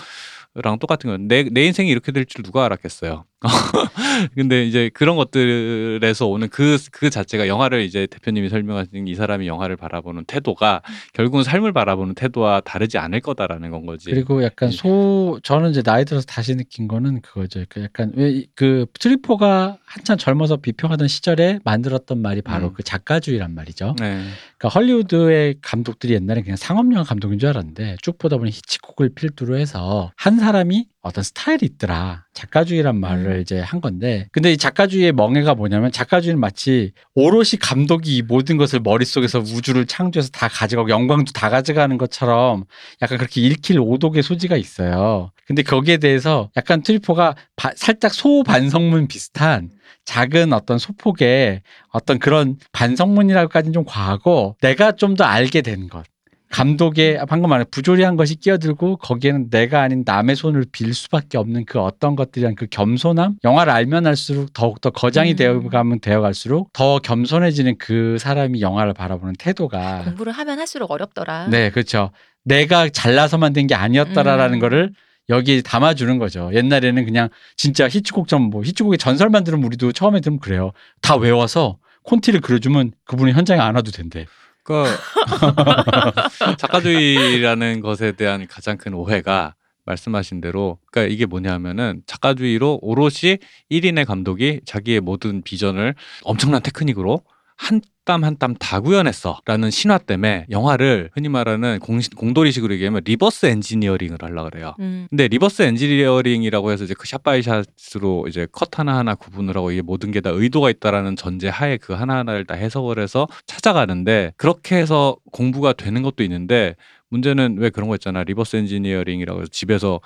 [0.54, 1.18] 랑 똑같은 거예요.
[1.28, 3.24] 내, 내 인생이 이렇게 될 줄 누가 알았겠어요.
[4.36, 9.76] 근데 이제 그런 것들에서 오는 그, 그 자체가 영화를 이제 대표님이 설명하신 이 사람이 영화를
[9.76, 10.82] 바라보는 태도가
[11.12, 14.10] 결국은 삶을 바라보는 태도와 다르지 않을 거다라는 건 거지.
[14.10, 14.76] 그리고 약간 예.
[14.76, 17.64] 소 저는 이제 나이 들어서 다시 느낀 거는 그거죠.
[17.68, 22.72] 그 약간 왜 그 트리포가 한참 젊어서 비평하던 시절에 만들었던 말이 바로 음.
[22.74, 23.96] 그 작가주의란 말이죠.
[23.98, 24.22] 네.
[24.58, 30.12] 그러니까 헐리우드의 감독들이 옛날에 그냥 상업영화 감독인 줄 알았는데 쭉 보다 보니 히치콕을 필두로 해서
[30.16, 32.24] 한 사람이 어떤 스타일이 있더라.
[32.34, 33.40] 작가주의란 말을 음.
[33.40, 34.26] 이제 한 건데.
[34.32, 40.30] 근데 이 작가주의의 멍해가 뭐냐면 작가주의는 마치 오롯이 감독이 이 모든 것을 머릿속에서 우주를 창조해서
[40.30, 42.64] 다 가져가고 영광도 다 가져가는 것처럼
[43.00, 45.30] 약간 그렇게 읽힐 오독의 소지가 있어요.
[45.46, 49.70] 근데 거기에 대해서 약간 트리포가 바- 살짝 소반성문 비슷한
[50.04, 51.62] 작은 어떤 소폭의
[51.92, 56.04] 어떤 그런 반성문이라고까지는 좀 과하고 내가 좀 더 알게 된 것.
[56.52, 61.80] 감독의 방금 말한 부조리한 것이 끼어들고 거기에는 내가 아닌 남의 손을 빌 수밖에 없는 그
[61.80, 65.36] 어떤 것들이란 그 겸손함 영화를 알면 알수록 더욱더 거장이 음.
[65.36, 71.48] 되어가면 되어갈수록 더 겸손해지는 그 사람이 영화를 바라보는 태도가 공부를 하면 할수록 어렵더라.
[71.48, 72.10] 네 그렇죠
[72.44, 74.60] 내가 잘나서만 된게 아니었다라는 음.
[74.60, 74.92] 거를
[75.30, 80.72] 여기에 담아주는 거죠 옛날에는 그냥 진짜 히치콕처럼 뭐 히치콕의 전설만 들으면 우리도 처음에 들으면 그래요
[81.00, 84.26] 다 외워서 콘티를 그려주면 그분이 현장에 안 와도 된대
[84.62, 84.84] 그
[86.58, 89.54] 작가주의라는 것에 대한 가장 큰 오해가
[89.84, 93.38] 말씀하신 대로 그러니까 이게 뭐냐면은 작가주의로 오롯이
[93.70, 97.22] 1인의 감독이 자기의 모든 비전을 엄청난 테크닉으로
[97.56, 103.46] 한 땀 한 땀 다 구현했어라는 신화 때문에 영화를 흔히 말하는 공, 공돌이식으로 얘기하면 reverse
[103.46, 104.74] engineering을 하려 그래요.
[104.80, 105.06] 음.
[105.08, 109.70] 근데 reverse engineering이라고 해서 이제 그 shot by shot으로 이제 컷 하나 하나 구분을 하고
[109.70, 114.32] 이게 모든 게 다 의도가 있다라는 전제 하에 그 하나 하나를 다 해석을 해서 찾아가는데
[114.36, 116.74] 그렇게 해서 공부가 되는 것도 있는데
[117.08, 118.24] 문제는 왜 그런 거 있잖아.
[118.24, 120.00] reverse engineering이라고 해서 집에서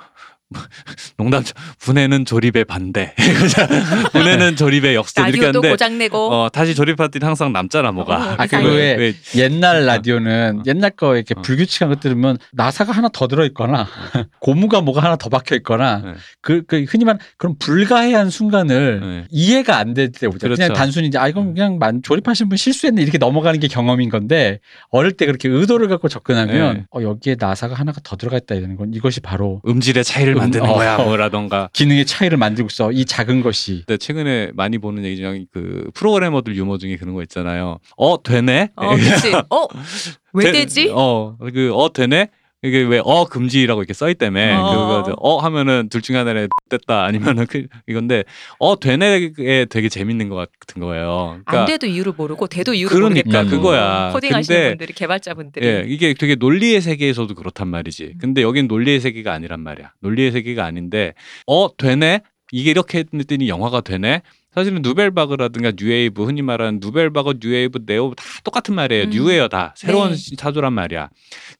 [1.18, 1.42] 농담
[1.80, 3.14] 분해는 조립의 반대.
[4.12, 8.16] 분해는 조립의 역세 이렇게 라디오도 하는데 고장내고 어, 다시 조립할 때 항상 남잖아 뭐가.
[8.16, 8.46] 어, 아.
[8.46, 10.62] 그거 왜왜 옛날 라디오는 어.
[10.66, 11.42] 옛날 거 이렇게 어.
[11.42, 13.88] 불규칙한 것 들으면 나사가 하나 더 들어 있거나
[14.40, 16.12] 고무가 뭐가 하나 더 박혀 있거나 네.
[16.40, 19.24] 그, 그 흔히 말 그런 불가해한 순간을 네.
[19.30, 20.38] 이해가 안 될 때 오죠.
[20.48, 20.74] 그냥 그렇죠.
[20.74, 21.54] 단순히 이제 아 이건 음.
[21.54, 26.08] 그냥 만, 조립하신 분 실수했네 이렇게 넘어가는 게 경험인 건데 어릴 때 그렇게 의도를 갖고
[26.08, 26.84] 접근하면 네.
[26.94, 30.68] 어, 여기에 나사가 하나가 더 들어가 있다 이러는 건 이것이 바로 음질의 차이를 음, 만드는
[30.68, 30.74] 어.
[30.74, 31.68] 거야 뭐라던가.
[31.72, 32.92] 기능의 차이를 만들고 있어.
[32.92, 37.22] 이 작은 것이 근데 최근에 많이 보는 얘기 중에 그 프로그래머들 유머 중에 그런 거
[37.22, 37.78] 있잖아요.
[37.96, 38.70] 어 되네.
[38.76, 39.32] 어, 그치.
[39.34, 39.66] 어,
[40.32, 40.90] 왜 되- 되지?
[40.94, 42.28] 어, 그어 되네.
[42.66, 44.60] 이게 왜 어 금지라고 이렇게 써 있다며.
[44.60, 45.04] 어.
[45.04, 48.24] 그거 어 하면은 둘 중에 하나에 됐다 아니면은 그 이건데
[48.58, 51.40] 어 되네에 되게 재밌는 것 같은 거예요.
[51.44, 53.56] 안 돼도 이유를 모르고 돼도 이유를 그러니까 모르겠다.
[53.56, 54.10] 그거야.
[54.12, 58.04] 코딩하시는 근데 분들이 개발자분들이 예, 이게 되게 논리의 세계에서도 그렇단 말이지.
[58.04, 58.18] 음.
[58.20, 59.92] 근데 여긴 논리의 세계가 아니란 말이야.
[60.00, 61.14] 논리의 세계가 아닌데,
[61.46, 62.20] 어, 되네?
[62.52, 64.22] 이게 이렇게 했더니 영화가 되네?
[64.56, 69.04] 사실은 누벨바그라든가 뉴웨이브, 흔히 말하는 누벨바그, 뉴웨이브, neo 다 똑같은 말이에요.
[69.04, 69.10] 음.
[69.10, 69.74] 뉴웨이브다.
[69.76, 70.16] 새로운 네.
[70.36, 71.10] 사조란 말이야.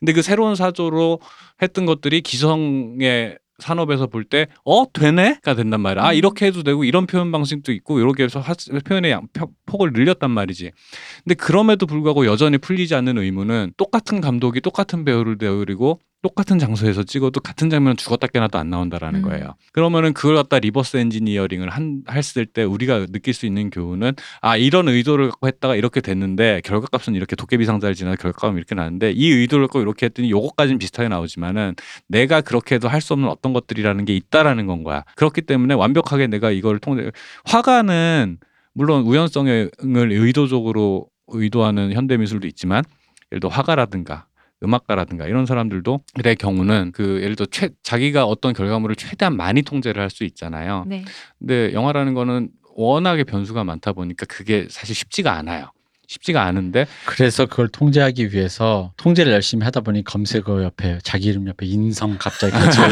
[0.01, 1.20] 근데 그 새로운 사조로
[1.61, 6.05] 했던 것들이 기성의 산업에서 볼 때, 어, 되네?가 된단 말이야.
[6.05, 6.14] 아, 음.
[6.14, 8.53] 이렇게 해도 되고, 이런 표현 방식도 있고, 이렇게 해서 하-
[8.84, 10.72] 표현의 양, 표- 폭을 늘렸단 말이지.
[11.24, 17.40] 근데 그럼에도 불구하고 여전히 풀리지 않는 의문은 똑같은 감독이 똑같은 배우를 데리고 똑같은 장소에서 찍어도
[17.40, 19.22] 같은 장면은 죽었다 깨나도 안 나온다라는 음.
[19.28, 19.54] 거예요.
[19.72, 24.88] 그러면은 그걸 갖다 reverse engineering을 한, 했을 때 우리가 느낄 수 있는 교훈은 아 이런
[24.88, 29.68] 의도를 갖고 했다가 이렇게 됐는데 결과값은 이렇게 도깨비 상자를 지나 결과값은 이렇게 나는데 이 의도를
[29.68, 31.74] 갖고 이렇게 했더니 요거까지는 비슷하게 나오지만은
[32.08, 35.04] 내가 그렇게 해도 할 수 없는 어떤 것들이라는 게 있다라는 건 거야.
[35.14, 37.10] 그렇기 때문에 완벽하게 내가 이걸 통해
[37.44, 38.38] 화가는
[38.72, 39.70] 물론 우연성을
[40.10, 42.82] 의도적으로 의도하는 현대 미술도 있지만
[43.32, 44.26] 예를 들어 화가라든가
[44.62, 50.11] 음악가라든가 이런 사람들도의 경우는 그 예를 들어 최, 자기가 어떤 결과물을 최대한 많이 통제를 할
[50.11, 50.84] 수 있잖아요.
[50.86, 51.04] 네.
[51.38, 55.70] 근데 영화라는 거는 워낙에 변수가 많다 보니까 그게 사실 쉽지가 않아요.
[56.07, 61.66] 쉽지가 않은데 그래서 그걸 통제하기 위해서 통제를 열심히 하다 보니 검색어 옆에 자기 이름 옆에
[61.66, 62.78] 인성 갑자기 같이.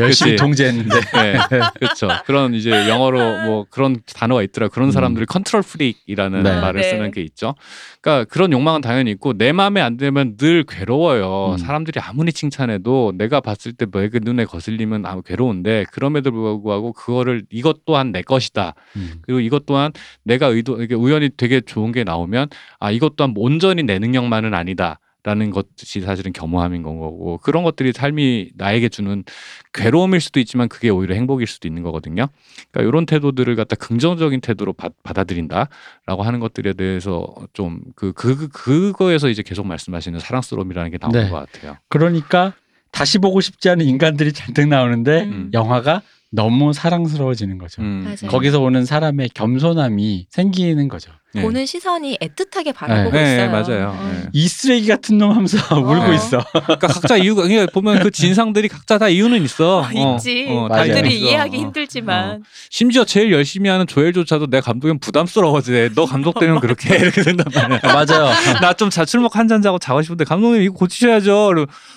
[0.00, 0.42] 열심히 그치.
[0.42, 1.00] 통제했는데.
[1.00, 1.38] 네,
[1.78, 2.08] 그렇죠.
[2.26, 4.68] 그런 이제 영어로 뭐 그런 단어가 있더라.
[4.68, 4.92] 그런 음.
[4.92, 6.60] 사람들이 control freak이라는 네.
[6.60, 6.90] 말을 네.
[6.90, 7.54] 쓰는 게 있죠.
[8.00, 11.52] 그러니까 그런 욕망은 당연히 있고 내 마음에 안 들면 늘 괴로워요.
[11.52, 11.58] 음.
[11.58, 17.44] 사람들이 아무리 칭찬해도 내가 봤을 때 내 그 눈에 거슬리면 아무 괴로운데 그럼에도 불구하고 그거를
[17.50, 18.74] 이것 또한 내 것이다.
[18.96, 19.14] 음.
[19.22, 19.92] 그리고 이것 또한
[20.22, 22.48] 내가 의도 이게 우연히 되게 좋은 게 나오면
[22.80, 24.98] 아 이것 또한 온전히 내 능력만은 아니다.
[25.26, 29.24] 라는 것이 사실은 겸허함인 건 거고 그런 것들이 삶이 나에게 주는
[29.72, 32.26] 괴로움일 수도 있지만 그게 오히려 행복일 수도 있는 거거든요.
[32.70, 38.92] 그러니까 이런 태도들을 갖다 긍정적인 태도로 받, 받아들인다라고 하는 것들에 대해서 좀 그 그 그
[38.92, 41.30] 거에서 이제 계속 말씀하시는 사랑스러움이라는 게 나오는 네.
[41.30, 41.78] 것 같아요.
[41.88, 42.52] 그러니까
[42.90, 45.50] 다시 보고 싶지 않은 인간들이 잔뜩 나오는데 음.
[45.54, 46.02] 영화가
[46.34, 47.80] 너무 사랑스러워지는 거죠.
[47.82, 48.14] 음.
[48.28, 51.12] 거기서 오는 사람의 겸손함이 생기는 거죠.
[51.32, 51.42] 네.
[51.42, 53.50] 보는 시선이 애틋하게 바라보고 네, 있어요.
[53.50, 53.88] 맞아요.
[53.98, 54.08] 어.
[54.12, 54.28] 네.
[54.32, 56.12] 이 쓰레기 같은 놈 하면서 울고 어.
[56.12, 56.44] 있어.
[56.52, 57.42] 그러니까 각자 이유가
[57.72, 59.82] 보면 그 진상들이 각자 다 이유는 있어.
[59.82, 60.46] 아, 어, 있지.
[60.48, 60.92] 어, 다 맞아요.
[60.94, 61.26] 남들이 있어.
[61.26, 61.60] 이해하기 어.
[61.60, 65.90] 힘들지만 심지어 제일 열심히 하는 조엘조차도 내 감독이면 부담스러워지.
[65.96, 66.98] 너 감독 되면 그렇게 해.
[67.00, 67.80] 이렇게 된단 말이야.
[67.82, 68.32] 맞아요.
[68.60, 71.52] 나 좀 자출목 한 잔 자고 자고 싶은데 감독님 이거 고치셔야죠.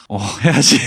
[0.10, 0.78] 어 해야지.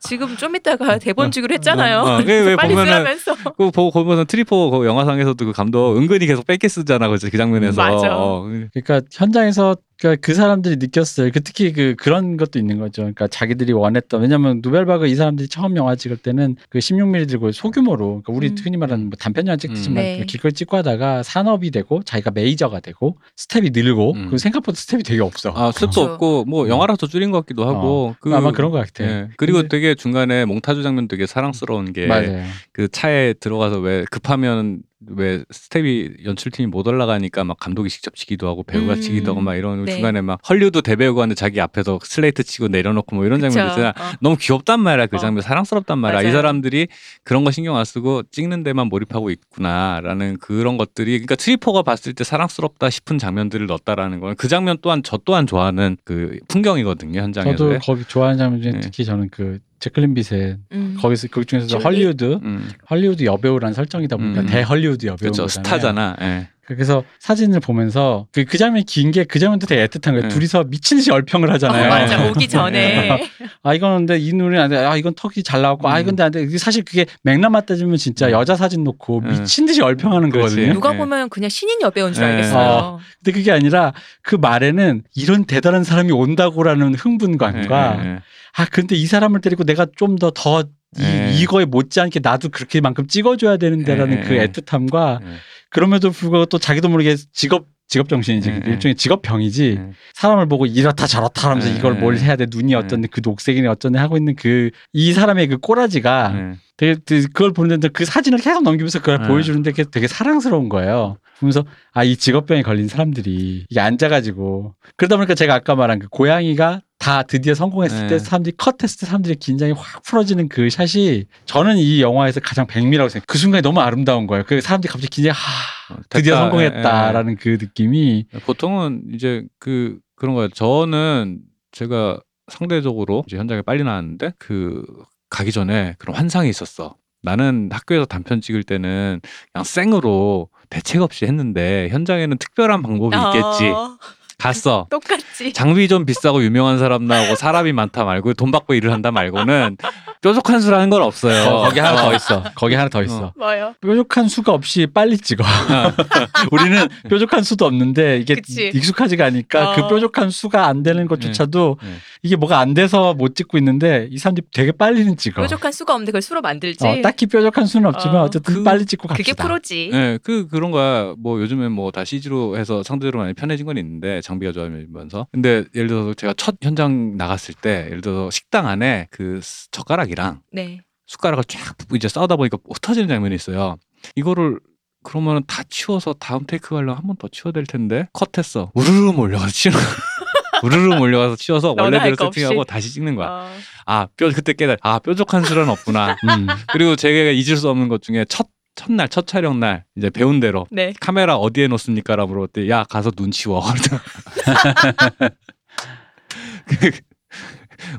[0.00, 2.00] 지금 좀 이따가 대본 주기로 했잖아요.
[2.00, 3.34] 어, 왜, 왜 빨리 보면은- 쓰라면서.
[3.56, 7.08] 그 보고 보면은 트뤼포 그 영화상에서도 그 감독 은근히 계속 뺏게 쓰잖아.
[7.08, 7.80] 그죠 그 장면에서.
[7.82, 8.16] 맞아.
[8.16, 11.30] 어, 그러니까 현장에서 그러니까 그 사람들이 느꼈어요.
[11.32, 13.02] 그 특히 그 그런 것도 있는 거죠.
[13.02, 18.22] 그러니까 자기들이 원했던 왜냐하면 누벨바그 이 사람들이 처음 영화 찍을 때는 그 16mm 들고 소규모로
[18.22, 18.56] 그러니까 우리 음.
[18.62, 20.18] 흔히 말하는 뭐 단편 영화 찍듯이만 음.
[20.20, 20.24] 네.
[20.26, 24.30] 길거리 찍고 하다가 산업이 되고 자기가 메이저가 되고 스텝이 늘고 음.
[24.30, 25.52] 그 생각보다 스텝이 되게 없어.
[25.54, 26.00] 아, 스텝도 그렇죠.
[26.12, 28.14] 없고 뭐 영화라서 줄인 것 같기도 하고.
[28.20, 29.04] 그, 아마 그런 것 같아.
[29.04, 29.28] 예.
[29.36, 32.44] 그리고 근데- 되게 중간에 몽타주 장면 되게 사랑스러운 게 맞아요.
[32.72, 38.62] 그 차에 들어가서 왜 급하면 왜 스텝이 연출팀이 못 올라가니까 막 감독이 직접 치기도 하고
[38.62, 39.00] 배우가 음.
[39.00, 39.92] 치기도 하고 막 이런 네.
[39.92, 43.80] 중간에 막 헐리우드 대배우가 하는데 자기 앞에서 슬레이트 치고 내려놓고 뭐 이런 장면 그쵸.
[43.80, 43.90] 있잖아.
[43.90, 44.16] 어.
[44.20, 45.18] 너무 귀엽단 말이야 그 어.
[45.18, 46.36] 장면 사랑스럽단 말이야 이 맞아요.
[46.38, 46.88] 사람들이
[47.24, 52.24] 그런 거 신경 안 쓰고 찍는 데만 몰입하고 있구나라는 그런 것들이 그러니까 트뤼포가 봤을 때
[52.24, 57.78] 사랑스럽다 싶은 장면들을 넣었다라는 건 그 장면 또한 저 또한 좋아하는 그 풍경이거든요 현장에서 저도
[57.80, 58.80] 거기 좋아하는 장면 중에 네.
[58.80, 60.96] 특히 저는 그 제클린 빛의 음.
[60.98, 61.82] 거기서 그 중에서 줄리?
[61.82, 64.46] 헐리우드 음, 헐리우드 여배우라는 설정이다 보니까 음.
[64.46, 66.48] 대헐리우드 여배우 그렇죠 스타잖아 예.
[66.66, 70.22] 그래서 사진을 보면서 그, 그 장면이 긴게 그 장면도 되게 애틋한 거예요.
[70.22, 70.28] 네.
[70.28, 71.88] 둘이서 미친 듯이 얼평을 어, 하잖아요.
[71.88, 73.28] 맞아 오기 전에
[73.62, 74.76] 아 이건 근데 이 눈이 안 돼.
[74.76, 76.00] 아 이건 턱이 잘 나왔고 아 음.
[76.02, 76.42] 이건 안 돼.
[76.42, 78.32] 이게 사실 그게 맥락만 따지면 진짜 음.
[78.32, 79.30] 여자 사진 놓고 음.
[79.30, 80.56] 미친 듯이 얼평하는 그렇지.
[80.56, 80.74] 거거든요.
[80.74, 80.98] 누가 네.
[80.98, 82.30] 보면 그냥 신인 여배우인 줄 네.
[82.30, 82.98] 알겠어요.
[83.22, 88.20] 근데 그게 아니라 그 말에는 이런 대단한 사람이 온다고라는 흥분감과.
[88.58, 90.64] 아 근데 이 사람을 데리고 내가 좀 더더
[90.98, 91.34] 이, 네.
[91.40, 94.46] 이거에 못지않게 나도 그렇게만큼 찍어줘야 되는데라는 네, 그 네.
[94.46, 95.26] 애틋함과 예.
[95.70, 98.70] 그럼에도 불구하고 또 자기도 모르게 직업 직업 정신이지 네, 네.
[98.72, 99.90] 일종의 직업 병이지 네.
[100.14, 102.00] 사람을 보고 이렇다 저렇다 하면서 네, 이걸 네.
[102.00, 102.74] 뭘 해야 돼 눈이 네.
[102.74, 106.56] 어쩐데 그 녹색이네 어쩐데 하고 있는 그 이 사람의 그 꼬라지가 예.
[106.78, 106.96] 되게,
[107.32, 109.28] 그걸 보는데 그 사진을 계속 넘기면서 그걸 네.
[109.28, 111.16] 보여주는데 그게 되게 사랑스러운 거예요.
[111.38, 116.80] 보면서 아 이 직업병에 걸린 사람들이 이게 앉아가지고 그러다 보니까 제가 아까 말한 그 고양이가
[117.06, 118.06] 다 드디어 성공했을 네.
[118.08, 123.08] 때 사람들이 컷했을 때 사람들의 긴장이 확 풀어지는 그 샷이 저는 이 영화에서 가장 백미라고
[123.08, 123.26] 생각해요.
[123.28, 124.42] 그 순간이 너무 아름다운 거예요.
[124.44, 126.44] 그 사람들이 갑자기 긴장이 하 어, 드디어 됐다.
[126.46, 128.40] 성공했다라는 그 느낌이 예, 예.
[128.40, 130.48] 보통은 이제 그 그런 거예요.
[130.48, 132.18] 저는 제가
[132.50, 134.84] 상대적으로 이제 현장에 빨리 나왔는데 그
[135.30, 136.96] 가기 전에 그런 환상이 있었어.
[137.22, 139.20] 나는 학교에서 단편 찍을 때는
[139.52, 143.68] 그냥 생으로 대책 없이 했는데 현장에는 특별한 방법이 있겠지.
[143.68, 143.96] 어,
[144.38, 144.86] 갔어.
[144.90, 145.52] 똑같지.
[145.52, 149.76] 장비 좀 비싸고 유명한 사람 나오고 사람이 많다 말고 돈 받고 일을 한다 말고는
[150.22, 151.44] 뾰족한 수라는 건 없어요.
[151.44, 152.42] 거- 거기 하나 더 있어.
[152.54, 153.26] 거기 하나 더 있어.
[153.26, 153.32] 어.
[153.36, 153.74] 뭐요?
[153.80, 155.44] 뾰족한 수가 없이 빨리 찍어.
[156.50, 158.70] 우리는 뾰족한 수도 없는데 이게 그치.
[158.74, 159.74] 익숙하지가 않으니까 어.
[159.76, 161.88] 그 뾰족한 수가 안 되는 것조차도 네.
[162.22, 165.42] 이게 뭐가 안 돼서 못 찍고 있는데 이 사람들이 되게 빨리는 찍어.
[165.42, 166.86] 뾰족한 수가 없는데 그걸 수로 만들지.
[166.86, 168.22] 어, 딱히 뾰족한 수는 없지만 어.
[168.24, 168.30] 어.
[168.30, 169.32] 쨌든 그- 빨리 찍고 갑시다.
[169.32, 169.88] 그게 프로지.
[169.92, 171.14] 네, 그 그런 거야.
[171.18, 175.26] 뭐 요즘엔 뭐다 CG로 해서 상대적으로 많이 편해진 건 있는데 장비가 좋아지면서.
[175.32, 179.70] 근데 예를 들어서 제가 첫 현장 나갔을 때 예를 들어서 식당 안에 그 스-
[180.16, 180.80] 젓가락이랑 네.
[181.06, 183.76] 숟가락을 쫙 이제 싸우다 보니까 흩어지는 장면이 있어요.
[184.16, 184.58] 이거를
[185.04, 188.72] 그러면은 다 치워서 다음 테이크 가려면 한 번 더 치워야 될 텐데 컷했어.
[188.74, 189.76] 우르르 몰려가서 치는
[190.64, 192.16] 우르르 몰려가서 치워서 원래대로.
[192.16, 193.28] 세팅하고 다시 찍는 거야.
[193.28, 193.50] 어.
[193.84, 194.78] 아, 뼈 그때 깨달.
[194.82, 196.16] 아, 뾰족한 수는 없구나.
[196.24, 196.46] 음.
[196.72, 200.66] 그리고 제가 잊을 수 없는 것 중에 첫 첫날 첫 촬영 날 이제 배운 대로
[200.70, 200.92] 네.
[201.00, 203.62] 카메라 어디에 놓습니까 라고 물어봤더니 야 가서 눈 치워.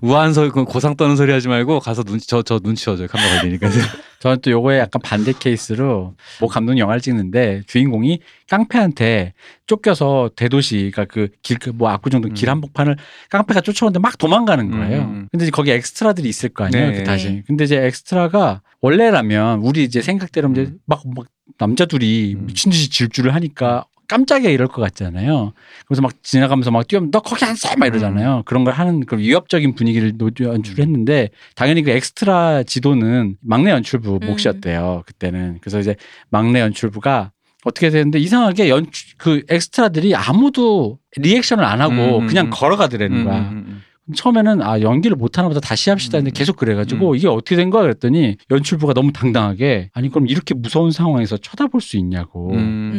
[0.02, 3.68] 우아한 소그 고상 떠는 소리 하지 말고 가서 눈치 저 저 눈치 줘줘요 카메라 걸리니까
[4.20, 9.34] 저는 또 요거에 약간 반대 케이스로 모 감독 영화를 찍는데 주인공이 깡패한테
[9.66, 12.34] 쫓겨서 대도시 그러니까 그길뭐 압구정동 음.
[12.34, 12.96] 길 한복판을
[13.30, 15.02] 깡패가 쫓아오는데 막 도망가는 거예요.
[15.02, 15.28] 음, 음.
[15.32, 16.92] 근데 이제 거기 엑스트라들이 있을 거 아니에요.
[16.92, 16.98] 네.
[16.98, 17.44] 그 다시.
[17.46, 20.80] 근데 이제 엑스트라가 원래라면 우리 이제 생각대로 이제 음.
[20.86, 21.28] 막, 막
[21.58, 22.46] 남자 둘이 음.
[22.48, 25.54] 미친 듯이 질주를 하니까 깜짝이야 이럴 것 같잖아요.
[25.88, 28.44] 그래서 막 지나가면서 막 뛰어면 너 거기 앉아 막 이러잖아요.
[28.46, 34.20] 그런 걸 하는 그런 위협적인 분위기를 노- 연출을 했는데 당연히 그 엑스트라 지도는 막내 연출부
[34.22, 34.28] 음.
[34.28, 35.04] 몫이었대요.
[35.06, 35.96] 그때는 그래서 이제
[36.30, 37.32] 막내 연출부가
[37.66, 42.50] 어떻게 되는데 이상하게 연출 그 엑스트라들이 아무도 리액션을 안 하고 음, 음, 그냥 음.
[42.54, 43.40] 걸어가더라는 거야.
[43.52, 46.38] 음, 음, 처음에는 아 연기를 못하나 보다 다시 합시다 했는데 음.
[46.38, 47.16] 계속 그래가지고 음.
[47.18, 51.98] 이게 어떻게 된 거야 그랬더니 연출부가 너무 당당하게 아니 그럼 이렇게 무서운 상황에서 쳐다볼 수
[51.98, 52.94] 있냐고 음.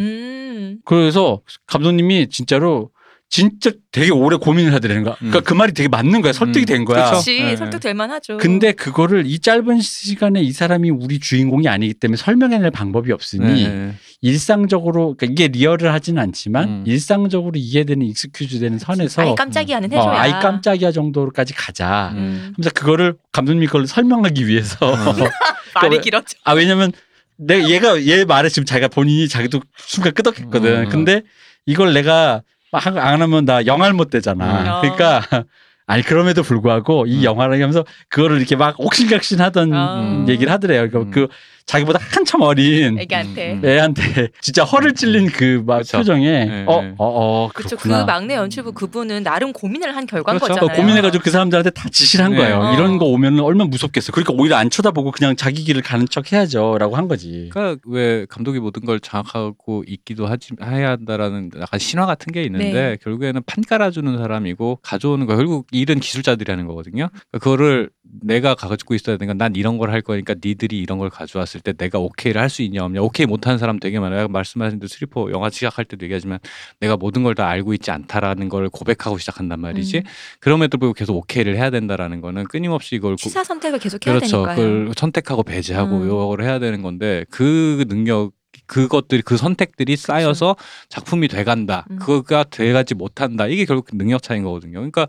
[0.58, 0.78] 음.
[0.84, 2.90] 그래서 감독님이 진짜로
[3.30, 5.44] 진짜 되게 오래 고민을 하더라는 거야 그러니까 음.
[5.44, 6.66] 그 말이 되게 맞는 거야 설득이 음.
[6.66, 7.10] 된 거야.
[7.10, 7.56] 그렇지 네.
[7.56, 8.38] 설득될 만하죠.
[8.38, 13.92] 근데 그거를 이 짧은 시간에 이 사람이 우리 주인공이 아니기 때문에 설명해낼 방법이 없으니 네.
[14.22, 16.84] 일상적으로 그러니까 이게 리얼을 하지는 않지만 음.
[16.86, 20.20] 일상적으로 이해되는 excuse 되는 선에서 아이 깜짝이야는 어, 해줘야.
[20.20, 22.52] 아이 깜짝이야 정도로까지 가자 음.
[22.56, 24.78] 하면서 그거를 감독님이 그걸 설명하기 위해서
[25.74, 26.38] 말이 왜- 길었죠.
[26.44, 26.92] 아 왜냐면
[27.38, 30.84] 내가 얘가 얘 말에 지금 자기가 본인이 자기도 순간 끄덕했거든.
[30.84, 30.88] 음.
[30.88, 31.22] 근데
[31.66, 32.42] 이걸 내가
[32.72, 34.80] 막 한- 안 하면 나 영할 못 되잖아.
[34.82, 34.82] 음.
[34.82, 35.22] 그러니까
[35.86, 37.24] 아니 그럼에도 불구하고 이 음.
[37.24, 40.26] 영화를 하면서 그거를 이렇게 막 옥신각신 하던 어.
[40.28, 40.88] 얘기를 하더래요.
[40.90, 41.10] 그러니까 음.
[41.10, 41.28] 그
[41.68, 43.52] 자기보다 한참 어린 애기한테.
[43.52, 43.62] 음.
[43.64, 45.98] 애한테 진짜 허를 찔린 그막 그쵸.
[45.98, 46.94] 표정에 네, 어 네.
[46.96, 47.76] 어 어 그렇죠.
[47.76, 47.88] 그.
[47.88, 50.54] 막내 연출부 그분은 나름 고민을 한 결과인 그렇죠.
[50.54, 50.76] 거잖아요.
[50.76, 52.38] 고민해가지고 그 사람들한테 다 지시를 한 네.
[52.38, 52.60] 거예요.
[52.60, 52.74] 어.
[52.74, 54.12] 이런 거 오면 얼마나 무섭겠어.
[54.12, 57.50] 그러니까 오히려 안 쳐다보고 그냥 자기 길을 가는 척 해야죠라고 한 거지.
[57.52, 62.72] 그러니까 왜 감독이 모든 걸 장악하고 있기도 하지 해야 한다라는 약간 신화 같은 게 있는데
[62.72, 62.96] 네.
[63.02, 67.08] 결국에는 판 깔아주는 사람이고 가져오는 거 결국 일은 기술자들이 하는 거거든요.
[67.12, 67.90] 그러니까 그거를
[68.22, 71.98] 내가 가지고 있어야 되니까 난 이런 걸 할 거니까 니들이 이런 걸 가져왔을 때 내가
[71.98, 74.28] 오케이를 할 수 있냐 없냐 오케이 못하는 사람 되게 많아요.
[74.28, 76.38] 말씀하신 대로 트뤼포 영화 시작할 때도 얘기하지만
[76.80, 79.98] 내가 모든 걸 다 알고 있지 않다라는 걸 고백하고 시작한단 말이지.
[79.98, 80.02] 음.
[80.40, 84.44] 그럼에도 불구하고 계속 오케이를 해야 된다라는 거는 끊임없이 이걸 고- 시사 선택을 계속 해야 그렇죠.
[84.44, 84.56] 되니까요.
[84.56, 86.08] 그걸 선택하고 배제하고 음.
[86.08, 88.32] 요걸 해야 되는 건데 그 능력
[88.66, 90.56] 그것들이 그 선택들이 쌓여서
[90.88, 91.86] 작품이 돼간다.
[91.90, 91.98] 음.
[91.98, 93.46] 그거가 돼가지 못한다.
[93.46, 94.72] 이게 결국 능력 차이인 거거든요.
[94.74, 95.06] 그러니까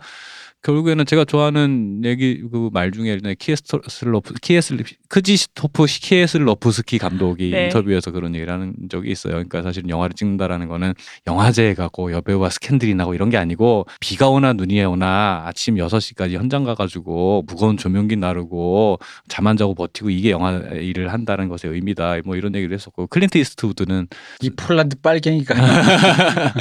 [0.62, 4.78] 결국에는 제가 좋아하는 얘기 그 말 중에 예전에 키에스로프 키에슬
[5.08, 7.64] 크지스토프 키에슬로프스키 감독이 네.
[7.66, 9.34] 인터뷰에서 그런 얘기를 하는 적이 있어요.
[9.34, 10.94] 그러니까 사실 영화를 찍는다라는 거는
[11.26, 16.64] 영화제에 가고 여배우와 스캔들이 나고 이런 게 아니고 비가 오나 눈이 오나 아침 6시까지 현장
[16.64, 22.18] 가 가지고 무거운 조명기 나르고 잠 안 자고 버티고 이게 영화 일을 한다는 것의 의미다.
[22.26, 24.08] 뭐 이런 얘기를 했었고 클린트 이스트우드는
[24.42, 25.56] 이 폴란드 빨갱이가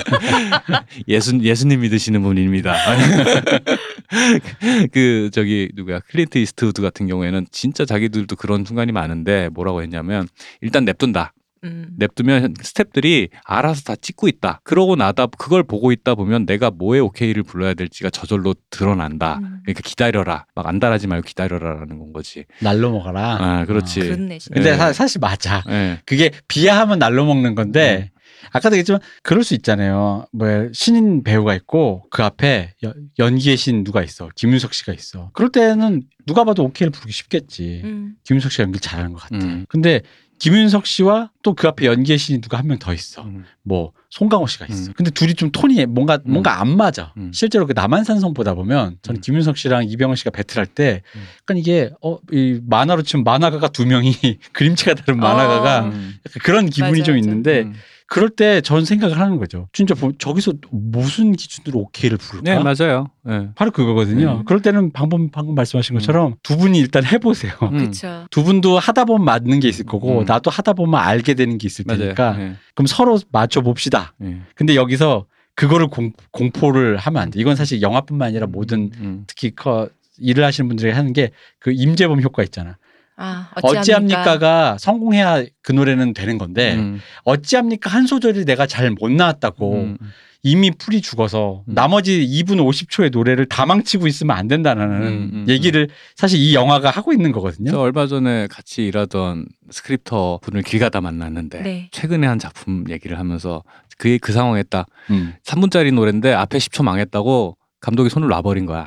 [1.08, 2.74] 예수 예수님 믿으시는 분입니다.
[4.92, 10.28] 그 저기 누구야 클린트 이스트우드 같은 경우에는 진짜 자기들도 그런 순간이 많은데 뭐라고 했냐면
[10.60, 11.32] 일단 냅둔다.
[11.64, 11.88] 음.
[11.96, 14.60] 냅두면 스탭들이 알아서 다 찍고 있다.
[14.62, 19.38] 그러고 나다 그걸 보고 있다 보면 내가 뭐에 오케이를 불러야 될지가 저절로 드러난다.
[19.42, 19.60] 음.
[19.64, 20.46] 그러니까 기다려라.
[20.54, 22.44] 막 안달하지 말고 기다려라라는 건 거지.
[22.60, 23.38] 날로 먹어라.
[23.40, 24.00] 아, 그렇지.
[24.00, 24.38] 그렇네.
[24.38, 24.54] 진짜.
[24.54, 24.74] 근데 예.
[24.76, 25.64] 사, 사실 맞아.
[25.68, 26.00] 예.
[26.06, 28.10] 그게 비하하면 날로 먹는 건데
[28.52, 30.26] 아까도 얘기했지만 그럴 수 있잖아요.
[30.32, 34.28] 뭐 신인 배우가 있고 그 앞에 여- 연기의 신 누가 있어.
[34.34, 35.30] 김윤석 씨가 있어.
[35.34, 37.82] 그럴 때는 누가 봐도 오케이를 부르기 쉽겠지.
[37.84, 38.14] 음.
[38.24, 39.36] 김윤석 씨가 연기 잘하는 것 같아.
[39.44, 39.66] 음.
[39.68, 40.02] 근데
[40.40, 43.22] 김윤석 씨와 또 그 앞에 연기의 신이 누가 한 명 더 있어.
[43.24, 43.44] 음.
[43.64, 44.90] 뭐 송강호 씨가 있어.
[44.90, 44.92] 음.
[44.96, 46.30] 근데 둘이 좀 톤이 뭔가 음.
[46.32, 47.12] 뭔가 안 맞아.
[47.16, 47.32] 음.
[47.34, 49.20] 실제로 그 남한산성 보다 보면 저는 음.
[49.20, 51.22] 김윤석 씨랑 이병헌 씨가 배틀할 때 음.
[51.42, 54.12] 약간 이게 어 이 만화로 치면 만화가가 두 명이
[54.52, 55.84] 그림체가 다른 만화가가 어.
[55.86, 56.14] 음.
[56.24, 57.18] 약간 그런 기분이 맞아, 좀 맞아.
[57.18, 57.74] 있는데 음.
[58.08, 59.68] 그럴 때 전 생각을 하는 거죠.
[59.72, 62.50] 진짜 보- 저기서 무슨 기준으로 오케이를 부를까?
[62.50, 63.08] 네, 맞아요.
[63.28, 63.50] 예.
[63.54, 64.38] 바로 그거거든요.
[64.40, 64.44] 음.
[64.46, 65.98] 그럴 때는 방금 방금 말씀하신 음.
[65.98, 67.52] 것처럼 두 분이 일단 해보세요.
[67.62, 67.76] 음.
[67.78, 68.26] 그렇죠.
[68.30, 70.24] 두 분도 하다 보면 맞는 게 있을 거고 음.
[70.24, 72.00] 나도 하다 보면 알게 되는 게 있을 맞아요.
[72.00, 72.56] 테니까 예.
[72.74, 74.14] 그럼 서로 맞춰 봅시다.
[74.24, 74.38] 예.
[74.54, 77.40] 근데 여기서 그거를 공, 공포를 하면 안 돼.
[77.40, 79.24] 이건 사실 영화뿐만 아니라 모든 음.
[79.26, 79.88] 특히 커
[80.20, 81.30] 일을 하시는 분들이 하는 게
[81.60, 82.78] 그 임재범 효과 있잖아.
[83.18, 87.00] 아, 어찌합니까가 성공해야 그 노래는 되는 건데 음.
[87.24, 89.98] 어찌합니까 한 소절이 내가 잘 못 나왔다고 음.
[90.44, 91.74] 이미 풀이 죽어서 음.
[91.74, 96.90] 나머지 2분 50초의 노래를 다 망치고 있으면 안 된다는 음, 음, 얘기를 사실 이 영화가
[96.90, 97.70] 하고 있는 거거든요.
[97.72, 101.88] 저 얼마 전에 같이 일하던 스크립터 분을 길 가다 만났는데 네.
[101.90, 103.62] 최근에 한 작품 얘기를 하면서
[103.98, 105.34] 그그 상황에 딱 음.
[105.44, 108.86] 3분짜리 노래인데 앞에 10초 망했다고 감독이 손을 놔버린 거야.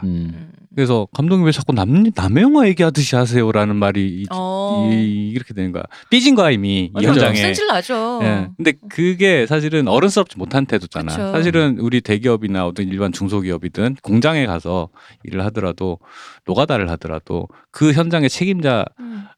[0.76, 4.90] 그래서 감독님 왜 자꾸 남 남의 영화 얘기하듯이 하세요라는 말이 이, 어.
[4.92, 5.84] 이, 이렇게 되는 거야.
[6.10, 7.36] 삐진 거야 이미 이 현장에.
[7.36, 8.20] 승질 나죠.
[8.24, 8.50] 예.
[8.56, 11.12] 근데 그게 사실은 어른스럽지 못한 태도잖아.
[11.12, 11.32] 그쵸.
[11.34, 14.90] 사실은 우리 대기업이나 어떤 일반 중소기업이든 공장에 가서
[15.24, 16.00] 일을 하더라도
[16.46, 18.86] 노가다를 하더라도 그 현장의 책임자는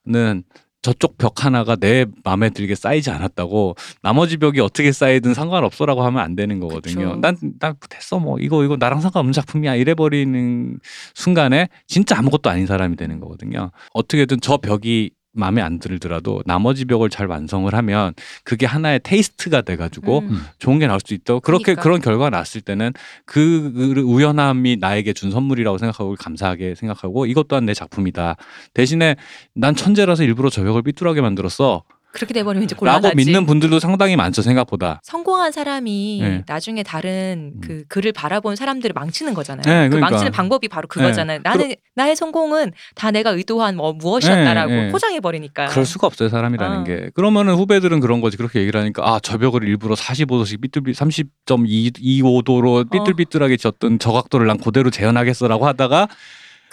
[0.06, 0.44] 음.
[0.84, 6.36] 저쪽 벽 하나가 내 마음에 들게 쌓이지 않았다고 나머지 벽이 어떻게 쌓이든 상관없어라고 하면 안
[6.36, 7.08] 되는 거거든요.
[7.08, 7.16] 그쵸.
[7.22, 10.78] 난, 난 됐어 뭐 이거 이거 나랑 상관없는 작품이야 이래 버리는
[11.16, 13.72] 순간에 진짜 아무것도 아닌 사람이 되는 거거든요.
[13.94, 20.20] 어떻게든 저 벽이 마음에 안 들더라도 나머지 벽을 잘 완성을 하면 그게 하나의 테이스트가 돼가지고
[20.20, 20.42] 음.
[20.60, 21.82] 좋은 게 나올 수 있다고 그렇게 그러니까.
[21.82, 22.94] 그런 결과가 났을 때는
[23.26, 23.74] 그
[24.06, 28.36] 우연함이 나에게 준 선물이라고 생각하고 감사하게 생각하고 이것 또한 내 작품이다
[28.74, 29.16] 대신에
[29.56, 31.84] 난 천재라서 일부러 저 벽을 삐뚤하게 만들었어
[32.14, 33.16] 그렇게 돼버리면 이제 라고 곤란하지.
[33.16, 36.44] 믿는 분들도 상당히 많죠 생각보다 성공한 사람이 네.
[36.48, 37.62] 나중에 다른 음.
[37.62, 39.64] 그 글을 바라본 사람들을 망치는 거잖아요.
[39.66, 40.12] 네, 그 그러니까.
[40.12, 41.40] 망치는 방법이 바로 그거잖아요.
[41.44, 44.92] 나는 나의 성공은 다 내가 의도한 뭐 무엇이었다라고 네, 네.
[44.92, 45.66] 포장해 버리니까.
[45.68, 46.84] 그럴 수가 없어요 사람이라는 어.
[46.84, 52.90] 게 그러면은 후배들은 그런 거지 그렇게 얘기를 하니까 아 저 벽을 일부러 45도씩 삐뚤삐 30.25도로
[52.92, 56.08] 삐뚤삐뚤하게 졌던 저 각도를 난 그대로 재현하겠어라고 하다가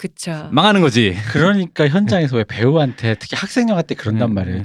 [0.05, 0.49] 그쵸.
[0.51, 4.63] 망하는 거지 그러니까 현장에서 왜 배우한테 특히 학생 영화 때 그런단 음, 말이에요.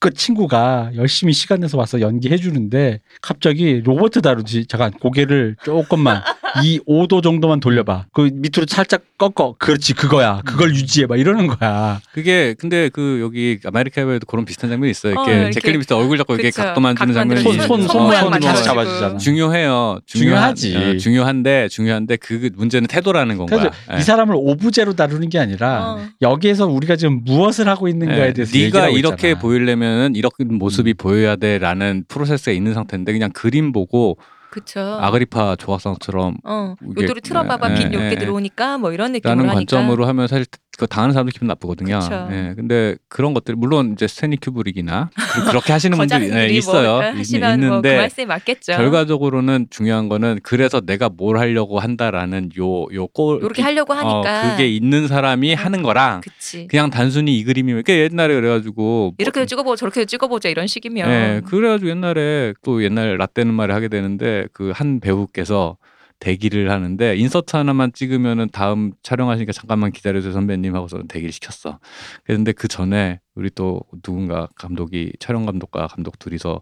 [0.00, 6.22] 그 친구가 열심히 시간 내서 와서 연기해 주는데 갑자기 로버트 다루지 잠깐 고개를 조금만
[6.64, 8.06] 이 5도 정도만 돌려봐.
[8.12, 9.54] 그 밑으로 살짝 꺾어.
[9.56, 10.42] 그렇지 그거야.
[10.44, 10.74] 그걸 음.
[10.74, 11.14] 유지해 봐.
[11.14, 12.00] 이러는 거야.
[12.12, 15.14] 그게 근데 그 여기 아메리카에도 그런 비슷한 장면이 있어요.
[15.16, 15.50] 어, 이렇게 이렇게.
[15.52, 16.50] 재클린 비셋 얼굴 잡고 이렇게.
[16.50, 18.64] 각도 만드는 각 장면이 손, 손, 손 손 다시.
[18.64, 19.18] 잡아주잖아.
[19.18, 20.00] 중요해요.
[20.06, 20.72] 중요하지.
[20.72, 23.98] 중요한, 어, 중요한데 중요한데 그 문제는 태도라는 건 그래서 거야.
[23.98, 26.00] 이 사람을 오브제로 다루는 게 아니라 어.
[26.20, 29.40] 여기에서 우리가 지금 무엇을 하고 있는가에 예, 대해서 네가 얘기하고 이렇게 있잖아.
[29.40, 30.96] 보이려면은 이렇게 모습이 음.
[30.96, 34.16] 보여야 돼라는 프로세스가 있는 상태인데 그냥 그림 보고
[34.50, 34.80] 그쵸.
[35.00, 36.74] 아그리파 조각상처럼 어.
[36.98, 38.14] 요도를 틀어봐봐 예, 빛 예, 예.
[38.16, 39.76] 들어오니까 뭐 이런 느낌으로 라는 하니까.
[39.76, 40.44] 관점으로 하면 사실
[40.78, 41.98] 그 당하는 사람도 기분 나쁘거든요.
[41.98, 42.28] 그쵸.
[42.32, 46.92] 예, 근데 그런 것들 물론 이제 스탠리 큐브릭이나 그- 그렇게 하시는 분들이 예, 거장들이 있어요.
[46.94, 48.72] 뭐 있- 하시면 뭐그 있는데 말씀이 맞겠죠.
[48.72, 54.18] 결과적으로는 중요한 거는 그래서 내가 뭘 하려고 한다라는 요요골 요렇게 하려고 하니까.
[54.18, 56.66] 어, 그게 있는 사람이 하는 거랑 그치.
[56.68, 61.08] 그냥 단순히 이 그림이 그 옛날에 그래가지고 이렇게도 찍어보고 저렇게도 찍어보자 이런 식이면.
[61.10, 65.76] 예, 그래가지고 옛날에 또 옛날 라떼는 말을 하게 되는데 그 한 배우께서
[66.22, 71.80] 대기를 하는데 인서트 하나만 찍으면은 다음 촬영하시니까 잠깐만 기다려주세요 선배님 하고서 대기를 시켰어.
[72.24, 76.60] 그런데 그 전에 우리 또 누군가 감독이 촬영 감독과 감독 둘이서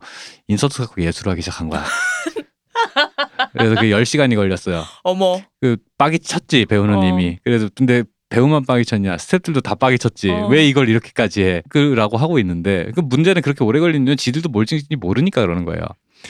[0.49, 1.85] 인서트 갖고 예술하기 시작한 거야.
[3.53, 4.83] 그래서 그게 10시간이 걸렸어요.
[5.03, 5.43] 어머.
[5.61, 7.05] 그 빡이 쳤지 배우는 어.
[7.07, 7.39] 이미.
[7.45, 10.47] 그래서 근데 배우만 빡이 쳤냐 스태프들도 다 빡이 쳤지 어.
[10.47, 14.67] 왜 이걸 이렇게까지 해 그라고 하고 있는데 그 문제는 그렇게 오래 걸리는 건 지들도 뭘
[14.67, 15.83] 찍는지 모르니까 그러는 거예요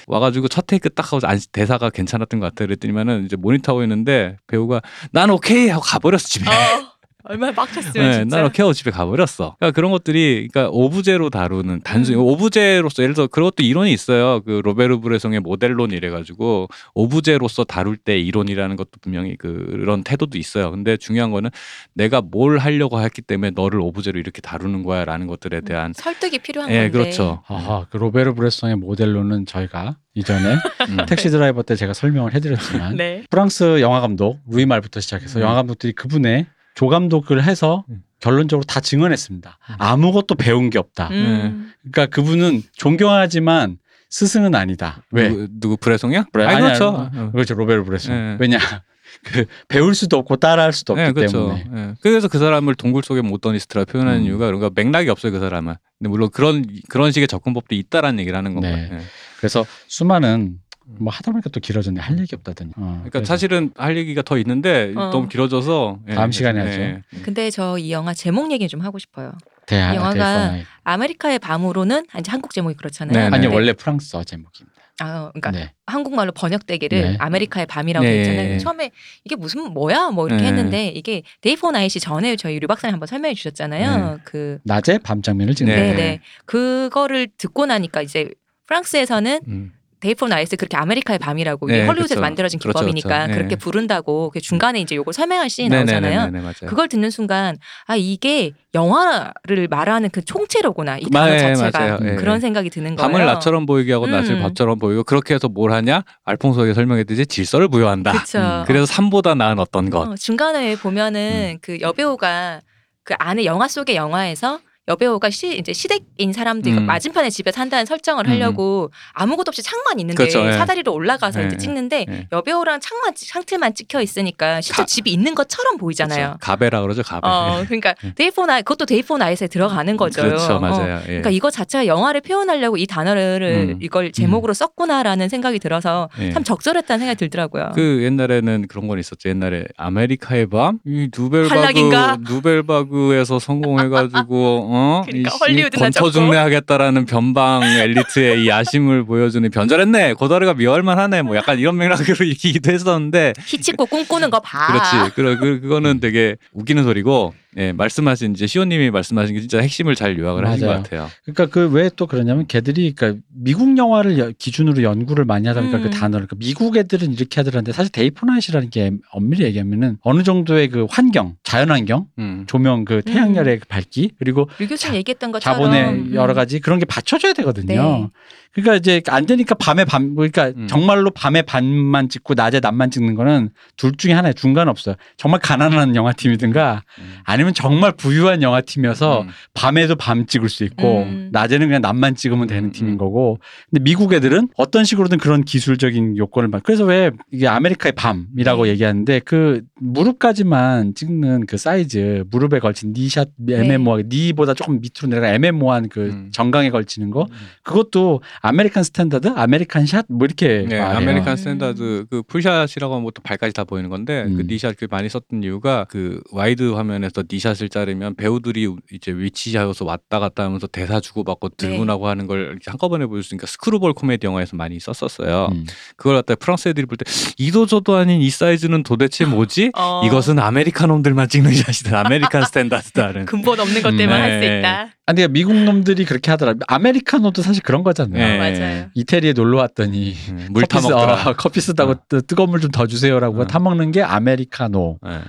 [0.07, 4.37] 와가지고 첫 테이크 딱 하고 안- 대사가 괜찮았던 것 같아 그랬더니만은 이제 모니터 하고 있는데
[4.47, 4.81] 배우가
[5.13, 6.90] 난 오케이 하고 가버렸어 집에 어.
[7.25, 8.37] 얼마나 빡쳤으면 네, 진짜.
[8.37, 12.23] 난 오케이 하고 집에 가버렸어 그러니까 그런 것들이 그러니까 오브제로 다루는 단순히 음.
[12.23, 18.77] 오브제로서 예를 들어 그것도 이론이 있어요 그 로베르 브레송의 모델론 이래가지고 오브제로서 다룰 때 이론이라는
[18.77, 20.71] 것도 분명히 그런 태도도 있어요.
[20.71, 21.51] 근데 중요한 거는
[21.95, 26.83] 내가 뭘 하려고 했기 때문에 너를 오브제로 이렇게 다루는 거야라는 것들에 대한 설득이 필요한 예,
[26.83, 26.91] 건데.
[26.91, 27.43] 그렇죠.
[27.47, 30.55] 아하, 그 로베르 브레송의 모델로는 저희가 이전에
[30.89, 30.97] 음.
[31.07, 33.25] 택시 드라이버 때 제가 설명을 해드렸지만 네.
[33.31, 35.43] 프랑스 영화 감독 루이 말부터 시작해서 음.
[35.43, 38.03] 영화 감독들이 그분의 조감독을 해서 음.
[38.21, 39.59] 결론적으로 다 증언했습니다.
[39.71, 39.75] 음.
[39.79, 41.09] 아무것도 배운 게 없다.
[41.11, 41.73] 음.
[41.91, 43.79] 그러니까 그분은 존경하지만
[44.11, 45.03] 스승은 아니다.
[45.13, 45.29] 왜?
[45.29, 46.27] 누구, 누구 브레송이야?
[46.33, 47.11] 브레- 아니, 아니, 그렇죠.
[47.15, 48.15] 아니, 그렇죠 로베르 브레송.
[48.15, 48.37] 네.
[48.41, 48.59] 왜냐
[49.25, 51.55] 그 배울 수도 없고 따라할 수도 없기 네, 그렇죠.
[51.57, 51.65] 때문에.
[51.91, 51.95] 예.
[52.01, 54.25] 그래서 그 사람을 동굴 속의 모더니스트라 표현하는 음.
[54.27, 55.75] 이유가 그런가 맥락이 없어요 그 사람은.
[55.99, 58.77] 근데 물론 그런 그런 식의 접근법도 있다라는 얘기를 하는 건가요.
[58.77, 58.89] 네.
[58.93, 58.99] 예.
[59.39, 60.57] 그래서 수많은
[60.99, 62.73] 뭐 하다 보니까 또 길어졌네 할 얘기 없다더니.
[62.77, 65.11] 어, 그러니까 그래서 사실은 할 얘기가 더 있는데 어.
[65.11, 66.15] 너무 길어져서 예.
[66.15, 66.81] 다음 시간에 하죠.
[66.81, 67.03] 예.
[67.23, 69.33] 근데 저 이 영화 제목 얘기 좀 하고 싶어요.
[69.67, 70.63] 대하, 영화가 대하나이.
[70.85, 73.17] 아메리카의 밤으로는 이제 한국 제목이 그렇잖아요.
[73.17, 73.37] 네, 네.
[73.37, 74.81] 아니 원래 프랑스어 제목입니다.
[75.03, 75.73] 아, 그러니까 네.
[75.87, 77.17] 한국말로 번역되기를 네.
[77.19, 78.43] 아메리카의 밤이라고 네, 했잖아요.
[78.43, 78.59] 네, 네.
[78.59, 78.91] 처음에
[79.25, 80.49] 이게 무슨 뭐야 뭐 이렇게 네.
[80.49, 84.21] 했는데 이게 day for night이 전에 저희 류 박사님 한번 설명해 주셨잖아요.
[84.25, 85.75] 그 낮에 밤 장면을 찍는.
[85.75, 85.81] 네.
[85.81, 85.97] 네, 네.
[85.97, 86.21] 네.
[86.45, 88.29] 그거를 듣고 나니까 이제
[88.67, 89.73] 프랑스에서는 음.
[90.01, 92.21] day for night 그렇게 아메리카의 밤이라고 네, 헐리우드에서 그렇죠.
[92.21, 93.27] 만들어진 그렇죠, 기법이니까 그렇죠.
[93.29, 93.35] 네.
[93.35, 96.19] 그렇게 부른다고 그 중간에 이제 요걸 설명할 씬이 나오잖아요.
[96.21, 96.55] 네네네네 맞아요.
[96.67, 97.57] 그걸 듣는 순간
[97.87, 101.99] 아 이게 영화를 말하는 그 총체로구나 이 그- 단어 네, 자체가 맞아요.
[101.99, 102.17] 네.
[102.17, 103.11] 그런 생각이 드는 거예요.
[103.11, 104.43] 밤을 낮처럼 보이게 하고 낮을 음.
[104.43, 106.03] 밤처럼 보이고 그렇게 해서 뭘 하냐?
[106.25, 108.13] 알퐁소에게 설명했듯이 질서를 부여한다.
[108.13, 108.39] 그렇죠.
[108.39, 108.65] 음.
[108.67, 110.09] 그래서 삶보다 나은 어떤 것.
[110.09, 110.79] 어, 중간에 음.
[110.79, 112.61] 보면은 그 여배우가
[113.05, 114.61] 그 안에 영화 속의 영화에서
[114.91, 116.87] 여배우가 시, 이제 시댁인 사람들이 음.
[116.87, 118.31] 맞은편에 집에 산다는 설정을 음.
[118.31, 120.53] 하려고 아무것도 없이 창만 있는데 그렇죠, 예.
[120.53, 121.59] 사다리로 올라가서 예, 이제 예.
[121.59, 122.29] 찍는데 예.
[122.33, 126.19] 여배우랑 창만 창틀만 찍혀 있으니까 실제 가- 집이 있는 것처럼 보이잖아요.
[126.27, 126.39] 그렇죠.
[126.41, 127.21] 가베라 그러죠 가베.
[127.29, 128.13] 어, 그러니까 예.
[128.15, 130.23] day for night 그것도 day for night에 들어가는 거죠.
[130.23, 130.59] 그렇죠 어.
[130.61, 130.97] 맞아요.
[131.03, 131.07] 예.
[131.07, 133.79] 그러니까 이거 자체가 영화를 표현하려고 이 단어를 음.
[133.81, 136.33] 이걸 제목으로 썼구나라는 생각이 들어서 예.
[136.33, 137.73] 참 적절했다는 생각이 들더라고요.
[137.77, 139.29] 그 옛날에는 그런 건 있었죠.
[139.29, 142.25] 옛날에 아메리카의 밤, 이 누벨바그?
[142.29, 146.11] 누벨바그에서 성공해가지고 어, 그러니까 이 씨, 헐리우드나 권투 잡고.
[146.11, 150.15] 중래하겠다라는 변방 엘리트의 이 야심을 보여주는 변절했네.
[150.15, 151.23] 고다르가 미워할만하네.
[151.23, 154.67] 뭐 약간 이런 맥락으로 얘기도 했었는데 히치콕 꿈꾸는 거 봐.
[154.69, 155.15] 그렇지.
[155.15, 160.17] 그, 그 그거는 되게 웃기는 소리고 예, 말씀하신 이제 시호님이 말씀하신 게 진짜 핵심을 잘
[160.19, 160.83] 요약을 하신 것 맞아요.
[160.85, 161.09] 같아요.
[161.25, 165.79] 그러니까 그 왜 또 그러냐면 걔들이 그러니까 미국 영화를 여- 기준으로 연구를 많이 하다 보니까
[165.79, 165.83] 음.
[165.83, 170.23] 그 단어를 그러니까 미국 애들은 이렇게 하더라는데 사실 day for night이라는 게 엄밀히 얘기하면은 어느
[170.23, 172.45] 정도의 그 환경, 자연 환경, 음.
[172.47, 176.15] 조명 그 태양열의 그 밝기 그리고 류 교수님 얘기했던 것처럼 자본의 음.
[176.15, 177.75] 여러 가지 그런 게 받쳐줘야 되거든요.
[177.75, 178.09] 네.
[178.53, 180.67] 그러니까 이제 안 되니까 밤에 밤 그러니까 음.
[180.67, 184.97] 정말로 밤에 밤만 찍고 낮에 낮만 찍는 거는 둘 중에 하나에 중간 없어요.
[185.17, 187.15] 정말 가난한 영화팀이든가 음.
[187.25, 189.29] 아니면 정말 부유한 영화팀이어서 음.
[189.55, 191.29] 밤에도 밤 찍을 수 있고 음.
[191.31, 192.99] 낮에는 그냥 낮만 찍으면 되는 음, 팀인 음.
[192.99, 193.39] 거고
[193.71, 198.71] 근데 미국 애들은 어떤 식으로든 그런 기술적인 요건을 받 그래서 왜 이게 아메리카의 밤이라고 네.
[198.71, 205.33] 얘기하는데 그 무릎까지만 찍는 그 사이즈 무릎에 걸친 knee shot 애매모호하게 knee보다 조금 밑으로 내려가
[205.33, 206.31] 애매모호한 그 음.
[206.33, 207.29] 정강에 걸치는 거
[207.63, 210.97] 그것도 American standard American shot 뭐 이렇게 네, 말해요.
[210.99, 211.37] American 음.
[211.37, 214.37] standard 그 full shot이라고 하면 보통 발까지 다 보이는 건데 음.
[214.37, 219.13] 그 knee shot 그 많이 썼던 이유가 그 와이드 화면에서 knee shot을 자르면 배우들이 이제
[219.13, 221.57] 위치하여서 왔다 갔다 하면서 대사 주고받고 네.
[221.69, 225.49] 들고 나고 하는 걸 이렇게 한꺼번에 있으니까 screwball 코미디 영화에서 많이 썼었어요.
[225.53, 225.67] 음.
[225.97, 227.05] 그걸 갖다 프랑스 애들이 볼 때
[227.39, 229.73] 이도 저도 아닌 이 사이즈는 도대체 뭐지?
[229.77, 230.03] 어.
[230.07, 232.01] 이것은 American 놈들만 찍는 shot이다.
[232.07, 233.25] American standard다는.
[233.27, 234.59] 근본 없는 것 때문에 음, 할수 네.
[234.59, 234.91] 있다.
[235.11, 236.55] 아니 그러니까 미국 놈들이 그렇게 하더라.
[236.69, 238.15] 아메리카노도 사실 그런 거잖아요.
[238.25, 238.39] 네.
[238.39, 238.87] 맞아요.
[238.95, 241.31] 이태리에 놀러 왔더니 음, 물 커피 쓰- 타먹더라.
[241.31, 243.47] 어, 커피 쓰다고 뜨- 뜨거운 물 좀 더 주세요라고 어.
[243.47, 245.21] 타먹는 게 아메리카노라고 네.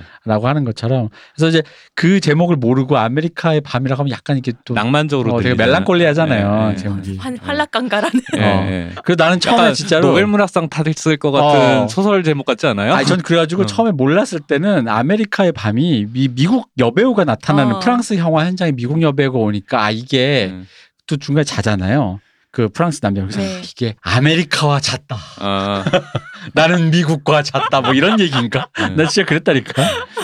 [0.43, 1.63] 하는 것처럼 그래서 이제
[1.95, 5.55] 그 제목을 모르고 아메리카의 밤이라고 하면 약간 이렇게 또 낭만적으로 어, 되게.
[5.55, 6.75] 멜랑콜리하잖아요 네, 네.
[6.75, 7.17] 제목이.
[7.17, 8.65] 환, 환락강가라는 예, 어.
[8.67, 8.89] 예.
[9.03, 11.87] 그래서 나는 처음에 약간 진짜로 노벨 문학상 타했을 것 같은 어.
[11.87, 12.93] 소설 제목 같지 않아요?
[12.93, 13.65] 아니 전 그래가지고 어.
[13.65, 17.79] 처음에 몰랐을 때는 아메리카의 밤이 미, 미국 여배우가 나타나는 어.
[17.79, 20.67] 프랑스 영화 현장에 미국 여배우가 오니까 아 이게 음.
[21.07, 22.19] 또 중간에 자잖아요.
[22.51, 23.55] 그 프랑스 남자 그래서 네.
[23.55, 25.17] 아, 이게 아메리카와 잤다.
[25.39, 25.83] 아,
[26.53, 27.81] 나는 미국과 잤다.
[27.81, 28.67] 뭐 이런 얘기인가?
[28.79, 28.97] 음.
[28.97, 29.71] 나 진짜 그랬다니까.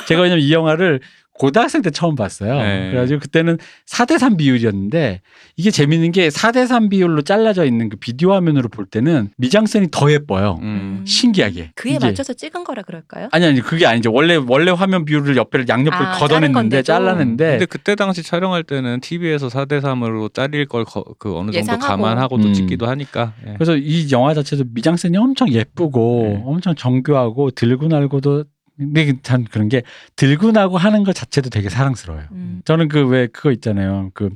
[0.07, 0.99] 제가 왜냐면 이 영화를
[1.37, 2.57] 고등학생 때 처음 봤어요.
[2.61, 2.89] 네.
[2.89, 3.57] 그래가지고 그때는
[3.89, 5.21] 4대3 비율이었는데
[5.55, 10.57] 이게 재밌는 게 4대3 비율로 잘라져 있는 그 비디오 화면으로 볼 때는 미장센이 더 예뻐요.
[10.61, 11.03] 음.
[11.05, 11.71] 신기하게.
[11.75, 11.99] 그에 이게.
[12.05, 13.29] 맞춰서 찍은 거라 그럴까요?
[13.31, 14.11] 아니 아니 그게 아니죠.
[14.11, 16.81] 원래 원래 화면 비율을 옆에를 양옆을 아, 걷어냈는데?
[16.81, 20.85] 잘라냈는데 근데 그때 당시 촬영할 때는 TV에서 4대 3으로 잘릴 걸
[21.19, 21.85] 그 어느 정도 예상하고.
[21.85, 22.53] 감안하고 또 음.
[22.53, 23.33] 찍기도 하니까.
[23.45, 23.53] 예.
[23.53, 26.41] 그래서 이 영화 자체도 미장센이 엄청 예쁘고 네.
[26.45, 28.45] 엄청 정교하고 들고 날고도
[28.77, 29.81] 근데 참 그런 게
[30.15, 32.25] 들고 나고 하는 것 자체도 되게 사랑스러워요.
[32.31, 32.61] 음.
[32.65, 34.11] 저는 그 왜 그거 있잖아요.
[34.13, 34.29] 그,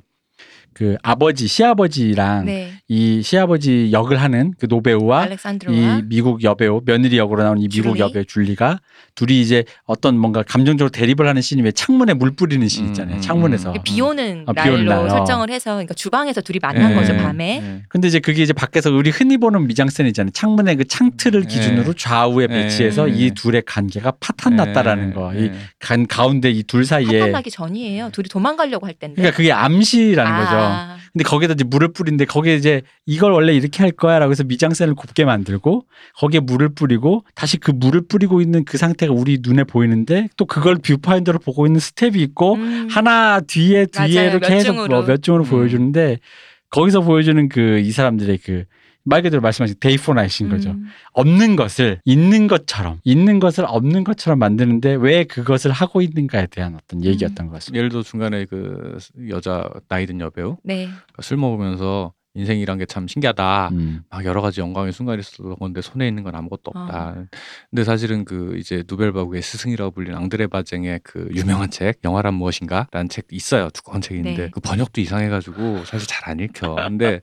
[0.74, 2.72] 그 아버지, 시아버지랑 네.
[2.88, 7.90] 이 시아버지 역을 하는 그 노배우와 알렉산드로와 이 미국 여배우, 며느리 역으로 나오는 이 미국
[7.98, 8.00] 줄리?
[8.00, 8.80] 여배우 줄리가
[9.16, 13.18] 둘이 이제 어떤 뭔가 감정적으로 대립을 하는 씬이 왜 창문에 물 뿌리는 씬 음, 있잖아요.
[13.18, 13.74] 음, 창문에서.
[13.74, 13.78] 음.
[13.84, 15.18] 비 오는 아, 비 오는 날로 날, 어.
[15.18, 16.96] 설정을 해서 그러니까 주방에서 둘이 만난 네.
[16.96, 17.62] 거죠 밤에.
[17.64, 17.82] 예.
[17.90, 20.32] 근데 이제 그게 이제 밖에서 우리 흔히 보는 미장센 있잖아요.
[20.32, 21.48] 창문의 그 창틀을 네.
[21.48, 22.64] 기준으로 좌우에 네.
[22.64, 23.12] 배치해서 네.
[23.16, 25.36] 이 둘의 관계가 파탄 났다라는 거.
[25.36, 25.52] 예.
[25.82, 28.10] 이간 가운데 이 둘 사이에 파탄나기 전이에요.
[28.14, 29.16] 둘이 도망가려고 할 텐데.
[29.16, 30.61] 그러니까 그게 암시라는 거죠.
[30.64, 34.96] 아, 근데 거기에다 이제 물을 뿌리는데 거기에 이제 이걸 원래 이렇게 할 거야라고 해서 미장센을
[34.96, 35.86] 곱게 만들고
[36.18, 40.76] 거기에 물을 뿌리고 다시 그 물을 뿌리고 있는 그 상태가 우리 눈에 보이는데 또 그걸
[40.76, 42.88] 뷰파인더로 보고 있는 스텝이 있고 음.
[42.90, 44.30] 하나 뒤에 뒤에 맞아요.
[44.30, 44.88] 이렇게 몇 중으로.
[44.88, 45.50] 뭐 몇 중으로 음.
[45.50, 46.20] 보여주는데
[46.70, 48.64] 거기서 보여주는 그 이 사람들의 그
[49.04, 50.72] 말 그대로 말씀하신 day for night인 거죠.
[50.72, 50.88] 음.
[51.14, 57.04] 없는 것을 있는 것처럼 있는 것을 없는 것처럼 만드는데 왜 그것을 하고 있는가에 대한 어떤
[57.04, 57.78] 얘기였던 것 같습니다.
[57.78, 58.98] 예를 들어 중간에 그
[59.30, 60.90] 여자 나이 든 여배우 네.
[61.22, 63.70] 술 먹으면서 인생이란 게 참 신기하다.
[63.74, 64.04] 음.
[64.10, 67.26] 막 여러 가지 영광의 순간이 있었던 건데 손에 있는 건 아무것도 없다.
[67.70, 73.26] 근데 사실은 그 이제 누벨바그의 스승이라고 불리는 앙드레 바쟁의 그 유명한 책 영화란 무엇인가라는 책
[73.32, 73.70] 있어요.
[73.72, 74.50] 두꺼운 책이 있는데 네.
[74.50, 76.76] 그 번역도 이상해가지고 사실 잘 안 읽혀.
[76.76, 77.20] 근데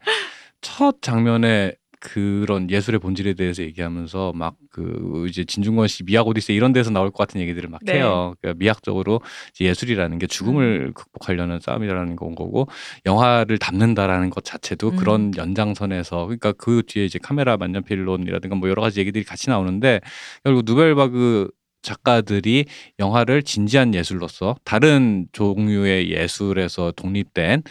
[0.60, 6.72] 첫 장면에 그런 예술의 본질에 대해서 얘기하면서 막 그 이제 진중권 씨 미학 오디세 이런
[6.72, 7.94] 데서 나올 것 같은 얘기들을 막 네.
[7.94, 8.34] 해요.
[8.40, 9.20] 그러니까 미학적으로
[9.50, 10.28] 이제 예술이라는 게 음.
[10.28, 12.68] 죽음을 극복하려는 싸움이라는 건 거고
[13.06, 14.96] 영화를 담는다라는 것 자체도 음.
[14.96, 20.00] 그런 연장선에서 그러니까 그 뒤에 이제 카메라 만년필론이라든가 뭐 여러 가지 얘기들이 같이 나오는데
[20.44, 21.50] 결국 누벨바그
[21.82, 22.66] 작가들이
[22.98, 27.62] 영화를 진지한 예술로서 다른 종류의 예술에서 독립된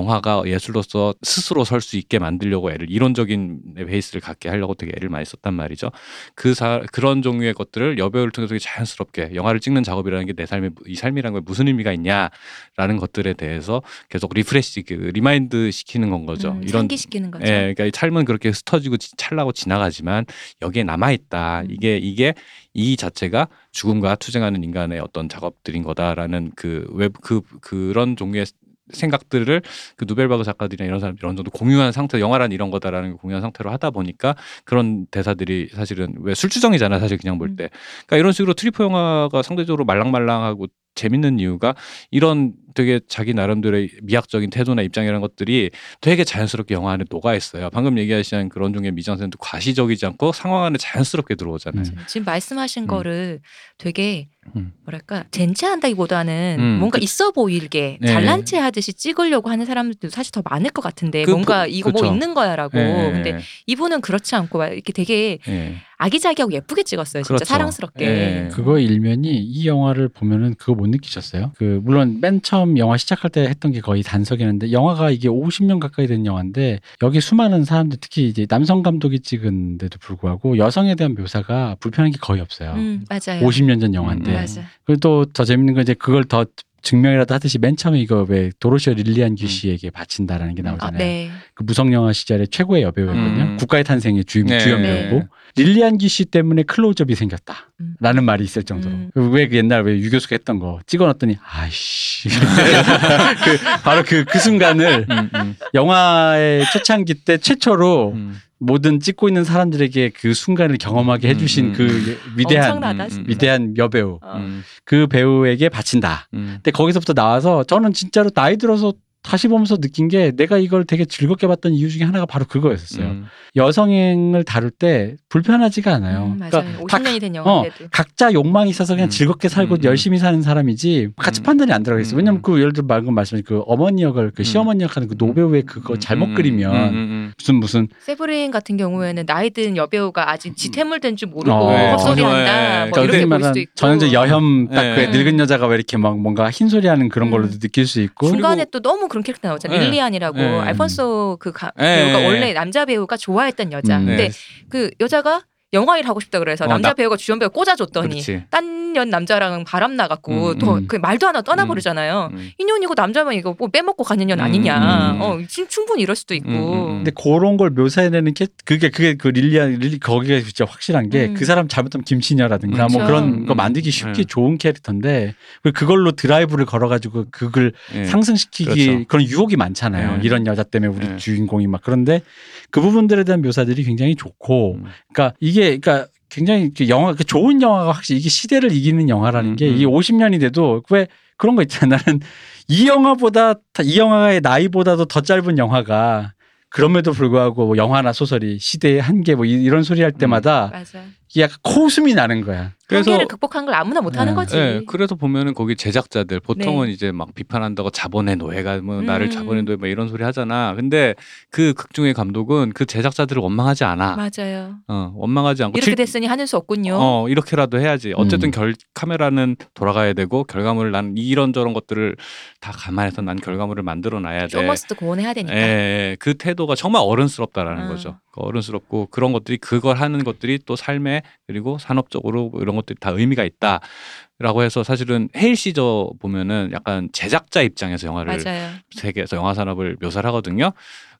[0.00, 5.24] 영화가 예술로서 스스로 설 수 있게 만들려고 애를 이론적인 베이스를 갖게 하려고 되게 애를 많이
[5.24, 5.90] 썼단 말이죠.
[6.34, 10.94] 그 사, 그런 종류의 것들을 여배우를 통해서 자연스럽게 영화를 찍는 작업이라는 게 내 삶에 이
[10.94, 16.52] 삶이라는 게 무슨 의미가 있냐라는 것들에 대해서 계속 refresh 그 remind 시키는 건 거죠.
[16.52, 17.44] 음, 이런 상기시키는 거죠.
[17.46, 20.24] 예, 그러니까 이 삶은 그렇게 스쳐지고 지- 찰나고 지나가지만
[20.62, 21.62] 여기에 남아 있다.
[21.62, 21.66] 음.
[21.70, 22.34] 이게 이게
[22.74, 28.46] 이 자체가 죽음과 투쟁하는 인간의 어떤 작업들인 거다라는 그 웹 그 그런 종류의
[28.92, 29.62] 생각들을
[29.96, 33.70] 그 누벨바그 작가들이나 이런 사람들이 어느 정도 공유한 상태 영화란 이런 거다라는 걸 공유한 상태로
[33.70, 37.56] 하다 보니까 그런 대사들이 사실은 왜 술주정이잖아 사실 그냥 볼 음.
[37.56, 37.70] 때
[38.06, 41.74] 그러니까 이런 식으로 트리포 영화가 상대적으로 말랑말랑하고 재밌는 이유가
[42.10, 47.68] 이런 되게 자기 나름대로의 미학적인 태도나 입장이라는 것들이 되게 자연스럽게 영화 안에 녹아 있어요.
[47.70, 51.82] 방금 얘기하신 그런 종류의 미장센도 과시적이지 않고 상황 안에 자연스럽게 들어오잖아요.
[51.84, 51.96] 음.
[52.06, 52.86] 지금 말씀하신 음.
[52.86, 53.40] 거를
[53.78, 54.72] 되게 음.
[54.84, 58.06] 뭐랄까 젠체한다기보다는 음, 뭔가 그- 있어 보이게 네.
[58.12, 61.90] 잘난 체 하듯이 찍으려고 하는 사람들도 사실 더 많을 것 같은데 그 뭔가 부- 이거
[61.90, 62.12] 뭐 그쵸.
[62.12, 65.74] 있는 거야라고 예, 근데 이분은 그렇지 않고 막 이렇게 되게 예.
[66.00, 67.44] 아기자기하고 예쁘게 찍었어요 진짜 그렇죠.
[67.44, 68.48] 사랑스럽게 예.
[68.52, 71.52] 그거 일면이 이 영화를 보면은 그거 못 느끼셨어요?
[71.56, 76.06] 그 물론 맨 처음 영화 시작할 때 했던 게 거의 단석이었는데 영화가 이게 50년 가까이
[76.06, 82.10] 된 영화인데 여기 수많은 사람들 특히 이제 남성 감독이 찍은데도 불구하고 여성에 대한 묘사가 불편한
[82.12, 82.72] 게 거의 없어요.
[82.72, 86.44] 음, 맞아요 50년 전 영화인데 음, 맞아 그리고 또 더 재밌는 건 이제 그걸 더
[86.82, 90.98] 증명이라도 하듯이 맨 처음에 이거 왜 도로시아 릴리안 규씨에게 바친다라는 게 아, 나오잖아요.
[90.98, 91.30] 네.
[91.54, 93.42] 그 무성 영화 시절에 최고의 여배우였거든요.
[93.42, 93.56] 음.
[93.58, 94.58] 국가의 탄생의 주임 네.
[94.60, 95.08] 주연 네.
[95.08, 97.70] 배우고 릴리안 귀씨 때문에 클로즈업이 생겼다.
[97.80, 97.94] 음.
[98.00, 98.94] 라는 말이 있을 정도로.
[98.94, 99.10] 음.
[99.14, 102.28] 왜그 옛날 왜 유교수가 했던 거 찍어놨더니 아이씨.
[103.44, 108.40] 그 바로 그, 그 순간을 음, 음, 영화의 초창기 때 최초로 음.
[108.60, 113.24] 모든 찍고 있는 사람들에게 그 순간을 경험하게 해주신 음, 음, 그 위대한 음, 진짜.
[113.26, 114.36] 위대한 여배우 어.
[114.36, 116.28] 음, 그 배우에게 바친다.
[116.34, 116.52] 음.
[116.56, 118.92] 근데 거기서부터 나와서 저는 진짜로 나이 들어서
[119.22, 123.04] 다시 보면서 느낀 게 내가 이걸 되게 즐겁게 봤던 이유 중에 하나가 바로 그거였어요.
[123.06, 123.26] 음.
[123.56, 126.34] 여성을 다룰 때 불편하지가 않아요.
[126.34, 129.10] 음, 맞아요 그러니까 각- 50년이 된 어, 영화인데도 각자 욕망이 있어서 그냥 음.
[129.10, 129.84] 즐겁게 살고 음, 음.
[129.84, 131.44] 열심히 사는 사람이지 같이 음.
[131.44, 132.16] 판단이 안 들어가 있어요.
[132.16, 132.18] 음.
[132.18, 134.44] 왜냐면 그 예를 들어 방금 말씀하신 그 어머니 역을 그 음.
[134.44, 139.50] 시어머니 역하는 그 노배우의 그거 음, 잘못 음, 그리면 무슨 무슨 세브린 같은 경우에는 나이
[139.50, 141.70] 든 여배우가 아직 지태물된 줄 모르고 어.
[141.70, 145.06] 네, 헛소리한다 네, 뭐 그러니까 이렇게 볼 수도 있고 전형적 여혐 딱그 네.
[145.08, 147.30] 늙은 여자가 왜 이렇게 막 뭔가 흰소리하는 그런 음.
[147.32, 149.78] 걸로도 느낄 수 있고 중간에 또 너무 그런 캐릭터 나오잖아요.
[149.78, 149.84] 네.
[149.86, 150.60] 릴리안이라고 네.
[150.60, 152.12] 알폰소 그 가, 네.
[152.12, 153.98] 배우가 원래 남자 배우가 좋아했던 여자.
[153.98, 154.06] 음.
[154.06, 154.34] 근데 네.
[154.70, 155.42] 그 여자가
[155.72, 158.44] 영화 일 하고 싶다 그래서 어, 남자 나- 배우가 주연 배우 꽂아줬더니 그렇지.
[158.50, 160.86] 딴년 남자랑 바람 나갔고 음, 더 음.
[160.88, 162.30] 그 말도 안 하고 떠나버리잖아요.
[162.32, 162.50] 음.
[162.58, 165.12] 이 년이고 남자면 이거 뭐 빼먹고 가는 년 음, 아니냐.
[165.12, 165.20] 음.
[165.20, 166.48] 어, 지금 충분히 이럴 수도 있고.
[166.48, 167.04] 음, 음, 음.
[167.04, 171.34] 근데 그런 걸 묘사해내는 게 그게 그게 그 릴리안 릴리 거기가 진짜 확실한 게 음.
[171.34, 173.06] 그 사람 잘못하면 김치녀라든가 뭐 그렇죠.
[173.06, 174.24] 그런 거 음, 만들기 쉽게 네.
[174.24, 175.34] 좋은 캐릭터인데
[175.74, 178.04] 그걸로 드라이브를 걸어가지고 그걸 예.
[178.06, 179.04] 상승시키기 그렇죠.
[179.06, 180.16] 그런 유혹이 많잖아요.
[180.16, 180.20] 네.
[180.24, 181.16] 이런 여자 때문에 우리 네.
[181.16, 182.22] 주인공이 막 그런데
[182.70, 184.84] 그 부분들에 대한 묘사들이 굉장히 좋고 음.
[185.12, 189.68] 그러니까 이게 그러니까 굉장히 그 영화 그 좋은 영화가 확실히 이게 시대를 이기는 영화라는 게
[189.68, 189.78] 음, 음.
[189.78, 191.06] 이 50년이 돼도 왜
[191.36, 191.96] 그런 거 있잖아.
[191.96, 192.20] 나는
[192.68, 196.34] 이 영화보다 다- 이 영화의 나이보다도 더 짧은 영화가
[196.68, 201.00] 그럼에도 불구하고 뭐 영화나 소설이 시대의 한계 뭐 이- 이런 소리 할 때마다 맞아.
[201.00, 201.08] 이게
[201.38, 202.72] 약간 코웃음이 나는 거야.
[202.88, 204.34] 그래서- 한계를 극복한 걸 아무나 못하는 네.
[204.34, 204.56] 거지.
[204.56, 206.92] 예, 그래서 보면은 거기 제작자들 보통은 네.
[206.92, 209.06] 이제 막 비판한다고 자본의 노예가 뭐 음.
[209.06, 210.74] 나를 자본의 노예 뭐 이런 소리 하잖아.
[210.74, 211.14] 근데
[211.50, 214.16] 그 극중의 감독은 그 제작자들을 원망하지 않아.
[214.16, 214.74] 맞아요.
[214.88, 216.96] 어, 원망하지 않고 이렇게 칠- 됐으니 하는 수 없군요.
[217.00, 218.12] 어 이렇게라도 해야지.
[218.16, 218.50] 어쨌든 음.
[218.50, 222.16] 결 카메라는 돌아가야 되고 결과물을 난 이런 저런 것들을
[222.60, 224.48] 다 감안해서 난 결과물을 만들어 놔야 돼.
[224.48, 225.54] 쇼머스도 고온해야 되니까.
[225.56, 227.88] 예, 예, 그 태도가 정말 어른스럽다라는 어.
[227.88, 228.18] 거죠.
[228.32, 233.44] 그 어른스럽고 그런 것들이 그걸 하는 것들이 또 삶에 그리고 산업적으로 이런 것들이 다 의미가
[233.44, 238.70] 있다라고 해서 사실은 헤일 시저 보면은 약간 제작자 입장에서 영화를 맞아요.
[238.90, 240.72] 세계에서 영화 산업을 묘사를 하거든요.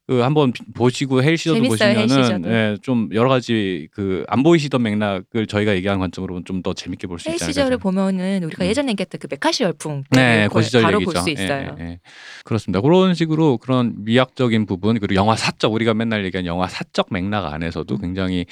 [0.07, 1.37] 그 한번 비- 보시고 헤일
[2.09, 2.51] 보시면은.
[2.51, 7.35] 예, 좀 여러 가지 그 안 보이시던 맥락을 저희가 얘기하는 관점으로 좀 더 재밌게 볼수헬
[7.37, 7.53] 있잖아요.
[7.53, 8.67] 시절을 보면은 우리가 음.
[8.69, 11.13] 예전에 얘기했던 그 메카시 열풍 네, 그 시절 바로 얘기죠.
[11.13, 11.77] 볼수 예, 있어요.
[11.79, 12.01] 예, 예.
[12.45, 12.81] 그렇습니다.
[12.81, 17.95] 그런 식으로 그런 미학적인 부분 그리고 영화 사적 우리가 맨날 얘기하는 영화 사적 맥락 안에서도
[17.95, 18.01] 음.
[18.01, 18.47] 굉장히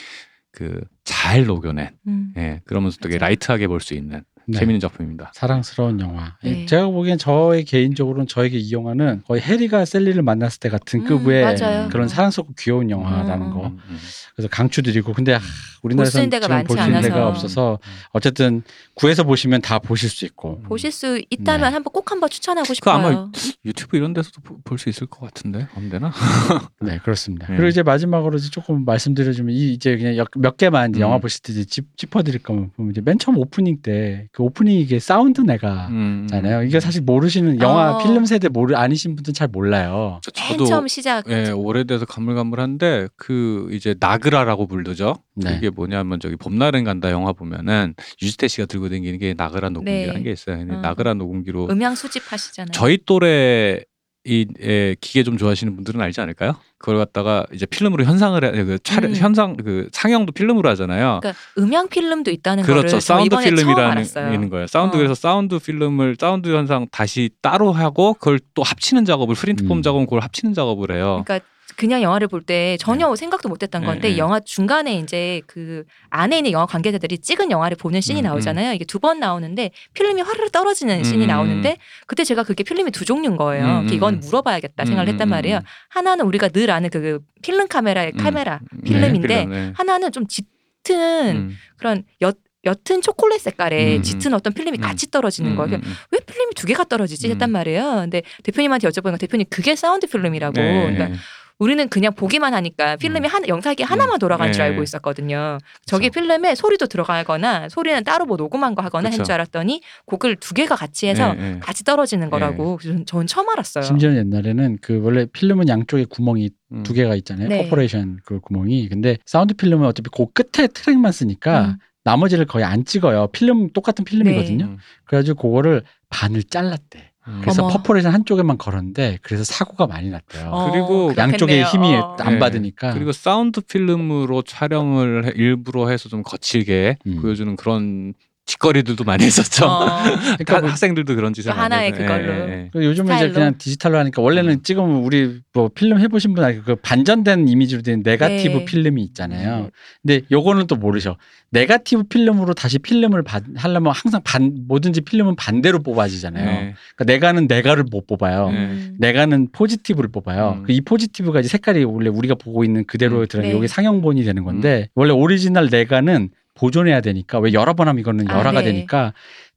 [0.52, 2.32] 그 잘 녹여낸 음.
[2.36, 3.18] 예, 그러면서 되게.
[3.18, 4.58] 라이트하게 볼 수 있는 네.
[4.60, 5.30] 재밌는 작품입니다.
[5.34, 6.36] 사랑스러운 영화.
[6.42, 6.64] 네.
[6.64, 11.42] 제가 보기엔 저의 개인적으로는 저에게 이 영화는 거의 해리가 셀리를 만났을 때 같은 음, 급의
[11.42, 11.88] 맞아요.
[11.90, 13.66] 그런 사랑스럽고 귀여운 영화라는 음, 거.
[13.66, 13.98] 음, 음.
[14.34, 15.40] 그래서 강추드리고 근데 아,
[15.82, 17.08] 우리나라에서 지금 많지 볼수 있는 않아서.
[17.08, 17.78] 데가 없어서
[18.12, 18.62] 어쨌든
[18.94, 20.60] 구해서 보시면 다 보실 수 있고.
[20.62, 21.74] 보실 수 있다면 네.
[21.74, 22.94] 한번 꼭 한번 추천하고 그 싶어요.
[22.94, 23.30] 아마
[23.66, 26.12] 유튜브 이런 데서도 볼 수 있을 것 같은데 없되나
[26.80, 27.48] 네 그렇습니다.
[27.48, 27.56] 네.
[27.56, 31.02] 그리고 이제 마지막으로 이제 조금 말씀드려주면 이 이제 그냥 역- 몇 개만 이제 음.
[31.02, 35.00] 영화 보실 때 이제 짚, 짚어드릴 거면 보면 이제 맨 처음 오프닝 때그 오프닝 이게
[35.00, 36.62] 사운드 네가 음, 잖아요.
[36.62, 37.98] 이게 사실 모르시는 영화 어.
[37.98, 40.20] 필름 세대 모르 아니신 분들 잘 몰라요.
[40.22, 41.24] 저- 맨 처음 시작.
[41.28, 45.16] 예, 오래돼서 가물가물한데 그 이제 나그라라고 부르죠.
[45.34, 45.54] 네.
[45.56, 50.22] 그게 뭐냐면 저기 봄날은 간다 영화 보면은 유지태 씨가 들고 다니는 게 나그라 녹음기라는 네.
[50.22, 50.58] 게 있어요.
[50.58, 50.82] 음.
[50.82, 52.70] 나그라 녹음기로 음향 수집하시잖아요.
[52.70, 53.80] 저희 또래
[54.24, 56.56] 이 에, 기계 좀 좋아하시는 분들은 알지 않을까요?
[56.76, 59.16] 그걸 갖다가 이제 필름으로 현상을 해, 그 촬영 음.
[59.16, 61.20] 현상 그 상영도 필름으로 하잖아요.
[61.22, 62.76] 그러니까 음향 필름도 있다는 그렇죠.
[62.78, 64.04] 거를 저 사운드 필름이라는.
[64.32, 64.66] 있는 거예요.
[64.66, 64.98] 사운드 어.
[64.98, 69.82] 그래서 사운드 필름을 사운드 현상 다시 따로 하고 그걸 또 합치는 작업을 프린트폼 음.
[69.82, 71.24] 작업은 그걸 합치는 작업을 해요.
[71.24, 71.46] 그러니까
[71.76, 74.18] 그냥 영화를 볼 때 전혀 생각도 못했던 네, 건데 네.
[74.18, 78.72] 영화 중간에 이제 그 안에 있는 영화 관계자들이 찍은 영화를 보는 씬이 음, 나오잖아요.
[78.72, 81.76] 이게 두 번 나오는데 필름이 화르르 떨어지는 씬이 음, 나오는데
[82.06, 83.64] 그때 제가 그게 필름이 두 종류인 거예요.
[83.64, 84.20] 음, 그래서 이건 음.
[84.20, 85.58] 물어봐야겠다 생각을 음, 했단 음, 말이에요.
[85.58, 85.62] 음.
[85.90, 88.18] 하나는 우리가 늘 아는 그 필름 카메라의 음.
[88.18, 89.72] 카메라 네, 필름인데 필름, 네.
[89.76, 91.56] 하나는 좀 짙은 음.
[91.76, 94.80] 그런 옅 옅은 초콜릿 색깔의 음, 짙은 어떤 필름이 음.
[94.80, 95.76] 같이 떨어지는 음, 거예요.
[95.76, 95.92] 음, 음.
[96.10, 97.30] 왜 필름이 두 개가 떨어지지 음.
[97.32, 97.82] 했단 말이에요.
[98.00, 100.54] 근데 대표님한테 여쭤보니까 대표님 그게 사운드 필름이라고.
[100.60, 100.92] 네.
[100.92, 101.18] 그러니까
[101.58, 103.30] 우리는 그냥 보기만 하니까 필름이 음.
[103.30, 104.68] 한 영상이 하나만 돌아간 줄 네.
[104.70, 105.58] 알고 있었거든요.
[105.86, 109.08] 저기 필름에 소리도 들어가거나 소리는 따로 뭐 녹음한 거 하거나.
[109.10, 111.58] 한 줄 알았더니 곡을 두 개가 같이 해서 네, 네.
[111.60, 113.82] 같이 떨어지는 거라고 그래서 전 처음 알았어요.
[113.82, 116.82] 심지어 옛날에는 그 원래 필름은 양쪽에 구멍이 음.
[116.84, 117.48] 두 개가 있잖아요.
[117.48, 117.64] 네.
[117.64, 118.88] perforation 그 구멍이.
[118.88, 121.76] 근데 사운드 필름은 어차피 그 끝에 트랙만 쓰니까 음.
[122.04, 123.26] 나머지를 거의 안 찍어요.
[123.32, 124.64] 필름 똑같은 필름이거든요.
[124.66, 124.78] 음.
[125.04, 127.07] 그래가지고 그거를 반을 잘랐대.
[127.28, 127.38] 음.
[127.42, 127.72] 그래서 어머.
[127.74, 130.48] perforation 한쪽에만 걸었는데 그래서 사고가 많이 났대요.
[130.50, 131.62] 어, 그리고 양쪽에.
[131.64, 132.16] 힘이 어.
[132.20, 132.38] 안 네.
[132.38, 132.94] 받으니까.
[132.94, 137.18] 그리고 사운드 필름으로 촬영을 해- 일부러 해서 좀 거칠게 음.
[137.20, 138.14] 보여주는 그런
[138.48, 139.66] 짓거리들도 많이 있었죠.
[139.66, 139.86] 어.
[140.40, 141.98] 그러니까 학- 뭐 학생들도 그런 짓을 많이 하나의 해서.
[142.02, 142.32] 그걸로.
[142.32, 142.70] 예, 예.
[142.72, 143.34] 그 요즘은 이제 스타일로.
[143.34, 144.62] 그냥 디지털로 하니까 원래는 음.
[144.62, 148.64] 찍으면 우리 뭐 필름 해보신 분 알고 그 반전된 이미지로 된 네가티브 네.
[148.64, 149.68] 필름이 있잖아요.
[150.02, 151.16] 근데 요거는 또 모르셔.
[151.50, 156.44] 네가티브 필름으로 다시 필름을 반, 하려면 항상 반 뭐든지 필름은 반대로 뽑아지잖아요.
[156.44, 156.74] 네.
[156.96, 158.50] 그러니까 네가는 네가를 못 뽑아요.
[158.50, 158.56] 네.
[158.56, 158.96] 음.
[158.98, 160.56] 네가는 포지티브를 뽑아요.
[160.58, 160.62] 음.
[160.64, 163.26] 그이 포지티브가 이제 색깔이 원래 우리가 보고 있는 그대로 음.
[163.28, 163.54] 들어가 네.
[163.56, 168.38] 이게 상영본이 되는 건데 원래 오리지널 네가는 보존해야 되니까 왜 여러 번 하면 이거는 아,
[168.38, 168.72] 열화가 네.
[168.72, 169.12] 되니까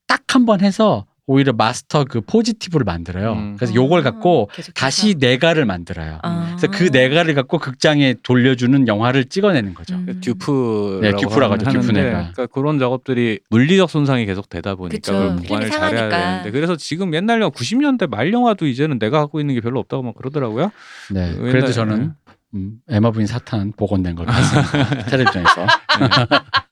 [0.08, 3.34] 딱 한 번 해서 오히려 마스터 그 포지티브를 만들어요.
[3.34, 3.56] 음.
[3.58, 4.72] 그래서 요걸 갖고 아, 계속해서.
[4.74, 6.20] 다시 내가를 만들어요.
[6.24, 6.56] 아.
[6.58, 9.96] 그래서 그 내가를 갖고 극장에 돌려주는 영화를 찍어내는 거죠.
[9.96, 10.06] 음.
[10.08, 12.10] 그 듀프라고 네, 듀프라고 하죠, 하는데 듀프네가.
[12.10, 15.12] 그러니까 그런 작업들이 물리적 손상이 계속 되다 보니까 그쵸.
[15.14, 16.10] 그걸 필름이 보관을 잘해야.
[16.10, 20.04] 되는데 그래서 지금 옛날 영화 90년대 말 영화도 이제는 내가 갖고 있는 게 별로 없다고
[20.04, 20.72] 막 그러더라고요.
[21.12, 21.34] 네.
[21.34, 22.14] 그 그래도 저는
[22.54, 25.06] 음, 에마 부인 사탄 복원된 걸 봤습니다.
[25.10, 25.68] 텔레비전에서.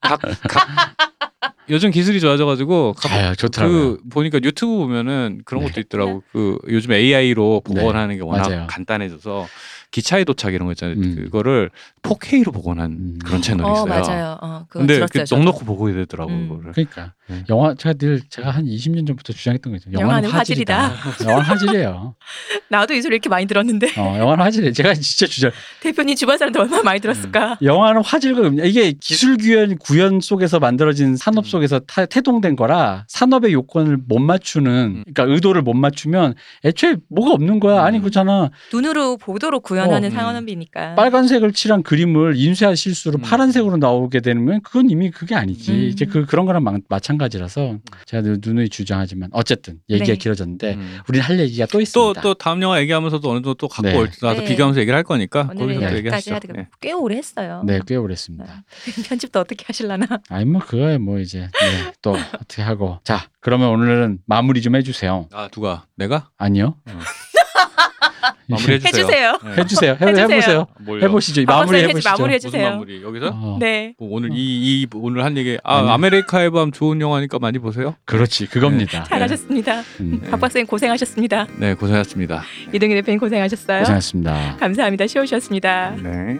[0.02, 0.96] 각, 각
[1.70, 2.96] 요즘 기술이 좋아져가지고
[3.38, 3.98] 좋더라고요.
[3.98, 5.70] 그 보니까 유튜브 보면은 그런 네.
[5.70, 6.24] 것도 있더라고.
[6.32, 8.68] 그 요즘 AI로 복원하는 게 워낙 맞아요.
[8.68, 9.48] 간단해져서
[9.92, 10.98] 기차의 도착 이런 거 있잖아요.
[10.98, 11.16] 음.
[11.16, 11.70] 그거를
[12.02, 13.20] 4K로 복원한 음.
[13.24, 13.86] 그런 채널이 어 있어요.
[13.88, 14.38] 맞아요.
[14.42, 15.26] 어, 근데 들었어요.
[15.28, 15.34] 그.
[15.34, 16.50] 넉넉히 보고 되더라고 음.
[16.50, 16.72] 그거를.
[16.74, 17.44] 그러니까 네.
[17.50, 19.92] 영화 제가 늘 제가 한 20년 전부터 주장했던 거죠.
[19.92, 20.92] 영화는, 영화는 화질이다.
[21.24, 22.16] 영화는 화질이에요.
[22.70, 24.74] 나도 이 소리 이렇게 많이 들었는데 어, 영화는 화질이에요.
[24.74, 25.52] 제가 진짜 주장.
[25.82, 27.58] 대표님 주변 사람들 얼마나 많이 들었을까.
[27.62, 28.66] 영화는 화질과 음량.
[28.66, 35.04] 이게 기술 구현 구현 속에서 만들어진 산업 속에서 타- 태동된 거라 산업의 요건을 못 맞추는
[35.14, 36.34] 그러니까 의도를 못 맞추면
[36.66, 37.84] 애초에 뭐가 없는 거야.
[37.84, 38.02] 아니 음.
[38.02, 38.50] 그렇잖아.
[38.74, 40.16] 눈으로 보도록 구현하는 어, 음.
[40.16, 40.96] 상업이니까.
[40.96, 43.22] 빨간색을 칠한 그림을 인쇄한 실수로 음.
[43.22, 45.72] 파란색으로 나오게 되면 그건 이미 그게 아니지.
[45.72, 45.78] 음.
[45.92, 50.16] 이제 그 그런 거랑 마, 마찬가지라서 제가 늘 누누이 주장하지만 어쨌든 얘기가 네.
[50.18, 51.00] 길어졌는데 음.
[51.08, 52.22] 우린 할 얘기가 또 또, 있습니다.
[52.22, 53.96] 또 다음 영화 얘기하면서도 어느 정도 또 갖고 네.
[53.98, 54.46] 올- 나서 네.
[54.48, 55.86] 비교하면서 얘기를 할 거니까 오늘은 거기서 또 네.
[55.98, 55.98] 여기까지
[56.30, 56.34] 얘기하시죠.
[56.36, 57.64] 하다가 꽤 오래 했어요.
[57.66, 58.64] 네, 꽤 오랬습니다.
[58.86, 60.08] 대표님 편집도 어떻게 하실라나.
[60.30, 65.28] 아니 뭐 그거야 뭐 이제 네, 또 어떻게 하고 자 그러면 오늘은 마무리 좀 해주세요.
[65.32, 66.76] 아 누가 내가 아니요
[68.50, 68.90] 마무리 해 주세요.
[68.90, 69.38] 해 주세요.
[69.44, 69.62] 네.
[69.62, 69.92] 해주세요.
[70.02, 70.28] 해, 해주세요.
[70.30, 70.68] 해보세요.
[70.80, 71.04] 뭘요?
[71.06, 71.46] 해보시죠.
[71.46, 72.10] 박박사님 마무리 해주- 해보시죠.
[72.10, 72.70] 마무리 무슨 해주세요.
[72.72, 73.94] 마무리 여기서 어, 네.
[74.00, 74.36] 뭐 오늘 이,
[74.82, 75.90] 이 오늘 한 얘기 아 아니.
[75.90, 77.96] 아메리카의 밤 좋은 영화니까 많이 보세요.
[78.06, 79.04] 그렇지 그겁니다.
[79.04, 79.82] 잘하셨습니다.
[80.02, 80.30] 음, 네.
[80.32, 81.48] 박 박사님 고생하셨습니다.
[81.58, 82.44] 네 고생하셨습니다.
[82.74, 83.80] 이동희 대표님 고생하셨어요.
[83.80, 84.58] 고생하셨습니다.
[84.60, 85.06] 감사합니다.
[85.08, 85.96] 쉬우셨습니다.
[86.02, 86.38] 네.